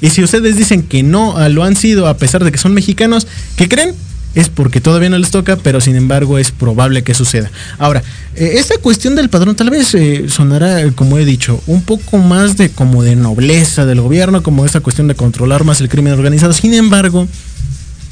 Y 0.02 0.10
si 0.10 0.24
ustedes 0.24 0.58
dicen 0.58 0.82
que 0.82 1.04
no 1.04 1.38
lo 1.50 1.64
han 1.64 1.76
sido 1.76 2.08
a 2.08 2.18
pesar 2.18 2.44
de 2.44 2.52
que 2.52 2.58
son 2.58 2.74
mexicanos, 2.74 3.28
¿qué 3.58 3.70
creen? 3.70 3.94
Es 4.34 4.50
porque 4.50 4.82
todavía 4.82 5.10
no 5.10 5.20
les 5.20 5.30
toca, 5.30 5.56
pero 5.58 5.82
sin 5.82 5.96
embargo 5.96 6.40
es 6.40 6.50
probable 6.50 7.04
que 7.04 7.14
suceda. 7.14 7.52
Ahora, 7.78 8.02
eh, 8.36 8.54
esta 8.56 8.80
cuestión 8.80 9.16
del 9.16 9.30
padrón 9.30 9.56
tal 9.56 9.70
vez 9.70 9.94
eh, 9.94 10.26
sonará, 10.28 10.92
como 10.94 11.20
he 11.20 11.26
dicho, 11.26 11.62
un 11.68 11.84
poco 11.84 12.18
más 12.18 12.58
de 12.58 12.70
como 12.70 13.04
de 13.04 13.16
nobleza 13.16 13.86
del 13.86 14.02
gobierno, 14.02 14.42
como 14.42 14.66
esta 14.66 14.80
cuestión 14.80 15.08
de 15.08 15.14
controlar 15.14 15.64
más 15.64 15.80
el 15.80 15.90
crimen 15.90 16.14
organizado. 16.14 16.54
Sin 16.54 16.74
embargo, 16.74 17.28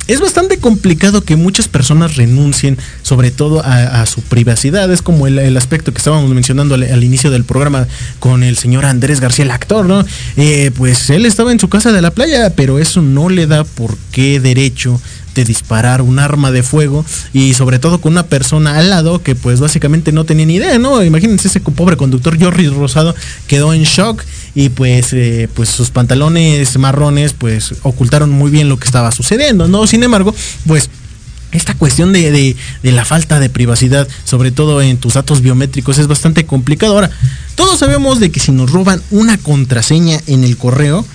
es 0.08 0.22
bastante 0.22 0.58
complicado 0.58 1.22
que 1.22 1.36
muchas 1.36 1.68
personas 1.68 2.16
renuncien 2.16 2.78
sobre 3.02 3.32
todo 3.32 3.62
a, 3.64 4.06
su 4.06 4.22
privacidad. 4.22 4.92
Es 4.92 5.02
como 5.02 5.28
el, 5.28 5.58
aspecto 5.58 5.92
que 5.92 5.98
estábamos 5.98 6.30
mencionando 6.32 6.76
al, 6.76 7.04
inicio 7.04 7.32
del 7.32 7.44
programa 7.44 7.88
con 8.20 8.44
el 8.44 8.58
señor 8.58 8.86
Andrés 8.86 9.20
García, 9.20 9.46
el 9.46 9.52
actor, 9.52 9.86
¿no? 9.86 10.06
Eh, 10.38 10.72
pues 10.76 11.10
él 11.10 11.26
estaba 11.26 11.52
en 11.52 11.60
su 11.60 11.70
casa 11.70 11.92
de 11.92 12.02
la 12.02 12.12
playa, 12.12 12.52
pero 12.56 12.80
eso 12.80 13.02
no 13.02 13.30
le 13.30 13.48
da 13.48 13.64
por 13.64 13.98
qué 14.12 14.40
derecho 14.40 15.02
de 15.36 15.44
disparar 15.44 16.02
un 16.02 16.18
arma 16.18 16.52
de 16.52 16.64
fuego 16.64 17.06
y 17.34 17.54
sobre 17.54 17.78
todo 17.78 18.00
con 18.00 18.14
una 18.14 18.28
persona 18.28 18.78
al 18.78 18.90
lado 18.90 19.22
que 19.22 19.36
pues 19.36 19.60
básicamente 19.60 20.12
no 20.14 20.24
tenía 20.24 20.46
ni 20.46 20.56
idea, 20.56 20.80
¿no? 20.80 21.04
Imagínense 21.04 21.50
ese 21.50 21.60
pobre 21.60 21.98
conductor 21.98 22.42
Jorri 22.42 22.70
Rosado 22.70 23.14
quedó 23.48 23.74
en 23.74 23.84
shock 23.84 24.24
y 24.56 24.70
pues, 24.70 25.12
eh, 25.12 25.50
pues 25.54 25.70
sus 25.70 25.92
pantalones 25.92 26.78
marrones 26.80 27.34
pues 27.34 27.76
ocultaron 27.84 28.32
muy 28.32 28.50
bien 28.50 28.70
lo 28.70 28.80
que 28.80 28.86
estaba 28.86 29.12
sucediendo, 29.12 29.68
¿no? 29.68 29.86
Sin 29.86 30.02
embargo, 30.02 30.34
pues 30.66 30.90
esta 31.52 31.74
cuestión 31.74 32.14
de, 32.14 32.56
la 32.84 33.06
falta 33.06 33.40
de 33.40 33.50
privacidad, 33.50 34.08
sobre 34.24 34.52
todo 34.52 34.82
en 34.82 34.98
tus 34.98 35.14
datos 35.14 35.42
biométricos, 35.42 35.98
es 35.98 36.08
bastante 36.08 36.46
complicado. 36.46 36.94
Ahora, 36.94 37.12
todos 37.56 37.80
sabemos 37.80 38.20
de 38.20 38.32
que 38.32 38.40
si 38.40 38.52
nos 38.52 38.72
roban 38.72 39.02
una 39.12 39.38
contraseña 39.38 40.20
en 40.28 40.44
el 40.44 40.58
correo, 40.58 41.06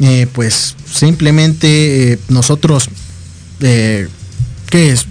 eh, 0.00 0.26
pues 0.32 0.76
simplemente 0.92 2.12
eh, 2.12 2.18
nosotros, 2.28 2.90
¿qué 3.58 4.08
es? 4.72 5.06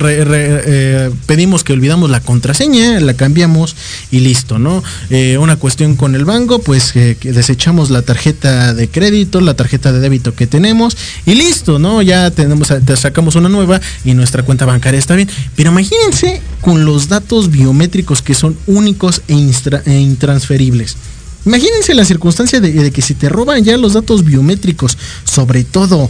Eh, 0.00 1.10
pedimos 1.26 1.64
que 1.64 1.72
olvidamos 1.74 2.08
la 2.08 2.20
contraseña, 2.20 2.98
la 3.00 3.14
cambiamos 3.14 3.76
y 4.10 4.20
listo, 4.20 4.58
¿no? 4.58 4.82
Eh, 5.10 5.36
una 5.38 5.56
cuestión 5.56 5.96
con 5.96 6.14
el 6.14 6.24
banco, 6.24 6.60
pues 6.60 6.92
que 6.92 7.16
desechamos 7.22 7.90
la 7.90 8.02
tarjeta 8.02 8.72
de 8.72 8.88
crédito, 8.88 9.40
la 9.40 9.54
tarjeta 9.54 9.92
de 9.92 10.00
débito 10.00 10.34
que 10.34 10.46
tenemos 10.46 10.96
y 11.26 11.34
listo, 11.34 11.78
¿no? 11.78 12.00
Ya 12.00 12.30
tenemos, 12.30 12.68
sacamos 12.96 13.36
una 13.36 13.50
nueva 13.50 13.80
y 14.04 14.14
nuestra 14.14 14.42
cuenta 14.42 14.64
bancaria 14.64 14.98
está 14.98 15.14
bien. 15.14 15.28
Pero 15.56 15.70
imagínense 15.70 16.40
con 16.62 16.84
los 16.84 17.08
datos 17.08 17.50
biométricos 17.50 18.22
que 18.22 18.34
son 18.34 18.56
únicos 18.66 19.22
e, 19.28 19.34
e 19.34 19.98
intransferibles. 19.98 20.96
Imagínense 21.44 21.94
la 21.94 22.04
circunstancia 22.04 22.60
de 22.60 22.90
que 22.92 23.02
si 23.02 23.14
te 23.14 23.28
roban 23.28 23.62
ya 23.64 23.76
los 23.76 23.92
datos 23.94 24.24
biométricos, 24.24 24.96
sobre 25.24 25.64
todo 25.64 26.08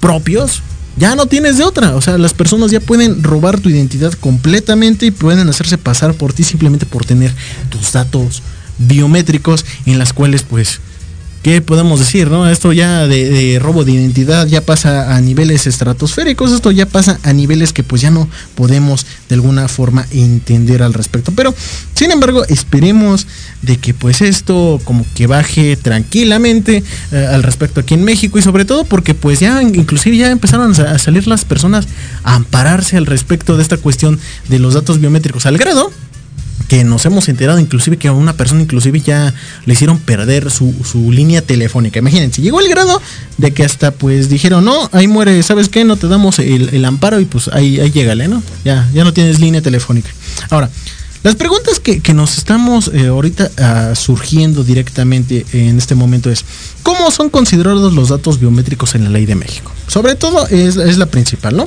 propios, 0.00 0.62
ya 0.98 1.14
no 1.14 1.26
tienes 1.26 1.58
de 1.58 1.64
otra. 1.64 1.94
O 1.94 2.00
sea, 2.00 2.18
las 2.18 2.34
personas 2.34 2.70
ya 2.70 2.80
pueden 2.80 3.22
robar 3.22 3.60
tu 3.60 3.68
identidad 3.68 4.12
completamente 4.14 5.06
y 5.06 5.10
pueden 5.10 5.48
hacerse 5.48 5.78
pasar 5.78 6.14
por 6.14 6.32
ti 6.32 6.44
simplemente 6.44 6.86
por 6.86 7.04
tener 7.04 7.34
tus 7.70 7.92
datos 7.92 8.42
biométricos 8.78 9.64
en 9.86 9.98
las 9.98 10.12
cuales 10.12 10.42
pues 10.42 10.80
¿qué 11.42 11.60
podemos 11.60 12.00
decir? 12.00 12.30
¿no? 12.30 12.48
Esto 12.48 12.72
ya 12.72 13.06
de, 13.06 13.58
robo 13.60 13.84
de 13.84 13.92
identidad 13.92 14.46
ya 14.46 14.60
pasa 14.60 15.14
a 15.14 15.20
niveles 15.20 15.66
estratosféricos, 15.66 16.52
esto 16.52 16.70
ya 16.70 16.86
pasa 16.86 17.18
a 17.22 17.32
niveles 17.32 17.72
que 17.72 17.82
pues 17.82 18.02
ya 18.02 18.10
no 18.10 18.28
podemos 18.54 19.06
de 19.28 19.34
alguna 19.34 19.68
forma 19.68 20.06
entender 20.10 20.82
al 20.82 20.94
respecto. 20.94 21.32
Pero, 21.32 21.54
sin 21.94 22.10
embargo, 22.10 22.44
esperemos 22.46 23.26
de 23.62 23.76
que 23.76 23.94
pues 23.94 24.20
esto 24.22 24.80
como 24.84 25.04
que 25.14 25.26
baje 25.26 25.76
tranquilamente 25.76 26.82
eh, 27.12 27.28
al 27.30 27.42
respecto 27.42 27.80
aquí 27.80 27.94
en 27.94 28.04
México 28.04 28.38
y 28.38 28.42
sobre 28.42 28.64
todo 28.64 28.84
porque 28.84 29.14
pues 29.14 29.40
ya 29.40 29.62
inclusive 29.62 30.16
ya 30.16 30.30
empezaron 30.30 30.72
a 30.80 30.98
salir 30.98 31.26
las 31.26 31.44
personas 31.44 31.86
a 32.24 32.34
ampararse 32.34 32.96
al 32.96 33.06
respecto 33.06 33.56
de 33.56 33.62
esta 33.62 33.76
cuestión 33.76 34.18
de 34.48 34.58
los 34.58 34.74
datos 34.74 35.00
biométricos 35.00 35.46
al 35.46 35.58
grado 35.58 35.92
que 36.68 36.84
nos 36.84 37.04
hemos 37.06 37.28
enterado 37.28 37.58
inclusive 37.58 37.96
que 37.96 38.08
a 38.08 38.12
una 38.12 38.34
persona 38.34 38.62
inclusive 38.62 39.00
ya 39.00 39.34
le 39.64 39.72
hicieron 39.72 39.98
perder 39.98 40.50
su, 40.50 40.72
línea 41.10 41.40
telefónica. 41.42 41.98
Imagínense, 41.98 42.42
llegó 42.42 42.60
el 42.60 42.68
grado 42.68 43.00
de 43.38 43.52
que 43.52 43.64
hasta 43.64 43.90
pues 43.90 44.28
dijeron, 44.28 44.64
no, 44.64 44.88
ahí 44.92 45.08
muere, 45.08 45.42
¿sabes 45.42 45.68
qué? 45.68 45.84
No 45.84 45.96
te 45.96 46.06
damos 46.06 46.38
el, 46.38 46.84
amparo 46.84 47.20
y 47.20 47.24
pues 47.24 47.48
ahí, 47.48 47.80
ahí 47.80 47.90
¿no? 48.28 48.42
Ya, 48.64 48.88
ya 48.92 49.04
no 49.04 49.12
tienes 49.12 49.40
línea 49.40 49.62
telefónica. 49.62 50.10
Ahora, 50.50 50.70
las 51.24 51.34
preguntas 51.34 51.80
que, 51.80 52.00
nos 52.14 52.38
estamos 52.38 52.90
eh, 52.94 53.08
ahorita 53.08 53.50
ah, 53.58 53.94
surgiendo 53.96 54.62
directamente 54.62 55.44
en 55.52 55.76
este 55.76 55.96
momento 55.96 56.30
es, 56.30 56.44
¿cómo 56.84 57.10
son 57.10 57.28
considerados 57.28 57.92
los 57.92 58.10
datos 58.10 58.38
biométricos 58.38 58.94
en 58.94 59.04
la 59.04 59.10
ley 59.10 59.26
de 59.26 59.34
México? 59.34 59.72
Sobre 59.88 60.14
todo 60.14 60.46
es, 60.46 60.76
la 60.76 61.06
principal, 61.06 61.56
¿no? 61.56 61.66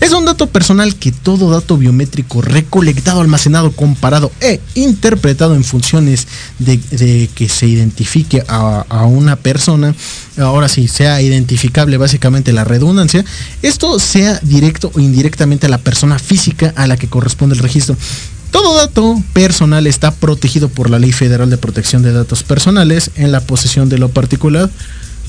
Es 0.00 0.12
un 0.12 0.24
dato 0.24 0.48
personal 0.48 0.96
que 0.96 1.12
todo 1.12 1.50
dato 1.50 1.76
biométrico 1.76 2.42
recolectado, 2.42 3.20
almacenado, 3.20 3.70
comparado 3.72 4.32
e 4.40 4.60
interpretado 4.74 5.54
en 5.54 5.62
funciones 5.62 6.26
de, 6.58 7.28
que 7.34 7.48
se 7.48 7.66
identifique 7.66 8.42
a, 8.48 8.84
a, 8.88 9.04
una 9.04 9.36
persona, 9.36 9.94
ahora 10.38 10.68
sí, 10.68 10.88
sea 10.88 11.22
identificable 11.22 11.98
básicamente 11.98 12.52
la 12.52 12.64
redundancia, 12.64 13.24
esto 13.62 13.98
sea 14.00 14.40
directo 14.42 14.90
o 14.94 15.00
indirectamente 15.00 15.66
a 15.66 15.70
la 15.70 15.78
persona 15.78 16.18
física 16.18 16.72
a 16.74 16.86
la 16.86 16.96
que 16.96 17.08
corresponde 17.08 17.54
el 17.54 17.62
registro. 17.62 17.96
Todo 18.50 18.76
dato 18.76 19.22
personal 19.32 19.86
está 19.86 20.10
protegido 20.10 20.68
por 20.68 20.90
la 20.90 20.98
Ley 20.98 21.12
Federal 21.12 21.50
de 21.50 21.58
Protección 21.58 22.02
de 22.02 22.12
Datos 22.12 22.42
Personales 22.42 23.10
en 23.16 23.30
la 23.32 23.40
posesión 23.40 23.88
de 23.88 23.98
lo 23.98 24.08
particular. 24.08 24.70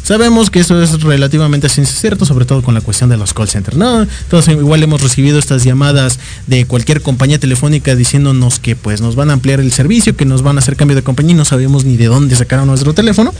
Sabemos 0.04 0.50
que 0.50 0.60
eso 0.60 0.82
es 0.82 1.02
relativamente 1.02 1.68
cierto, 1.70 2.26
sobre 2.26 2.46
todo 2.46 2.64
con 2.64 2.74
la 2.74 2.82
cuestión 2.82 3.10
de 3.10 3.18
los 3.18 3.34
call 3.34 3.50
centers, 3.50 3.78
¿no? 3.78 4.02
Entonces 4.02 4.56
igual 4.56 4.82
hemos 4.82 5.02
recibido 5.02 5.38
estas 5.38 5.64
llamadas 5.64 6.20
de 6.48 6.66
cualquier 6.66 7.02
compañía 7.02 7.38
telefónica 7.38 7.96
diciéndonos 7.96 8.60
que 8.60 8.76
pues 8.76 9.02
nos 9.02 9.16
van 9.16 9.30
a 9.30 9.34
ampliar 9.34 9.60
el 9.60 9.72
servicio, 9.72 10.16
que 10.16 10.26
nos 10.26 10.42
van 10.42 10.58
a 10.58 10.60
hacer 10.60 10.78
cambio 10.78 10.96
de 10.96 11.04
compañía 11.04 11.34
y 11.34 11.38
no 11.38 11.46
sabemos 11.46 11.86
ni 11.86 11.98
de 11.98 12.06
dónde 12.06 12.36
sacaron 12.36 12.68
nuestro 12.68 12.94
teléfono. 12.94 13.34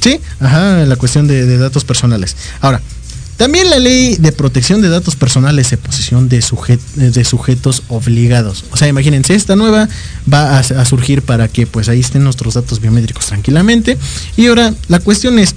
Sí, 0.00 0.20
ajá, 0.40 0.84
la 0.84 0.96
cuestión 0.96 1.28
de, 1.28 1.46
de 1.46 1.56
datos 1.58 1.84
personales. 1.84 2.36
Ahora, 2.60 2.82
también 3.42 3.70
la 3.70 3.80
ley 3.80 4.14
de 4.20 4.30
protección 4.30 4.82
de 4.82 4.88
datos 4.88 5.16
personales 5.16 5.68
de 5.70 5.76
posesión 5.76 6.28
de, 6.28 6.40
sujetos 6.42 7.82
obligados. 7.88 8.64
O 8.70 8.76
sea, 8.76 8.86
imagínense, 8.86 9.34
esta 9.34 9.56
nueva 9.56 9.88
va 10.32 10.60
a, 10.60 10.84
surgir 10.84 11.22
para 11.22 11.48
que 11.48 11.66
pues 11.66 11.88
ahí 11.88 11.98
estén 11.98 12.22
nuestros 12.22 12.54
datos 12.54 12.80
biométricos 12.80 13.26
tranquilamente. 13.26 13.98
Y 14.36 14.46
ahora 14.46 14.72
la 14.86 15.00
cuestión 15.00 15.40
es, 15.40 15.56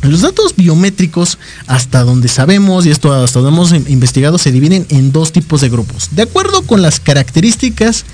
los 0.00 0.22
datos 0.22 0.56
biométricos, 0.56 1.36
hasta 1.66 2.02
donde 2.02 2.28
sabemos 2.28 2.86
y 2.86 2.90
esto 2.92 3.12
hasta 3.12 3.40
donde 3.40 3.54
hemos 3.54 3.72
investigado, 3.90 4.38
se 4.38 4.50
dividen 4.50 4.86
en 4.88 5.12
dos 5.12 5.30
tipos 5.30 5.60
de 5.60 5.68
grupos, 5.68 6.08
de 6.12 6.22
acuerdo 6.22 6.62
con 6.62 6.80
las 6.80 6.98
características 6.98 8.06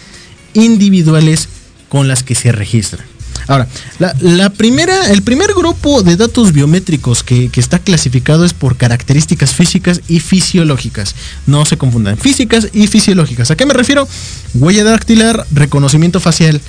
individuales 0.54 1.48
con 1.88 2.08
las 2.08 2.24
que 2.24 2.34
se 2.34 2.50
registran. 2.50 3.13
Ahora, 3.46 3.68
la, 3.98 4.50
primera, 4.50 5.10
el 5.10 5.22
primer 5.22 5.52
grupo 5.54 6.02
de 6.02 6.16
datos 6.16 6.52
biométricos 6.52 7.22
que, 7.22 7.50
está 7.54 7.78
clasificado 7.78 8.44
es 8.44 8.52
por 8.52 8.76
características 8.76 9.54
físicas 9.54 10.00
y 10.08 10.20
fisiológicas. 10.20 11.14
No 11.46 11.64
se 11.64 11.76
confundan, 11.76 12.16
físicas 12.18 12.68
y 12.72 12.86
fisiológicas. 12.86 13.50
¿A 13.50 13.56
qué 13.56 13.66
me 13.66 13.74
refiero? 13.74 14.08
Huella 14.54 14.84
dactilar, 14.84 15.46
reconocimiento 15.52 16.20
facial, 16.20 16.60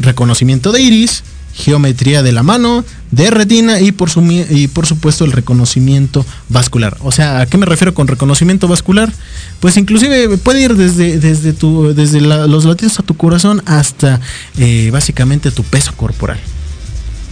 reconocimiento 0.00 0.72
de 0.72 0.82
iris, 0.82 1.22
geometría 1.58 2.22
de 2.22 2.30
la 2.30 2.44
mano, 2.44 2.84
de 3.10 3.30
retina 3.30 3.80
y 3.80 3.90
por, 3.90 4.10
supuesto 4.10 5.24
el 5.24 5.32
reconocimiento 5.32 6.24
vascular. 6.48 6.96
O 7.00 7.10
sea, 7.10 7.40
¿a 7.40 7.46
qué 7.46 7.58
me 7.58 7.66
refiero 7.66 7.94
con 7.94 8.06
reconocimiento 8.06 8.68
vascular? 8.68 9.12
Pues 9.58 9.76
inclusive 9.76 10.38
puede 10.38 10.62
ir 10.62 10.76
desde, 10.76 11.18
desde, 11.18 12.20
los 12.20 12.64
latidos 12.64 13.00
a 13.00 13.02
tu 13.02 13.14
corazón 13.14 13.62
hasta 13.66 14.20
eh, 14.56 14.90
básicamente 14.92 15.50
tu 15.50 15.64
peso 15.64 15.92
corporal. 15.96 16.38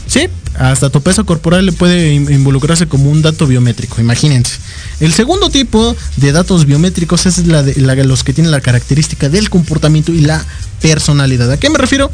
Sí, 0.09 0.29
hasta 0.59 0.91
tu 0.91 1.01
peso 1.03 1.25
corporal 1.25 1.67
le 1.67 1.73
puede 1.73 2.15
involucrarse 2.15 2.87
como 2.87 3.11
un 3.11 3.23
dato 3.23 3.47
biométrico, 3.47 4.01
imagínense. 4.01 4.57
El 5.01 5.13
segundo 5.13 5.51
tipo 5.51 5.95
de 6.17 6.33
datos 6.33 6.65
biométricos 6.65 7.27
es 7.27 7.47
de, 7.47 8.05
los 8.05 8.25
que 8.25 8.33
tienen 8.33 8.51
la 8.51 8.61
característica 8.61 9.29
del 9.29 9.51
comportamiento 9.51 10.13
y 10.13 10.21
la 10.21 10.45
personalidad. 10.81 11.51
¿A 11.51 11.59
qué 11.59 11.71
me 11.71 11.79
refiero? 11.79 12.11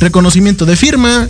Reconocimiento 0.00 0.66
de 0.66 0.76
firma, 0.76 1.28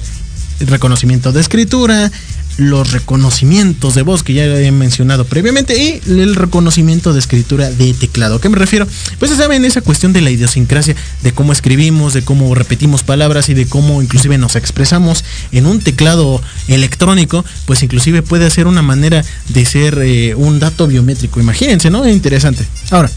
reconocimiento 0.60 1.32
de 1.32 1.40
escritura, 1.40 2.10
los 2.58 2.90
reconocimientos 2.90 3.94
de 3.94 4.02
voz 4.02 4.24
que 4.24 4.34
ya 4.34 4.44
he 4.44 4.72
mencionado 4.72 5.24
previamente 5.24 5.80
y 5.80 6.00
el 6.10 6.34
reconocimiento 6.34 7.12
de 7.12 7.20
escritura 7.20 7.70
de 7.70 7.94
teclado. 7.94 8.36
¿A 8.36 8.40
qué 8.40 8.48
me 8.48 8.58
refiero? 8.58 8.86
Pues 9.18 9.30
saben 9.30 9.64
esa 9.64 9.80
cuestión 9.80 10.12
de 10.12 10.20
la 10.20 10.30
idiosincrasia, 10.30 10.96
de 11.22 11.32
cómo 11.32 11.52
escribimos, 11.52 12.14
de 12.14 12.22
cómo 12.22 12.52
repetimos 12.54 13.04
palabras 13.04 13.48
y 13.48 13.54
de 13.54 13.66
cómo 13.66 14.02
inclusive 14.02 14.38
nos 14.38 14.56
expresamos 14.56 15.24
en 15.52 15.66
un 15.66 15.78
teclado 15.80 16.42
electrónico, 16.66 17.44
pues 17.64 17.82
inclusive 17.84 18.22
puede 18.22 18.50
ser 18.50 18.66
una 18.66 18.82
manera 18.82 19.24
de 19.48 19.64
ser 19.64 19.98
eh, 20.02 20.34
un 20.34 20.58
dato 20.58 20.88
biométrico. 20.88 21.38
Imagínense, 21.38 21.90
¿no? 21.90 22.08
Interesante. 22.08 22.66
Ahora, 22.90 23.08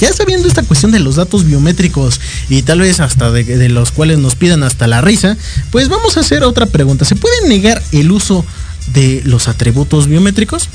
ya 0.00 0.12
sabiendo 0.12 0.48
esta 0.48 0.62
cuestión 0.62 0.92
de 0.92 1.00
los 1.00 1.16
datos 1.16 1.44
biométricos 1.44 2.20
y 2.48 2.62
tal 2.62 2.80
vez 2.80 3.00
hasta 3.00 3.30
de, 3.30 3.68
los 3.68 3.90
cuales 3.92 4.18
nos 4.18 4.36
pidan 4.36 4.62
hasta 4.62 4.86
la 4.86 5.00
risa, 5.00 5.36
pues 5.70 5.88
vamos 5.88 6.16
a 6.16 6.20
hacer 6.20 6.44
otra 6.44 6.66
pregunta. 6.66 7.04
¿Se 7.04 7.16
puede 7.16 7.48
negar 7.48 7.82
el 7.92 8.10
uso 8.10 8.44
de 8.92 9.22
los 9.24 9.48
atributos 9.48 10.06
biométricos? 10.06 10.68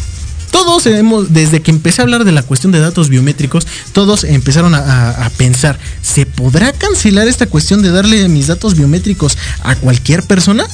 Todos 0.51 0.85
hemos, 0.85 1.33
desde 1.33 1.63
que 1.63 1.71
empecé 1.71 2.01
a 2.01 2.03
hablar 2.03 2.25
de 2.25 2.31
la 2.31 2.43
cuestión 2.43 2.71
de 2.71 2.79
datos 2.79 3.09
biométricos, 3.09 3.65
todos 3.91 4.23
empezaron 4.23 4.75
a, 4.75 5.31
pensar, 5.35 5.79
¿se 6.03 6.27
podrá 6.27 6.71
cancelar 6.73 7.27
esta 7.27 7.47
cuestión 7.47 7.81
de 7.81 7.89
darle 7.89 8.29
mis 8.29 8.47
datos 8.47 8.75
biométricos 8.75 9.35
a 9.63 9.75
cualquier 9.75 10.21
persona? 10.21 10.65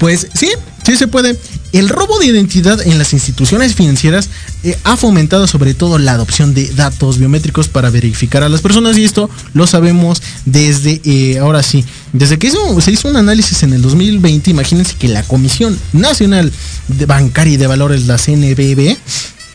Pues 0.00 0.26
sí, 0.34 0.50
sí 0.84 0.96
se 0.96 1.06
puede. 1.06 1.38
El 1.72 1.88
robo 1.90 2.18
de 2.18 2.26
identidad 2.26 2.80
en 2.86 2.98
las 2.98 3.12
instituciones 3.12 3.74
financieras 3.74 4.30
eh, 4.64 4.78
ha 4.84 4.96
fomentado 4.96 5.46
sobre 5.46 5.74
todo 5.74 5.98
la 5.98 6.12
adopción 6.12 6.54
de 6.54 6.66
datos 6.68 7.18
biométricos 7.18 7.68
para 7.68 7.90
verificar 7.90 8.42
a 8.42 8.48
las 8.48 8.62
personas 8.62 8.96
y 8.96 9.04
esto 9.04 9.28
lo 9.52 9.66
sabemos 9.66 10.22
desde, 10.46 11.00
eh, 11.04 11.38
ahora 11.38 11.62
sí, 11.62 11.84
desde 12.12 12.38
que 12.38 12.50
se 12.50 12.90
hizo 12.90 13.08
un 13.08 13.16
análisis 13.16 13.62
en 13.62 13.74
el 13.74 13.82
2020, 13.82 14.50
imagínense 14.50 14.94
que 14.98 15.08
la 15.08 15.22
Comisión 15.22 15.78
Nacional 15.92 16.50
de 16.88 17.06
Bancaria 17.06 17.54
y 17.54 17.56
de 17.58 17.66
Valores, 17.66 18.06
la 18.06 18.16
CNBB, 18.16 18.96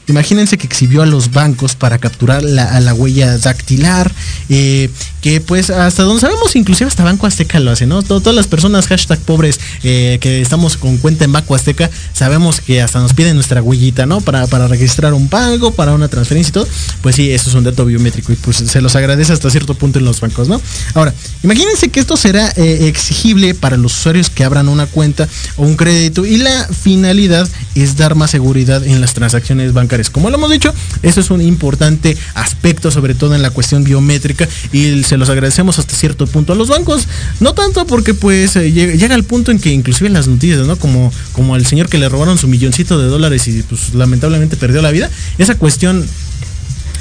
Imagínense 0.07 0.57
que 0.57 0.67
exhibió 0.67 1.01
a 1.01 1.05
los 1.05 1.31
bancos 1.31 1.75
para 1.75 1.97
capturar 1.97 2.43
la, 2.43 2.77
la 2.81 2.93
huella 2.93 3.37
dactilar, 3.37 4.11
eh, 4.49 4.89
que 5.21 5.39
pues 5.39 5.69
hasta 5.69 6.03
donde 6.03 6.19
sabemos, 6.19 6.55
inclusive 6.57 6.89
hasta 6.89 7.05
Banco 7.05 7.25
Azteca 7.25 7.59
lo 7.61 7.71
hace, 7.71 7.85
¿no? 7.85 8.03
Todas 8.03 8.35
las 8.35 8.47
personas 8.47 8.87
hashtag 8.87 9.19
pobres 9.19 9.61
eh, 9.83 10.17
que 10.19 10.41
estamos 10.41 10.75
con 10.75 10.97
cuenta 10.97 11.23
en 11.23 11.31
Banco 11.31 11.55
Azteca, 11.55 11.89
sabemos 12.11 12.59
que 12.59 12.81
hasta 12.81 12.99
nos 12.99 13.13
piden 13.13 13.35
nuestra 13.35 13.61
huellita, 13.61 14.05
¿no? 14.05 14.19
Para, 14.19 14.45
para 14.47 14.67
registrar 14.67 15.13
un 15.13 15.29
pago, 15.29 15.71
para 15.71 15.93
una 15.93 16.09
transferencia 16.09 16.49
y 16.49 16.53
todo. 16.53 16.67
Pues 17.01 17.15
sí, 17.15 17.31
eso 17.31 17.49
es 17.49 17.55
un 17.55 17.63
dato 17.63 17.85
biométrico 17.85 18.33
y 18.33 18.35
pues 18.35 18.57
se 18.57 18.81
los 18.81 18.97
agradece 18.97 19.31
hasta 19.31 19.49
cierto 19.49 19.73
punto 19.75 19.99
en 19.99 20.05
los 20.05 20.19
bancos, 20.19 20.49
¿no? 20.49 20.61
Ahora, 20.95 21.13
imagínense 21.43 21.87
que 21.87 22.01
esto 22.01 22.17
será 22.17 22.51
eh, 22.57 22.87
exigible 22.87 23.53
para 23.53 23.77
los 23.77 23.97
usuarios 23.97 24.29
que 24.29 24.43
abran 24.43 24.67
una 24.67 24.85
cuenta 24.85 25.29
o 25.55 25.63
un 25.63 25.77
crédito 25.77 26.25
y 26.25 26.37
la 26.37 26.67
finalidad 26.67 27.47
es 27.75 27.95
dar 27.95 28.15
más 28.15 28.31
seguridad 28.31 28.85
en 28.85 28.99
las 28.99 29.13
transacciones 29.13 29.71
bancarias 29.71 29.92
como 30.11 30.29
lo 30.29 30.37
hemos 30.37 30.51
dicho, 30.51 30.73
eso 31.01 31.19
es 31.21 31.29
un 31.29 31.41
importante 31.41 32.17
aspecto, 32.33 32.91
sobre 32.91 33.15
todo 33.15 33.35
en 33.35 33.41
la 33.41 33.51
cuestión 33.51 33.83
biométrica, 33.83 34.47
y 34.71 35.03
se 35.03 35.17
los 35.17 35.29
agradecemos 35.29 35.79
hasta 35.79 35.95
cierto 35.95 36.27
punto 36.27 36.53
a 36.53 36.55
los 36.55 36.69
bancos. 36.69 37.07
No 37.39 37.53
tanto 37.53 37.85
porque 37.85 38.13
pues 38.13 38.55
eh, 38.55 38.71
llega, 38.71 39.13
al 39.13 39.23
punto 39.23 39.51
en 39.51 39.59
que 39.59 39.69
inclusive 39.69 40.07
en 40.07 40.13
las 40.13 40.27
noticias, 40.27 40.65
¿no? 40.65 40.75
Como, 40.77 41.11
como 41.33 41.55
al 41.55 41.65
señor 41.65 41.89
que 41.89 41.97
le 41.97 42.09
robaron 42.09 42.37
su 42.37 42.47
milloncito 42.47 42.97
de 42.99 43.07
dólares 43.07 43.47
y 43.47 43.61
pues 43.63 43.93
lamentablemente 43.93 44.57
perdió 44.57 44.81
la 44.81 44.91
vida. 44.91 45.09
Esa 45.37 45.55
cuestión 45.55 46.05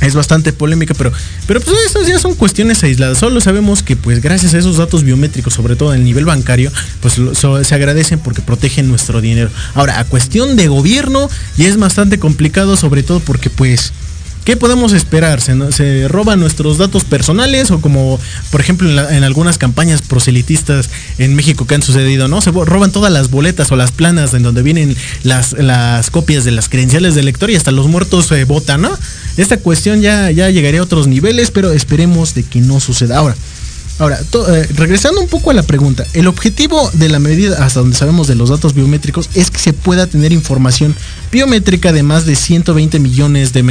es 0.03 0.15
bastante 0.15 0.53
polémica, 0.53 0.95
pero, 0.95 1.13
pero 1.47 1.61
pues 1.61 1.77
estas 1.87 2.07
ya 2.07 2.19
son 2.19 2.35
cuestiones 2.35 2.83
aisladas. 2.83 3.19
Solo 3.19 3.41
sabemos 3.41 3.83
que 3.83 3.97
pues 3.97 4.21
gracias 4.21 4.55
a 4.55 4.59
esos 4.59 4.77
datos 4.77 5.05
biométricos, 5.05 5.55
sobre 5.55 5.77
todo 5.77 5.95
en 5.95 6.01
el 6.01 6.05
nivel 6.05 6.25
bancario, 6.25 6.73
pues 7.01 7.21
se 7.67 7.75
agradecen 7.75 8.19
porque 8.19 8.43
protegen 8.43 8.89
nuestro 8.89 9.21
dinero. 9.21 9.51
Ahora, 9.75 9.99
a 10.01 10.05
cuestión 10.05 10.57
de 10.57 10.69
gobierno, 10.69 11.31
ya 11.57 11.69
es 11.69 11.77
bastante 11.77 12.19
complicado, 12.19 12.77
sobre 12.77 13.03
todo 13.03 13.21
porque 13.21 13.51
pues 13.51 13.93
¿Qué 14.45 14.57
podemos 14.57 14.93
esperar? 14.93 15.41
¿Se, 15.41 16.09
roban 16.09 16.41
nuestros 16.41 16.77
datos 16.77 17.05
personales 17.05 17.71
o 17.71 17.81
como 17.81 18.19
por 18.51 18.61
ejemplo 18.61 18.89
en, 18.89 19.23
algunas 19.23 19.57
campañas 19.57 20.03
proselitistas 20.03 20.91
en 21.19 21.35
México 21.35 21.65
que 21.67 21.77
han 21.77 21.83
sucedido, 21.83 22.27
¿no? 22.27 22.41
Se 22.41 22.51
roban 22.51 22.91
todas 22.91 23.13
las 23.13 23.31
boletas 23.31 23.71
o 23.71 23.77
las 23.77 23.93
planas 23.93 24.35
en 24.35 24.43
donde 24.43 24.63
vienen 24.63 24.97
las, 25.23 25.53
las 25.53 26.11
copias 26.11 26.45
de 26.45 26.51
las 26.51 26.69
credenciales 26.69 27.15
del 27.15 27.27
lector 27.27 27.51
y 27.51 27.57
hasta 27.57 27.71
los 27.71 27.87
muertos 27.87 28.27
se 28.27 28.45
votan, 28.45 28.83
¿no? 28.83 28.99
Esta 29.37 29.59
cuestión 29.59 30.01
ya, 30.01 30.31
ya 30.33 30.51
llegaría 30.51 30.81
a 30.81 30.85
otros 30.85 31.07
niveles, 31.07 31.53
pero 31.53 31.71
esperemos 31.71 32.35
de 32.35 32.43
que 32.43 32.61
no 32.61 32.81
suceda. 32.81 33.19
Ahora, 33.19 33.37
Ahora, 34.03 34.19
eh, 34.19 34.69
regresando 34.75 35.21
un 35.21 35.29
poco 35.29 35.53
a 35.53 35.55
la 35.55 35.63
pregunta, 35.63 36.05
el 36.13 36.27
objetivo 36.27 36.91
de 36.95 37.09
la 37.09 37.21
medida, 37.21 37.65
hasta 37.65 37.79
donde 37.79 37.97
sabemos 37.97 38.27
de 38.27 38.35
los 38.35 38.49
datos 38.49 38.75
biométricos, 38.75 39.31
es 39.35 39.53
que 39.53 39.61
se 39.61 39.73
pueda 39.73 40.09
tener 40.09 40.33
información 40.33 40.97
biométrica 41.31 41.93
de 41.93 42.03
más 42.03 42.27
de 42.27 42.35
120 42.35 42.99
millones 42.99 43.53
de, 43.53 43.63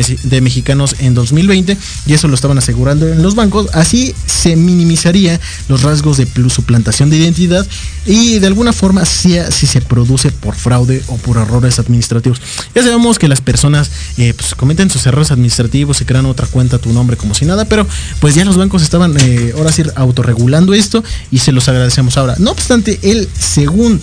mexicanos 0.41 0.95
en 0.99 1.15
2020, 1.15 1.77
y 2.05 2.13
eso 2.13 2.29
lo 2.29 2.35
estaban 2.35 2.57
asegurando 2.57 3.09
en 3.09 3.21
los 3.21 3.35
bancos. 3.35 3.67
Así 3.73 4.15
se 4.25 4.55
minimizaría 4.55 5.37
los 5.67 5.83
rasgos 5.83 6.15
de 6.15 6.25
suplantación 6.49 7.09
de 7.09 7.17
identidad 7.17 7.67
y 8.05 8.39
de 8.39 8.47
alguna 8.47 8.71
forma 8.71 9.03
sea 9.05 9.51
si 9.51 9.67
se 9.67 9.81
produce 9.81 10.31
por 10.31 10.55
fraude 10.55 11.03
o 11.07 11.17
por 11.17 11.37
errores 11.37 11.77
administrativos. 11.77 12.41
Ya 12.73 12.83
sabemos 12.83 13.19
que 13.19 13.27
las 13.27 13.41
personas 13.41 13.91
eh, 14.17 14.33
pues, 14.33 14.55
cometen 14.55 14.89
sus 14.89 15.05
errores 15.05 15.31
administrativos, 15.31 15.97
se 15.97 16.05
crean 16.05 16.25
otra 16.25 16.47
cuenta, 16.47 16.77
tu 16.77 16.93
nombre 16.93 17.17
como 17.17 17.35
si 17.35 17.43
nada, 17.43 17.65
pero 17.65 17.85
pues 18.21 18.33
ya 18.33 18.45
los 18.45 18.55
bancos 18.55 18.81
estaban 18.81 19.15
eh, 19.19 19.53
ahora 19.57 19.73
sí 19.73 19.83
autorregulando 20.21 20.73
esto 20.73 21.03
y 21.31 21.39
se 21.39 21.51
los 21.51 21.67
agradecemos 21.67 22.17
ahora. 22.17 22.35
No 22.37 22.51
obstante, 22.51 22.99
él, 23.01 23.27
según 23.37 23.99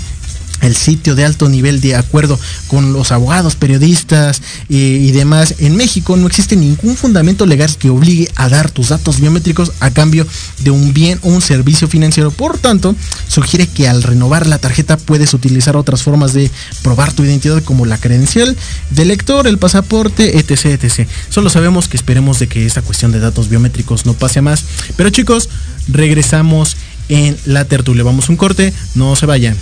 el 0.61 0.77
sitio 0.77 1.15
de 1.15 1.25
alto 1.25 1.49
nivel 1.49 1.81
de 1.81 1.97
acuerdo 1.97 2.39
con 2.67 2.93
los 2.93 3.13
abogados, 3.13 3.57
periodistas 3.57 4.43
y 4.69 5.11
demás. 5.13 5.55
En 5.59 5.77
México 5.77 6.17
no 6.17 6.27
existe 6.27 6.57
ningún 6.57 6.97
fundamento 6.97 7.47
legal 7.47 7.69
que 7.79 7.91
obligue 7.91 8.31
a 8.37 8.49
dar 8.49 8.71
tus 8.71 8.89
datos 8.89 9.21
biométricos 9.21 9.73
a 9.81 9.91
cambio 9.91 10.27
de 10.61 10.71
un 10.71 10.95
bien 10.95 11.19
o 11.23 11.29
un 11.29 11.41
servicio 11.41 11.89
financiero. 11.89 12.31
Por 12.31 12.59
tanto, 12.59 12.95
sugiere 13.29 13.67
que 13.67 13.89
al 13.89 14.03
renovar 14.03 14.47
la 14.47 14.59
tarjeta 14.59 14.97
puedes 14.97 15.35
utilizar 15.35 15.77
otras 15.77 16.03
formas 16.03 16.33
de 16.33 16.51
probar 16.83 17.13
tu 17.13 17.25
identidad 17.25 17.63
como 17.63 17.87
la 17.87 17.99
credencial 17.99 18.57
del 18.91 19.09
lector, 19.09 19.47
el 19.47 19.59
pasaporte, 19.59 20.39
etc, 20.39 20.83
etc. 20.83 21.09
Solo 21.29 21.51
sabemos 21.51 21.89
que 21.89 21.97
esperemos 21.97 22.39
de 22.39 22.49
que 22.49 22.67
esta 22.67 22.83
cuestión 22.83 23.13
de 23.13 23.21
datos 23.21 23.49
biométricos 23.49 24.07
no 24.07 24.15
pase 24.15 24.41
más. 24.41 24.65
Pero 24.97 25.11
chicos, 25.11 25.49
regresamos 25.89 26.77
en 27.09 27.37
la 27.47 27.65
tertulia. 27.65 28.05
Vamos 28.05 28.29
un 28.29 28.37
corte, 28.37 28.73
no 28.95 29.17
se 29.17 29.27
vayan. 29.27 29.57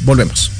Volvemos. 0.00 0.59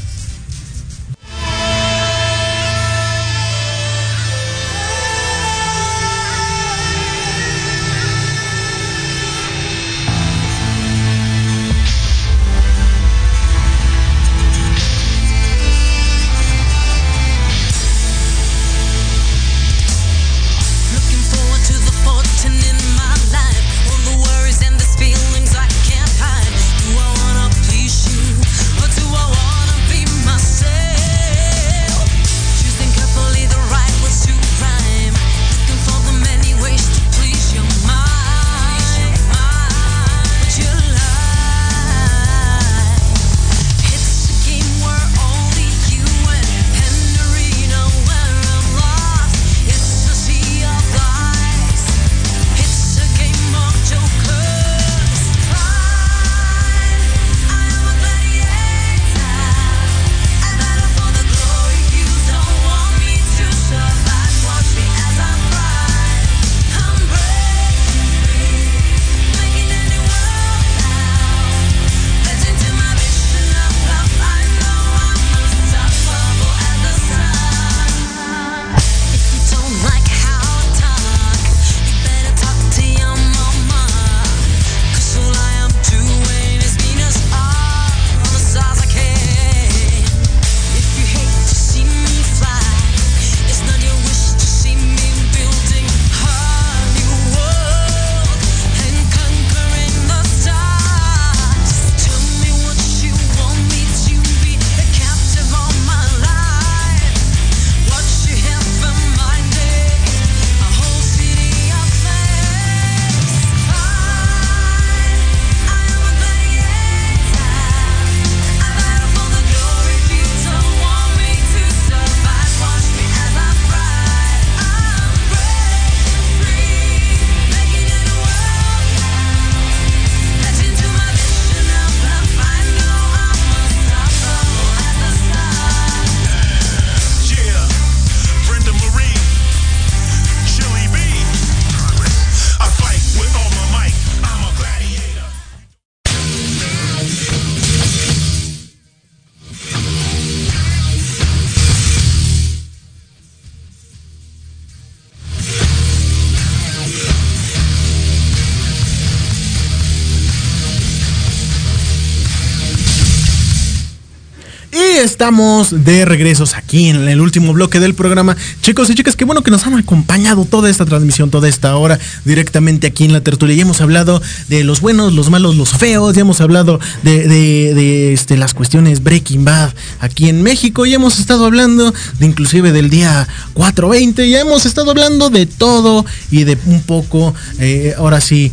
Estamos 165.20 165.84
de 165.84 166.06
regresos 166.06 166.54
aquí 166.54 166.88
en 166.88 167.06
el 167.06 167.20
último 167.20 167.52
bloque 167.52 167.78
del 167.78 167.92
programa. 167.92 168.38
Chicos 168.62 168.88
y 168.88 168.94
chicas, 168.94 169.16
qué 169.16 169.26
bueno 169.26 169.42
que 169.42 169.50
nos 169.50 169.66
han 169.66 169.74
acompañado 169.74 170.46
toda 170.46 170.70
esta 170.70 170.86
transmisión, 170.86 171.28
toda 171.28 171.46
esta 171.46 171.76
hora, 171.76 171.98
directamente 172.24 172.86
aquí 172.86 173.04
en 173.04 173.12
la 173.12 173.20
tertulia. 173.20 173.54
Ya 173.54 173.60
hemos 173.64 173.82
hablado 173.82 174.22
de 174.48 174.64
los 174.64 174.80
buenos, 174.80 175.12
los 175.12 175.28
malos, 175.28 175.56
los 175.56 175.74
feos, 175.74 176.14
ya 176.14 176.22
hemos 176.22 176.40
hablado 176.40 176.80
de, 177.02 178.14
este, 178.14 178.38
las 178.38 178.54
cuestiones 178.54 179.02
Breaking 179.02 179.44
Bad 179.44 179.74
aquí 179.98 180.30
en 180.30 180.42
México, 180.42 180.86
ya 180.86 180.94
hemos 180.96 181.20
estado 181.20 181.44
hablando 181.44 181.92
de 182.18 182.24
inclusive 182.24 182.72
del 182.72 182.88
día 182.88 183.28
420, 183.52 184.26
ya 184.26 184.40
hemos 184.40 184.64
estado 184.64 184.90
hablando 184.90 185.28
de 185.28 185.44
todo 185.44 186.06
y 186.30 186.44
de 186.44 186.56
un 186.64 186.80
poco, 186.80 187.34
eh, 187.58 187.94
ahora 187.98 188.22
sí, 188.22 188.52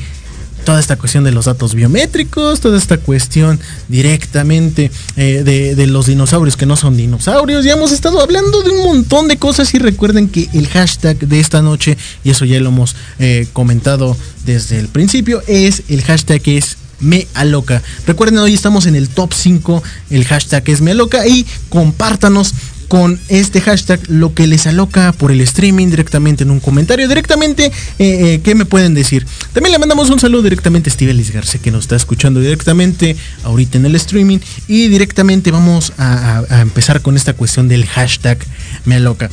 toda 0.67 0.81
esta 0.81 0.97
cuestión 0.97 1.23
de 1.23 1.31
los 1.31 1.45
datos 1.45 1.73
biométricos, 1.75 2.59
toda 2.59 2.77
esta 2.77 2.97
cuestión 2.97 3.57
directamente 3.87 4.91
eh, 5.15 5.73
de, 5.77 5.87
los 5.87 6.07
dinosaurios 6.07 6.57
que 6.57 6.65
no 6.65 6.75
son 6.75 6.97
dinosaurios. 6.97 7.63
Ya 7.63 7.71
hemos 7.71 7.93
estado 7.93 8.19
hablando 8.19 8.61
de 8.63 8.71
un 8.71 8.83
montón 8.83 9.29
de 9.29 9.37
cosas 9.37 9.73
y 9.73 9.79
recuerden 9.79 10.27
que 10.27 10.49
el 10.51 10.67
hashtag 10.67 11.19
de 11.19 11.39
esta 11.39 11.61
noche, 11.61 11.97
y 12.25 12.31
eso 12.31 12.43
ya 12.43 12.59
lo 12.59 12.67
hemos 12.67 12.97
eh, 13.17 13.47
comentado 13.53 14.17
desde 14.45 14.77
el 14.77 14.89
principio, 14.89 15.41
es 15.47 15.83
el 15.87 16.01
hashtag 16.01 16.41
es 16.47 16.75
me 16.99 17.29
aloca. 17.33 17.81
Recuerden, 18.05 18.39
hoy 18.39 18.53
estamos 18.53 18.87
en 18.87 18.97
el 18.97 19.07
top 19.07 19.33
5, 19.33 19.81
el 20.09 20.25
hashtag 20.25 20.69
es 20.69 20.81
me 20.81 20.91
aloca 20.91 21.25
y 21.25 21.45
compártanos 21.69 22.53
con 22.87 23.19
este 23.29 23.61
hashtag 23.61 23.99
lo 24.09 24.33
que 24.33 24.47
les 24.47 24.67
aloca 24.67 25.11
por 25.11 25.31
el 25.31 25.41
streaming 25.41 25.87
directamente 25.87 26.43
en 26.43 26.51
un 26.51 26.59
comentario. 26.59 27.07
Directamente, 27.07 27.65
eh, 27.65 27.71
eh, 27.99 28.41
¿qué 28.43 28.55
me 28.55 28.65
pueden 28.65 28.93
decir? 28.93 29.25
También 29.53 29.71
le 29.71 29.79
mandamos 29.79 30.09
un 30.09 30.19
saludo 30.19 30.43
directamente 30.43 30.89
a 30.89 30.93
Steve 30.93 31.13
García 31.33 31.61
que 31.61 31.71
nos 31.71 31.85
está 31.85 31.95
escuchando 31.95 32.39
directamente 32.39 33.15
ahorita 33.43 33.77
en 33.77 33.85
el 33.85 33.95
streaming. 33.95 34.39
Y 34.67 34.87
directamente 34.87 35.51
vamos 35.51 35.93
a, 35.97 36.43
empezar 36.61 37.01
con 37.01 37.15
esta 37.15 37.33
cuestión 37.33 37.67
del 37.67 37.85
hashtag 37.85 38.37
me 38.85 38.95
aloca. 38.95 39.29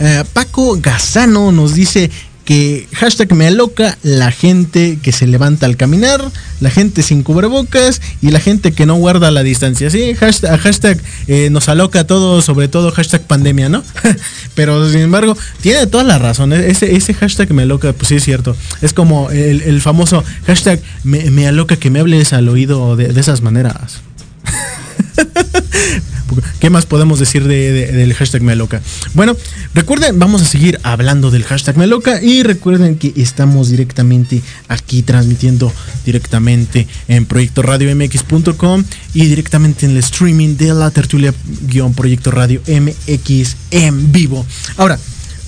Eh, 0.00 0.22
Paco 0.32 0.78
Gazano 0.80 1.50
nos 1.50 1.74
dice 1.74 2.10
que 2.48 2.88
hashtag 2.94 3.34
me 3.34 3.46
aloca 3.46 3.98
la 4.02 4.32
gente 4.32 4.98
que 5.02 5.12
se 5.12 5.26
levanta 5.26 5.66
al 5.66 5.76
caminar, 5.76 6.32
la 6.62 6.70
gente 6.70 7.02
sin 7.02 7.22
cubrebocas 7.22 8.00
y 8.22 8.30
la 8.30 8.40
gente 8.40 8.72
que 8.72 8.86
no 8.86 8.94
guarda 8.94 9.30
la 9.30 9.42
distancia. 9.42 9.90
Sí, 9.90 10.14
hashtag, 10.14 10.98
eh, 11.26 11.50
nos 11.50 11.68
aloca 11.68 12.06
todo, 12.06 12.40
sobre 12.40 12.68
todo 12.68 12.90
hashtag 12.90 13.20
pandemia, 13.26 13.68
¿no? 13.68 13.84
Pero 14.54 14.90
sin 14.90 15.02
embargo, 15.02 15.36
tiene 15.60 15.86
toda 15.88 16.04
la 16.04 16.18
razón. 16.18 16.54
E-, 16.54 16.70
ese, 16.70 16.96
ese 16.96 17.12
hashtag 17.12 17.52
me 17.52 17.64
aloca, 17.64 17.92
pues 17.92 18.08
sí 18.08 18.14
es 18.14 18.24
cierto. 18.24 18.56
Es 18.80 18.94
como 18.94 19.30
el, 19.30 19.82
famoso 19.82 20.24
hashtag 20.46 20.80
me, 21.04 21.46
aloca 21.46 21.76
que 21.76 21.90
me 21.90 22.00
hables 22.00 22.32
al 22.32 22.48
oído 22.48 22.96
de, 22.96 23.08
de 23.08 23.20
esas 23.20 23.42
maneras. 23.42 24.00
¿Qué 26.60 26.70
más 26.70 26.86
podemos 26.86 27.18
decir 27.18 27.44
del 27.46 28.14
hashtag 28.14 28.42
Meloca? 28.42 28.80
Bueno, 29.14 29.36
recuerden, 29.74 30.18
vamos 30.18 30.42
a 30.42 30.44
seguir 30.44 30.78
hablando 30.82 31.30
del 31.30 31.44
hashtag 31.44 31.76
Meloca 31.76 32.22
y 32.22 32.42
recuerden 32.42 32.96
que 32.96 33.12
estamos 33.16 33.70
directamente 33.70 34.42
aquí 34.68 35.02
transmitiendo 35.02 35.72
directamente 36.04 36.86
en 37.08 37.26
Proyecto 37.26 37.62
Radio 37.62 37.94
MX.com 37.94 38.84
y 39.14 39.26
directamente 39.26 39.86
en 39.86 39.92
el 39.92 39.98
streaming 39.98 40.56
de 40.56 40.74
la 40.74 40.90
tertulia-proyecto 40.90 42.30
Radio 42.30 42.60
MX 42.66 43.56
en 43.70 44.12
vivo. 44.12 44.44
Ahora, 44.76 44.98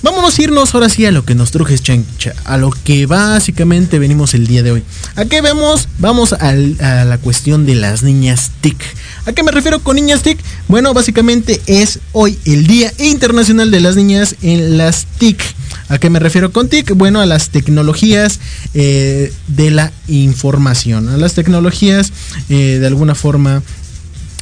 Vámonos 0.03 0.39
a 0.39 0.41
irnos 0.41 0.73
ahora 0.73 0.89
sí 0.89 1.05
a 1.05 1.11
lo 1.11 1.25
que 1.25 1.35
nos 1.35 1.51
truje 1.51 1.77
Chencha, 1.77 2.33
a 2.45 2.57
lo 2.57 2.71
que 2.71 3.05
básicamente 3.05 3.99
venimos 3.99 4.33
el 4.33 4.47
día 4.47 4.63
de 4.63 4.71
hoy. 4.71 4.83
¿A 5.15 5.25
qué 5.25 5.41
vemos? 5.41 5.87
Vamos 5.99 6.33
a, 6.33 6.53
la 6.53 7.17
cuestión 7.19 7.67
de 7.67 7.75
las 7.75 8.01
niñas 8.01 8.49
TIC. 8.61 8.77
¿A 9.27 9.33
qué 9.33 9.43
me 9.43 9.51
refiero 9.51 9.79
con 9.79 9.97
niñas 9.97 10.23
TIC? 10.23 10.39
Bueno, 10.67 10.95
básicamente 10.95 11.61
es 11.67 11.99
hoy 12.13 12.39
el 12.45 12.65
Día 12.65 12.91
Internacional 12.97 13.69
de 13.69 13.79
las 13.79 13.95
Niñas 13.95 14.35
en 14.41 14.75
las 14.75 15.05
TIC. 15.19 15.39
¿A 15.89 15.99
qué 15.99 16.09
me 16.09 16.19
refiero 16.19 16.51
con 16.51 16.67
TIC? 16.67 16.95
Bueno, 16.95 17.21
a 17.21 17.27
las 17.27 17.49
tecnologías 17.49 18.39
eh, 18.73 19.31
de 19.49 19.69
la 19.69 19.91
información, 20.07 21.09
a 21.09 21.17
las 21.17 21.35
tecnologías 21.35 22.11
eh, 22.49 22.77
de 22.79 22.87
alguna 22.87 23.13
forma 23.13 23.61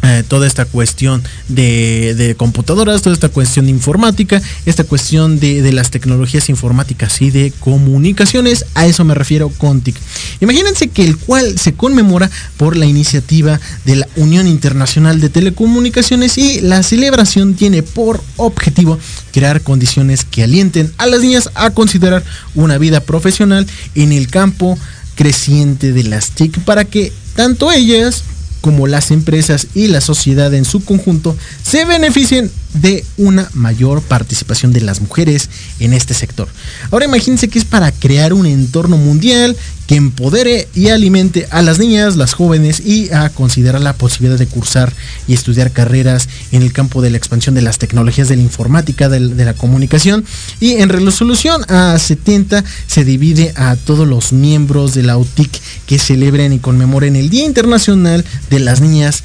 eh, 0.01 0.23
toda 0.25 0.47
esta 0.47 0.63
cuestión 0.63 1.21
de, 1.49 2.33
computadoras, 2.37 3.01
toda 3.01 3.13
esta 3.13 3.27
cuestión 3.27 3.65
de 3.65 3.71
informática, 3.71 4.41
esta 4.65 4.85
cuestión 4.85 5.39
de, 5.39 5.69
las 5.73 5.91
tecnologías 5.91 6.49
informáticas 6.49 7.21
y 7.21 7.31
de 7.31 7.51
comunicaciones, 7.59 8.65
a 8.75 8.85
eso 8.85 9.03
me 9.03 9.13
refiero 9.13 9.49
con 9.49 9.81
TIC. 9.81 9.97
Imagínense 10.39 10.87
que 10.87 11.03
el 11.03 11.17
cual 11.17 11.59
se 11.59 11.73
conmemora 11.73 12.31
por 12.55 12.77
la 12.77 12.85
iniciativa 12.85 13.59
de 13.83 13.97
la 13.97 14.07
Unión 14.15 14.47
Internacional 14.47 15.19
de 15.19 15.29
Telecomunicaciones 15.29 16.37
y 16.37 16.61
la 16.61 16.81
celebración 16.81 17.55
tiene 17.55 17.83
por 17.83 18.23
objetivo 18.37 18.97
crear 19.33 19.61
condiciones 19.61 20.23
que 20.23 20.43
alienten 20.43 20.93
a 20.97 21.07
las 21.07 21.21
niñas 21.21 21.49
a 21.55 21.71
considerar 21.71 22.23
una 22.55 22.77
vida 22.77 23.01
profesional 23.01 23.67
en 23.95 24.13
el 24.13 24.29
campo 24.29 24.77
creciente 25.15 25.91
de 25.91 26.03
las 26.03 26.31
TIC 26.31 26.59
para 26.59 26.85
que 26.85 27.11
tanto 27.35 27.69
ellas 27.69 28.23
como 28.61 28.87
las 28.87 29.11
empresas 29.11 29.67
y 29.73 29.87
la 29.87 30.01
sociedad 30.01 30.53
en 30.53 30.65
su 30.65 30.83
conjunto 30.83 31.35
se 31.63 31.85
beneficien 31.85 32.51
de 32.73 33.03
una 33.17 33.49
mayor 33.53 34.01
participación 34.01 34.73
de 34.73 34.81
las 34.81 35.01
mujeres 35.01 35.49
en 35.79 35.93
este 35.93 36.13
sector. 36.13 36.47
Ahora 36.91 37.05
imagínense 37.05 37.47
que 37.47 37.59
es 37.59 37.65
para 37.65 37.91
crear 37.91 38.33
un 38.33 38.45
entorno 38.45 38.97
mundial 38.97 39.57
que 39.87 39.95
empodere 39.95 40.67
y 40.75 40.89
alimente 40.89 41.47
a 41.49 41.63
las 41.63 41.79
niñas, 41.79 42.15
las 42.15 42.33
jóvenes 42.33 42.79
y 42.85 43.11
a 43.11 43.29
considerar 43.29 43.81
la 43.81 43.93
posibilidad 43.93 44.37
de 44.37 44.45
cursar 44.45 44.93
y 45.27 45.33
estudiar 45.33 45.71
carreras 45.71 46.29
en 46.51 46.61
el 46.61 46.71
campo 46.71 47.01
de 47.01 47.09
la 47.09 47.17
expansión 47.17 47.55
de 47.55 47.63
las 47.63 47.79
tecnologías 47.79 48.29
de 48.29 48.35
la 48.35 48.43
informática, 48.43 49.09
de, 49.09 49.19
la 49.19 49.55
comunicación 49.55 50.23
y 50.59 50.73
en 50.73 50.89
resolución 50.89 51.63
a 51.69 51.97
70 51.97 52.63
se 52.85 53.03
divide 53.03 53.51
a 53.55 53.75
todos 53.77 54.07
los 54.07 54.31
miembros 54.31 54.93
de 54.93 55.01
la 55.01 55.17
UTIC 55.17 55.59
que 55.87 55.97
celebren 55.97 56.53
y 56.53 56.59
conmemoren 56.59 57.15
el 57.15 57.31
Día 57.31 57.45
Internacional 57.45 58.23
de 58.51 58.59
las 58.59 58.81
Niñas 58.81 59.23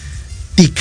TIC 0.55 0.79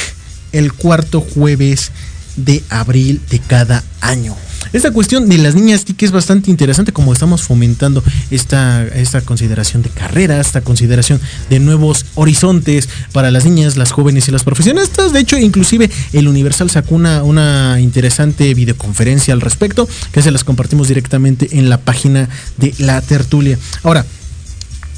el 0.54 0.72
cuarto 0.72 1.20
jueves 1.20 1.92
de 2.36 2.64
abril 2.70 3.22
de 3.30 3.40
cada 3.40 3.84
año. 4.02 4.36
Esta 4.72 4.92
cuestión 4.92 5.30
de 5.30 5.38
las 5.38 5.54
niñas 5.54 5.86
TIC 5.86 6.04
es 6.04 6.12
bastante 6.12 6.50
interesante 6.50 6.92
como 6.92 7.14
estamos 7.14 7.44
fomentando 7.44 8.04
esta, 8.32 8.84
esta 8.88 9.22
consideración 9.22 9.84
de 9.84 9.90
carrera, 9.90 10.40
esta 10.40 10.62
consideración 10.62 11.22
de 11.50 11.60
nuevos 11.60 12.08
horizontes 12.16 12.90
para 13.12 13.30
las 13.30 13.46
niñas, 13.46 13.78
las 13.78 13.92
jóvenes 13.92 14.28
y 14.28 14.32
las 14.32 14.44
profesionistas. 14.44 15.14
De 15.14 15.20
hecho, 15.20 15.38
inclusive 15.38 15.92
el 16.14 16.28
Universal 16.28 16.72
sacó 16.72 16.96
una, 16.96 17.24
una 17.24 17.80
interesante 17.82 18.52
videoconferencia 18.56 19.34
al 19.34 19.42
respecto 19.42 19.88
que 20.12 20.24
se 20.24 20.32
las 20.32 20.44
compartimos 20.44 20.88
directamente 20.88 21.50
en 21.60 21.70
la 21.70 21.78
página 21.78 22.28
de 22.58 22.74
la 22.80 23.00
tertulia. 23.02 23.60
Ahora, 23.84 24.06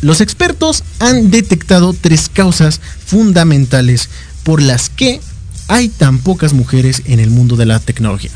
los 0.02 0.22
expertos 0.22 0.84
han 1.00 1.32
detectado 1.32 1.94
tres 2.00 2.30
causas 2.30 2.80
fundamentales 3.06 4.10
por 4.44 4.62
las 4.62 4.90
que 4.90 5.20
hay 5.68 5.90
tan 5.90 6.20
pocas 6.20 6.54
mujeres 6.54 7.04
en 7.06 7.20
el 7.20 7.30
mundo 7.30 7.56
de 7.56 7.66
la 7.66 7.80
tecnología. 7.80 8.32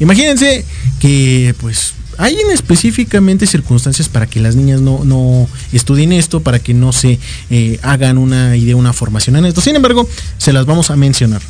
Imagínense 0.00 0.64
que 0.98 1.54
pues 1.60 1.94
hay 2.18 2.36
específicamente 2.52 3.46
circunstancias 3.46 4.08
para 4.08 4.26
que 4.26 4.40
las 4.40 4.56
niñas 4.56 4.80
no, 4.80 5.48
estudien 5.72 6.12
esto, 6.12 6.40
para 6.40 6.58
que 6.58 6.74
no 6.74 6.92
se 6.92 7.18
eh, 7.50 7.78
hagan 7.82 8.18
una 8.18 8.56
idea, 8.56 8.76
una 8.76 8.92
formación 8.92 9.36
en 9.36 9.46
esto. 9.46 9.60
Sin 9.60 9.76
embargo, 9.76 10.08
se 10.38 10.52
las 10.52 10.66
vamos 10.66 10.90
a 10.90 10.96
mencionar. 10.96 11.42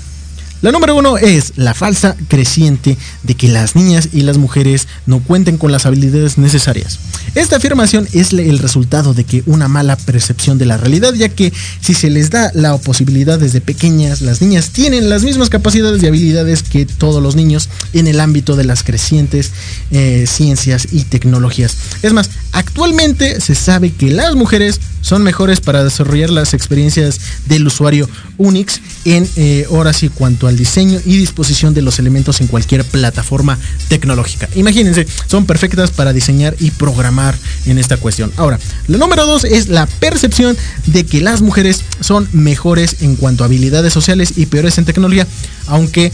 La 0.65 0.73
número 0.73 0.97
uno 0.97 1.19
es 1.19 1.53
la 1.57 1.75
falsa 1.75 2.17
creciente 2.29 2.97
de 3.23 3.35
que 3.35 3.49
las 3.49 3.77
niñas 3.77 4.09
y 4.15 4.23
las 4.23 4.39
mujeres 4.39 4.89
no 5.05 5.21
cuenten 5.21 5.59
con 5.59 5.71
las 5.71 5.85
habilidades 5.85 6.39
necesarias. 6.39 7.01
Esta 7.35 7.57
afirmación 7.57 8.09
es 8.15 8.33
el 8.33 8.59
resultado 8.59 9.13
de 9.13 9.25
que 9.25 9.43
una 9.45 9.69
mala 9.69 9.97
percepción 9.97 10.57
de 10.57 10.65
la 10.65 10.79
realidad, 10.79 11.13
ya 11.13 11.29
que 11.29 11.53
si 11.83 11.93
se 11.93 12.09
les 12.09 12.31
da 12.31 12.51
la 12.55 12.79
posibilidad 12.79 13.39
desde 13.39 13.61
pequeñas, 13.61 14.23
las 14.23 14.41
niñas 14.41 14.71
tienen 14.71 15.11
las 15.11 15.23
mismas 15.23 15.51
capacidades 15.51 16.03
y 16.03 16.07
habilidades 16.07 16.63
que 16.63 16.87
todos 16.87 17.23
los 17.23 17.37
niños 17.37 17.69
en 17.93 18.07
el 18.07 18.19
ámbito 18.19 18.57
de 18.57 18.65
las 18.65 18.85
crecientes 18.85 19.53
eh, 19.91 20.25
ciencias 20.27 20.89
y 20.93 21.03
tecnologías. 21.05 21.77
Es 22.01 22.15
más, 22.15 22.31
actualmente 22.55 23.41
se 23.41 23.55
sabe 23.55 23.93
que 23.93 24.11
las 24.11 24.35
mujeres 24.35 24.81
son 25.01 25.23
mejores 25.23 25.61
para 25.61 25.85
desarrollar 25.85 26.31
las 26.31 26.55
experiencias 26.55 27.21
del 27.47 27.67
usuario 27.67 28.09
Unix 28.39 28.81
en 29.05 29.29
eh, 29.37 29.67
horas 29.69 30.03
y 30.03 30.09
cuanto 30.09 30.47
al 30.47 30.57
diseño 30.57 30.99
y 31.05 31.19
disposición 31.19 31.75
de 31.75 31.83
los 31.83 31.99
elementos 31.99 32.41
en 32.41 32.47
cualquier 32.47 32.85
plataforma 32.85 33.59
tecnológica. 33.89 34.49
Imagínense, 34.55 35.07
son 35.27 35.45
perfectas 35.45 35.91
para 35.91 36.15
diseñar 36.15 36.57
y 36.59 36.71
programar 36.71 37.37
en 37.67 37.77
esta 37.77 37.99
cuestión. 37.99 38.33
Ahora, 38.37 38.59
lo 38.89 38.97
número 38.97 39.27
dos 39.27 39.45
es 39.45 39.69
la 39.69 39.87
percepción 39.87 40.57
de 40.87 41.05
que 41.05 41.21
las 41.21 41.43
mujeres 41.43 41.83
son 42.01 42.29
mejores 42.33 43.03
en 43.03 43.17
cuanto 43.17 43.45
a 43.45 43.47
habilidades 43.47 43.93
sociales 43.93 44.35
y 44.37 44.47
peores 44.47 44.79
en 44.79 44.87
tecnología, 44.87 45.27
aunque 45.67 46.13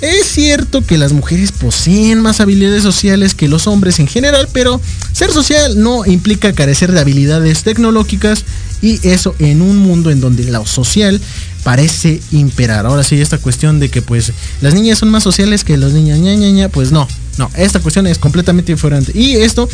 es 0.00 0.26
cierto 0.26 0.84
que 0.84 0.98
las 0.98 1.12
mujeres 1.12 1.52
poseen 1.52 2.20
más 2.20 2.40
habilidades 2.40 2.82
sociales 2.82 3.34
que 3.34 3.48
los 3.48 3.66
hombres 3.66 3.98
en 3.98 4.06
general, 4.06 4.48
pero 4.52 4.80
ser 5.12 5.30
social 5.30 5.82
no 5.82 6.06
implica 6.06 6.52
carecer 6.52 6.92
de 6.92 7.00
habilidades 7.00 7.62
tecnológicas 7.62 8.44
y 8.82 9.06
eso 9.06 9.34
en 9.38 9.60
un 9.60 9.76
mundo 9.76 10.10
en 10.10 10.20
donde 10.20 10.44
lo 10.44 10.64
social 10.64 11.20
parece 11.64 12.20
imperar. 12.30 12.86
Ahora 12.86 13.04
sí, 13.04 13.20
esta 13.20 13.38
cuestión 13.38 13.78
de 13.80 13.90
que 13.90 14.00
pues 14.00 14.32
las 14.60 14.74
niñas 14.74 14.98
son 14.98 15.10
más 15.10 15.22
sociales 15.22 15.64
que 15.64 15.76
los 15.76 15.92
niños, 15.92 16.18
ña, 16.18 16.34
ña, 16.34 16.50
ña, 16.50 16.68
pues 16.68 16.92
no, 16.92 17.06
no, 17.36 17.50
esta 17.56 17.80
cuestión 17.80 18.06
es 18.06 18.18
completamente 18.18 18.72
diferente. 18.72 19.12
Y 19.14 19.36
esto 19.36 19.68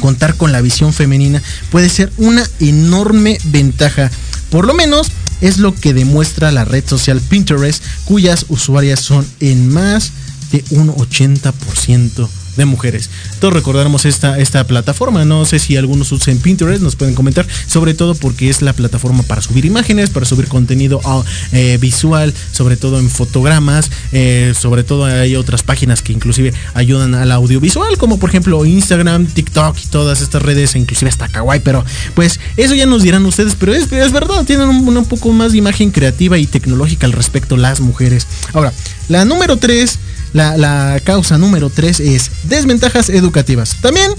contar 0.00 0.36
con 0.36 0.52
la 0.52 0.60
visión 0.60 0.92
femenina 0.92 1.42
puede 1.70 1.88
ser 1.88 2.12
una 2.18 2.46
enorme 2.60 3.38
ventaja. 3.44 4.10
Por 4.50 4.66
lo 4.66 4.74
menos 4.74 5.08
es 5.40 5.58
lo 5.58 5.74
que 5.74 5.94
demuestra 5.94 6.52
la 6.52 6.64
red 6.64 6.84
social 6.86 7.20
Pinterest, 7.20 7.82
cuyas 8.04 8.46
usuarias 8.48 9.00
son 9.00 9.26
en 9.40 9.68
más 9.68 10.12
de 10.52 10.64
un 10.70 10.88
80% 10.88 12.28
de 12.60 12.66
mujeres. 12.66 13.10
Todos 13.40 13.54
recordaremos 13.54 14.04
esta, 14.04 14.38
esta 14.38 14.66
plataforma. 14.66 15.24
No 15.24 15.44
sé 15.44 15.58
si 15.58 15.76
algunos 15.76 16.12
usan 16.12 16.38
Pinterest, 16.38 16.82
nos 16.82 16.96
pueden 16.96 17.14
comentar. 17.14 17.46
Sobre 17.66 17.94
todo 17.94 18.14
porque 18.14 18.48
es 18.48 18.62
la 18.62 18.72
plataforma 18.72 19.22
para 19.24 19.42
subir 19.42 19.64
imágenes, 19.64 20.10
para 20.10 20.26
subir 20.26 20.48
contenido 20.48 21.00
ah, 21.04 21.22
eh, 21.52 21.78
visual, 21.80 22.32
sobre 22.52 22.76
todo 22.76 22.98
en 22.98 23.10
fotogramas. 23.10 23.90
eh, 24.12 24.52
sobre 24.58 24.84
todo 24.84 25.04
hay 25.04 25.36
otras 25.36 25.62
páginas 25.62 26.02
que 26.02 26.12
inclusive 26.12 26.52
ayudan 26.74 27.14
al 27.14 27.32
audiovisual, 27.32 27.96
como 27.98 28.18
por 28.18 28.30
ejemplo 28.30 28.64
Instagram, 28.64 29.26
TikTok 29.26 29.76
y 29.82 29.86
todas 29.86 30.20
estas 30.20 30.42
redes, 30.42 30.74
inclusive 30.76 31.08
hasta 31.08 31.28
Kawaii. 31.28 31.60
Pero 31.60 31.84
pues 32.14 32.40
eso 32.56 32.74
ya 32.74 32.86
nos 32.86 33.02
dirán 33.02 33.24
ustedes. 33.26 33.56
Pero 33.58 33.74
es, 33.74 33.90
es 33.90 34.12
verdad, 34.12 34.44
tienen 34.44 34.68
un, 34.68 34.96
un 34.96 35.04
poco 35.06 35.32
más 35.32 35.52
de 35.52 35.58
imagen 35.58 35.90
creativa 35.90 36.38
y 36.38 36.46
tecnológica 36.46 37.06
al 37.06 37.12
respecto 37.12 37.56
las 37.56 37.80
mujeres. 37.80 38.26
Ahora, 38.52 38.72
la 39.08 39.24
número 39.24 39.56
3 39.56 39.98
la, 40.32 40.56
la 40.56 41.00
causa 41.04 41.38
número 41.38 41.70
3 41.70 42.00
es 42.00 42.30
desventajas 42.44 43.08
educativas. 43.10 43.76
También 43.80 44.10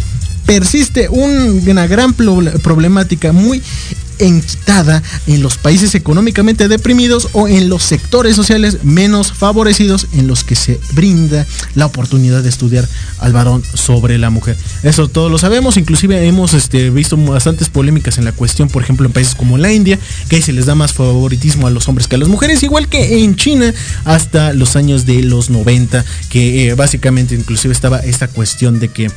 persiste 0.46 1.08
un- 1.10 1.64
una 1.68 1.88
gran 1.88 2.14
pro- 2.14 2.42
problemática 2.64 3.32
muy 3.32 3.62
enquitada 4.22 5.04
en 5.28 5.42
los 5.42 5.58
países 5.58 5.96
económicamente 5.96 6.68
deprimidos 6.68 7.30
o 7.34 7.48
en 7.48 7.70
los 7.70 7.84
sectores 7.84 8.36
sociales 8.36 8.84
menos 8.84 9.34
favorecidos 9.34 10.08
en 10.14 10.28
los 10.28 10.44
que 10.44 10.56
se 10.56 10.80
brinda 10.94 11.46
la 11.76 11.86
oportunidad 11.86 12.44
de 12.44 12.50
estudiar 12.50 12.88
al 13.20 13.34
varón 13.34 13.64
sobre 13.74 14.18
la 14.18 14.30
mujer. 14.30 14.58
Eso 14.84 15.08
todos 15.08 15.32
lo 15.32 15.38
sabemos, 15.38 15.78
inclusive 15.78 16.28
hemos 16.28 16.54
este, 16.54 16.90
visto 16.90 17.18
bastantes 17.18 17.70
polémicas 17.70 18.18
en 18.18 18.26
la 18.26 18.32
cuestión, 18.32 18.70
por 18.70 18.84
ejemplo, 18.84 19.06
en 19.06 19.14
países 19.14 19.36
como 19.36 19.58
la 19.58 19.72
India, 19.72 20.00
que 20.30 20.38
ahí 20.38 20.42
se 20.42 20.54
les 20.54 20.66
da 20.66 20.76
más 20.76 20.94
favoritismo 20.94 21.68
a 21.68 21.70
los 21.72 21.88
hombres 21.88 22.08
que 22.08 22.16
a 22.16 22.20
las 22.20 22.30
mujeres, 22.30 22.64
igual 22.64 22.88
que 22.88 23.24
en 23.24 23.36
China 23.36 23.74
hasta 24.06 24.54
los 24.54 24.76
años 24.76 25.06
de 25.06 25.24
los 25.24 25.50
90, 25.50 26.06
que 26.30 26.70
eh, 26.70 26.74
básicamente 26.76 27.36
inclusive 27.36 27.74
estaba 27.74 28.00
esta 28.00 28.28
cuestión 28.28 28.80
de 28.80 28.90
que 28.90 29.12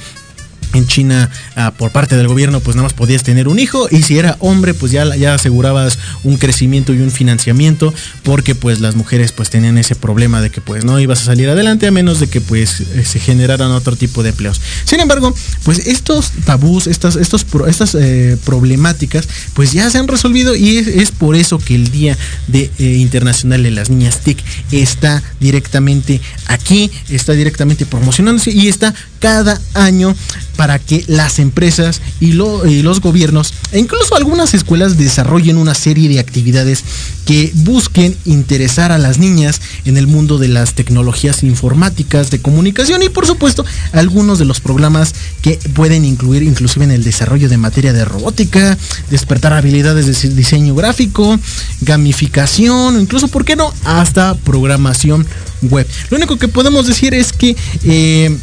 en 0.74 0.86
China 0.86 1.30
ah, 1.56 1.72
por 1.76 1.90
parte 1.90 2.16
del 2.16 2.28
gobierno 2.28 2.60
pues 2.60 2.76
nada 2.76 2.84
más 2.84 2.92
podías 2.92 3.22
tener 3.22 3.48
un 3.48 3.58
hijo 3.58 3.88
y 3.90 4.02
si 4.02 4.18
era 4.18 4.36
hombre 4.40 4.74
pues 4.74 4.92
ya, 4.92 5.14
ya 5.16 5.34
asegurabas 5.34 5.98
un 6.22 6.36
crecimiento 6.36 6.92
y 6.92 7.00
un 7.00 7.10
financiamiento 7.10 7.94
porque 8.22 8.54
pues 8.54 8.80
las 8.80 8.96
mujeres 8.96 9.32
pues 9.32 9.50
tenían 9.50 9.78
ese 9.78 9.94
problema 9.94 10.40
de 10.40 10.50
que 10.50 10.60
pues 10.60 10.84
no 10.84 10.98
ibas 11.00 11.22
a 11.22 11.24
salir 11.24 11.48
adelante 11.48 11.86
a 11.86 11.90
menos 11.90 12.20
de 12.20 12.28
que 12.28 12.40
pues 12.40 12.80
eh, 12.80 13.04
se 13.04 13.20
generaran 13.20 13.70
otro 13.70 13.96
tipo 13.96 14.22
de 14.22 14.30
empleos. 14.30 14.60
Sin 14.84 15.00
embargo 15.00 15.34
pues 15.64 15.86
estos 15.86 16.32
tabús, 16.44 16.86
estas, 16.86 17.16
estos, 17.16 17.46
estas 17.66 17.94
eh, 17.94 18.36
problemáticas 18.44 19.28
pues 19.54 19.72
ya 19.72 19.88
se 19.90 19.98
han 19.98 20.08
resolvido 20.08 20.54
y 20.56 20.78
es, 20.78 20.88
es 20.88 21.10
por 21.10 21.36
eso 21.36 21.58
que 21.58 21.74
el 21.74 21.90
Día 21.90 22.16
de, 22.48 22.70
eh, 22.78 22.84
Internacional 22.84 23.62
de 23.62 23.70
las 23.70 23.90
Niñas 23.90 24.20
TIC 24.20 24.42
está 24.72 25.22
directamente 25.40 26.20
aquí, 26.46 26.90
está 27.08 27.32
directamente 27.32 27.86
promocionándose 27.86 28.50
y 28.50 28.68
está 28.68 28.94
cada 29.20 29.60
año 29.74 30.14
para 30.56 30.63
que 30.78 31.04
las 31.06 31.38
empresas 31.38 32.00
y, 32.20 32.32
lo- 32.32 32.66
y 32.66 32.82
los 32.82 33.00
gobiernos 33.00 33.52
e 33.72 33.78
incluso 33.78 34.16
algunas 34.16 34.54
escuelas 34.54 34.96
desarrollen 34.98 35.56
una 35.58 35.74
serie 35.74 36.08
de 36.08 36.18
actividades 36.18 36.82
que 37.26 37.50
busquen 37.54 38.16
interesar 38.24 38.92
a 38.92 38.98
las 38.98 39.18
niñas 39.18 39.60
en 39.84 39.96
el 39.96 40.06
mundo 40.06 40.38
de 40.38 40.48
las 40.48 40.74
tecnologías 40.74 41.42
informáticas, 41.42 42.30
de 42.30 42.40
comunicación 42.40 43.02
y 43.02 43.08
por 43.08 43.26
supuesto 43.26 43.64
algunos 43.92 44.38
de 44.38 44.44
los 44.44 44.60
programas 44.60 45.14
que 45.42 45.58
pueden 45.74 46.04
incluir 46.04 46.42
inclusive 46.42 46.84
en 46.84 46.90
el 46.90 47.04
desarrollo 47.04 47.48
de 47.48 47.56
materia 47.56 47.92
de 47.92 48.04
robótica, 48.04 48.76
despertar 49.10 49.52
habilidades 49.52 50.06
de 50.06 50.28
diseño 50.34 50.74
gráfico, 50.74 51.38
gamificación, 51.80 53.00
incluso, 53.00 53.28
¿por 53.28 53.44
qué 53.44 53.56
no?, 53.56 53.72
hasta 53.84 54.34
programación 54.34 55.26
web. 55.62 55.86
Lo 56.10 56.16
único 56.16 56.36
que 56.38 56.48
podemos 56.48 56.86
decir 56.86 57.14
es 57.14 57.32
que... 57.32 57.56
eh, 57.84 58.36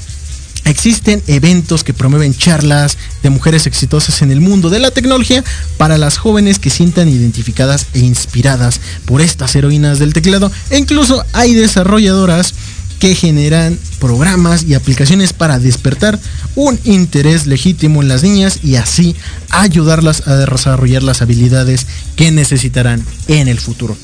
Existen 0.65 1.21
eventos 1.27 1.83
que 1.83 1.93
promueven 1.93 2.35
charlas 2.35 2.97
de 3.23 3.29
mujeres 3.29 3.65
exitosas 3.65 4.21
en 4.21 4.31
el 4.31 4.41
mundo 4.41 4.69
de 4.69 4.79
la 4.79 4.91
tecnología 4.91 5.43
para 5.77 5.97
las 5.97 6.17
jóvenes 6.17 6.59
que 6.59 6.69
sientan 6.69 7.09
identificadas 7.09 7.87
e 7.93 7.99
inspiradas 7.99 8.79
por 9.05 9.21
estas 9.21 9.55
heroínas 9.55 9.99
del 9.99 10.13
teclado. 10.13 10.51
E 10.69 10.77
incluso 10.77 11.23
hay 11.33 11.53
desarrolladoras 11.53 12.53
que 12.99 13.15
generan 13.15 13.79
programas 13.99 14.63
y 14.63 14.75
aplicaciones 14.75 15.33
para 15.33 15.57
despertar 15.57 16.19
un 16.55 16.79
interés 16.83 17.47
legítimo 17.47 18.03
en 18.03 18.07
las 18.07 18.21
niñas 18.21 18.59
y 18.63 18.75
así 18.75 19.15
ayudarlas 19.49 20.27
a 20.27 20.35
desarrollar 20.35 21.01
las 21.01 21.23
habilidades 21.23 21.87
que 22.15 22.29
necesitarán 22.29 23.03
en 23.27 23.47
el 23.47 23.59
futuro. 23.59 23.97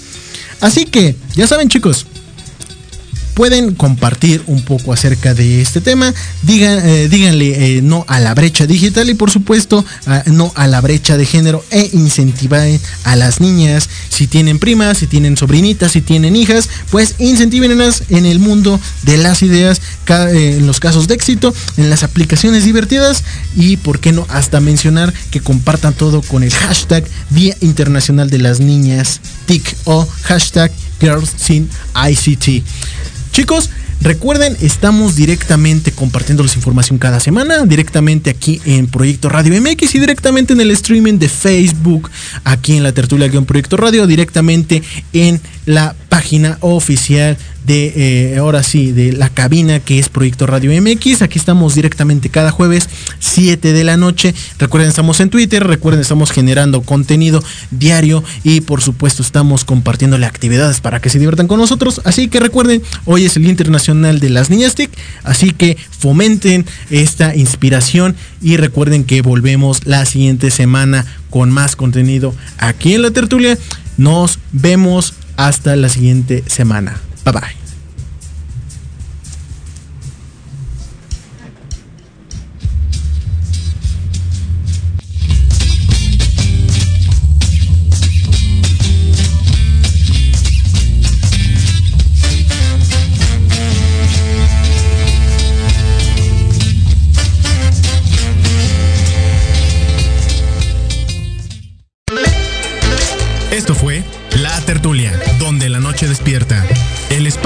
Así 0.62 0.86
que, 0.86 1.16
ya 1.36 1.46
saben 1.46 1.70
chicos, 1.70 2.08
pueden 3.38 3.76
compartir 3.76 4.42
un 4.48 4.64
poco 4.64 4.94
acerca 4.94 5.36
de 5.36 5.62
este 5.62 5.80
tema. 5.80 6.12
Digan, 6.42 6.80
eh, 6.84 7.08
díganle 7.08 7.78
eh, 7.78 7.82
no 7.84 8.04
a 8.08 8.20
la 8.20 8.34
brecha 8.34 8.66
digital 8.66 9.12
y 9.12 9.14
por 9.14 9.30
supuesto 9.30 9.86
no 10.26 10.52
a 10.56 10.66
la 10.66 10.82
brecha 10.82 11.18
de 11.18 11.26
género 11.28 11.64
e 11.70 11.88
incentiven 11.94 12.82
a 13.04 13.16
las 13.16 13.40
niñas. 13.40 13.90
Si 14.10 14.26
tienen 14.26 14.58
primas, 14.58 14.98
si 14.98 15.06
tienen 15.06 15.38
sobrinitas, 15.38 15.92
si 15.92 16.02
tienen 16.02 16.36
hijas, 16.36 16.68
pues 16.90 17.14
incentivenlas 17.20 18.06
en 18.10 18.26
el 18.26 18.40
mundo 18.40 18.80
de 19.04 19.18
las 19.18 19.44
ideas, 19.44 19.82
eh, 20.08 20.56
en 20.58 20.66
los 20.66 20.80
casos 20.80 21.08
de 21.08 21.14
éxito, 21.14 21.54
en 21.78 21.92
las 21.92 22.02
aplicaciones 22.02 22.66
divertidas 22.66 23.24
y 23.56 23.78
por 23.78 24.00
qué 24.00 24.14
no 24.14 24.26
hasta 24.30 24.60
mencionar 24.62 25.14
que 25.30 25.42
compartan 25.42 25.94
todo 25.94 26.24
con 26.24 26.42
el 26.42 26.52
hashtag 26.52 27.04
Día 27.30 27.56
Internacional 27.62 28.32
de 28.32 28.40
las 28.40 28.60
Niñas 28.60 29.22
TIC 29.46 29.76
o 29.84 30.08
hashtag 30.24 30.72
Girls 31.00 31.52
in 31.52 31.70
ICT. 31.94 32.64
Chicos, 33.38 33.70
recuerden, 34.02 34.58
estamos 34.62 35.16
directamente 35.16 35.92
compartiéndoles 35.92 36.56
información 36.56 36.98
cada 36.98 37.20
semana, 37.20 37.68
directamente 37.68 38.32
aquí 38.32 38.60
en 38.66 38.88
Proyecto 38.88 39.30
Radio 39.30 39.54
MX 39.62 39.94
y 39.94 40.00
directamente 40.00 40.54
en 40.54 40.62
el 40.62 40.72
streaming 40.72 41.20
de 41.20 41.30
Facebook, 41.30 42.10
aquí 42.44 42.78
en 42.78 42.82
la 42.82 42.94
tertulia 42.94 43.28
guion 43.28 43.46
Proyecto 43.46 43.78
Radio, 43.78 44.08
directamente 44.08 44.82
en 45.14 45.40
la 45.68 45.96
página 46.10 46.58
oficial 46.62 47.38
de, 47.68 48.32
eh, 48.34 48.38
ahora 48.38 48.64
sí, 48.64 48.94
de 48.94 49.12
la 49.12 49.30
cabina 49.30 49.82
que 49.82 50.00
es 50.00 50.08
Proyecto 50.08 50.48
Radio 50.48 50.72
MX. 50.82 51.22
Aquí 51.22 51.38
estamos 51.38 51.76
directamente 51.76 52.30
cada 52.30 52.50
jueves, 52.50 52.88
7 53.20 53.74
de 53.74 53.84
la 53.84 53.98
noche. 53.98 54.34
Recuerden, 54.58 54.90
estamos 54.90 55.20
en 55.20 55.30
Twitter, 55.30 55.68
recuerden, 55.68 56.00
estamos 56.00 56.32
generando 56.32 56.82
contenido 56.82 57.44
diario 57.70 58.24
y 58.46 58.62
por 58.62 58.82
supuesto 58.82 59.22
estamos 59.22 59.66
compartiéndole 59.66 60.26
actividades 60.26 60.80
para 60.80 61.02
que 61.02 61.10
se 61.10 61.20
diviertan 61.20 61.48
con 61.48 61.60
nosotros. 61.60 62.00
Así 62.06 62.30
que 62.30 62.40
recuerden, 62.40 62.82
hoy 63.04 63.26
es 63.26 63.36
el 63.36 63.44
Día 63.44 63.52
Internacional 63.52 64.22
de 64.22 64.30
las 64.30 64.50
Niñas 64.50 64.76
TIC, 64.76 64.90
así 65.24 65.52
que 65.52 65.78
fomenten 66.00 66.66
esta 66.90 67.36
inspiración 67.36 68.16
y 68.42 68.56
recuerden 68.56 69.04
que 69.04 69.22
volvemos 69.22 69.86
la 69.86 70.06
siguiente 70.06 70.52
semana 70.52 71.06
con 71.30 71.52
más 71.52 71.76
contenido 71.76 72.34
aquí 72.60 72.94
en 72.94 73.02
la 73.02 73.12
tertulia. 73.12 73.58
Nos 73.98 74.40
vemos 74.54 75.16
hasta 75.36 75.76
la 75.76 75.90
siguiente 75.90 76.46
semana. 76.48 77.02
Bye 77.28 77.34
bye. 77.34 77.67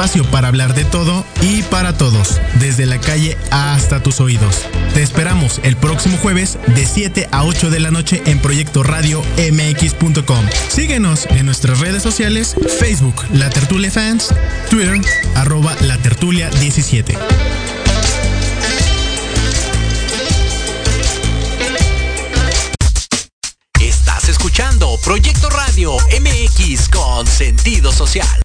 Espacio 0.01 0.25
para 0.31 0.47
hablar 0.47 0.73
de 0.73 0.83
todo 0.83 1.23
y 1.41 1.61
para 1.61 1.95
todos, 1.95 2.41
desde 2.59 2.87
la 2.87 2.99
calle 2.99 3.37
hasta 3.51 4.01
tus 4.01 4.19
oídos. 4.19 4.65
Te 4.95 5.03
esperamos 5.03 5.61
el 5.63 5.75
próximo 5.75 6.17
jueves 6.17 6.57
de 6.73 6.87
7 6.87 7.29
a 7.31 7.43
8 7.43 7.69
de 7.69 7.79
la 7.79 7.91
noche 7.91 8.23
en 8.25 8.39
Proyecto 8.39 8.81
Radio 8.81 9.21
MX.com. 9.37 10.43
Síguenos 10.69 11.27
en 11.27 11.45
nuestras 11.45 11.81
redes 11.81 12.01
sociales, 12.01 12.55
Facebook 12.79 13.13
La 13.31 13.51
Tertulia 13.51 13.91
Fans, 13.91 14.33
Twitter 14.71 14.99
arroba 15.35 15.75
La 15.81 15.99
Tertulia 15.99 16.49
17. 16.49 17.15
Estás 23.79 24.29
escuchando 24.29 24.97
Proyecto 25.03 25.47
Radio 25.51 25.95
MX 26.19 26.89
con 26.89 27.27
sentido 27.27 27.91
social. 27.91 28.41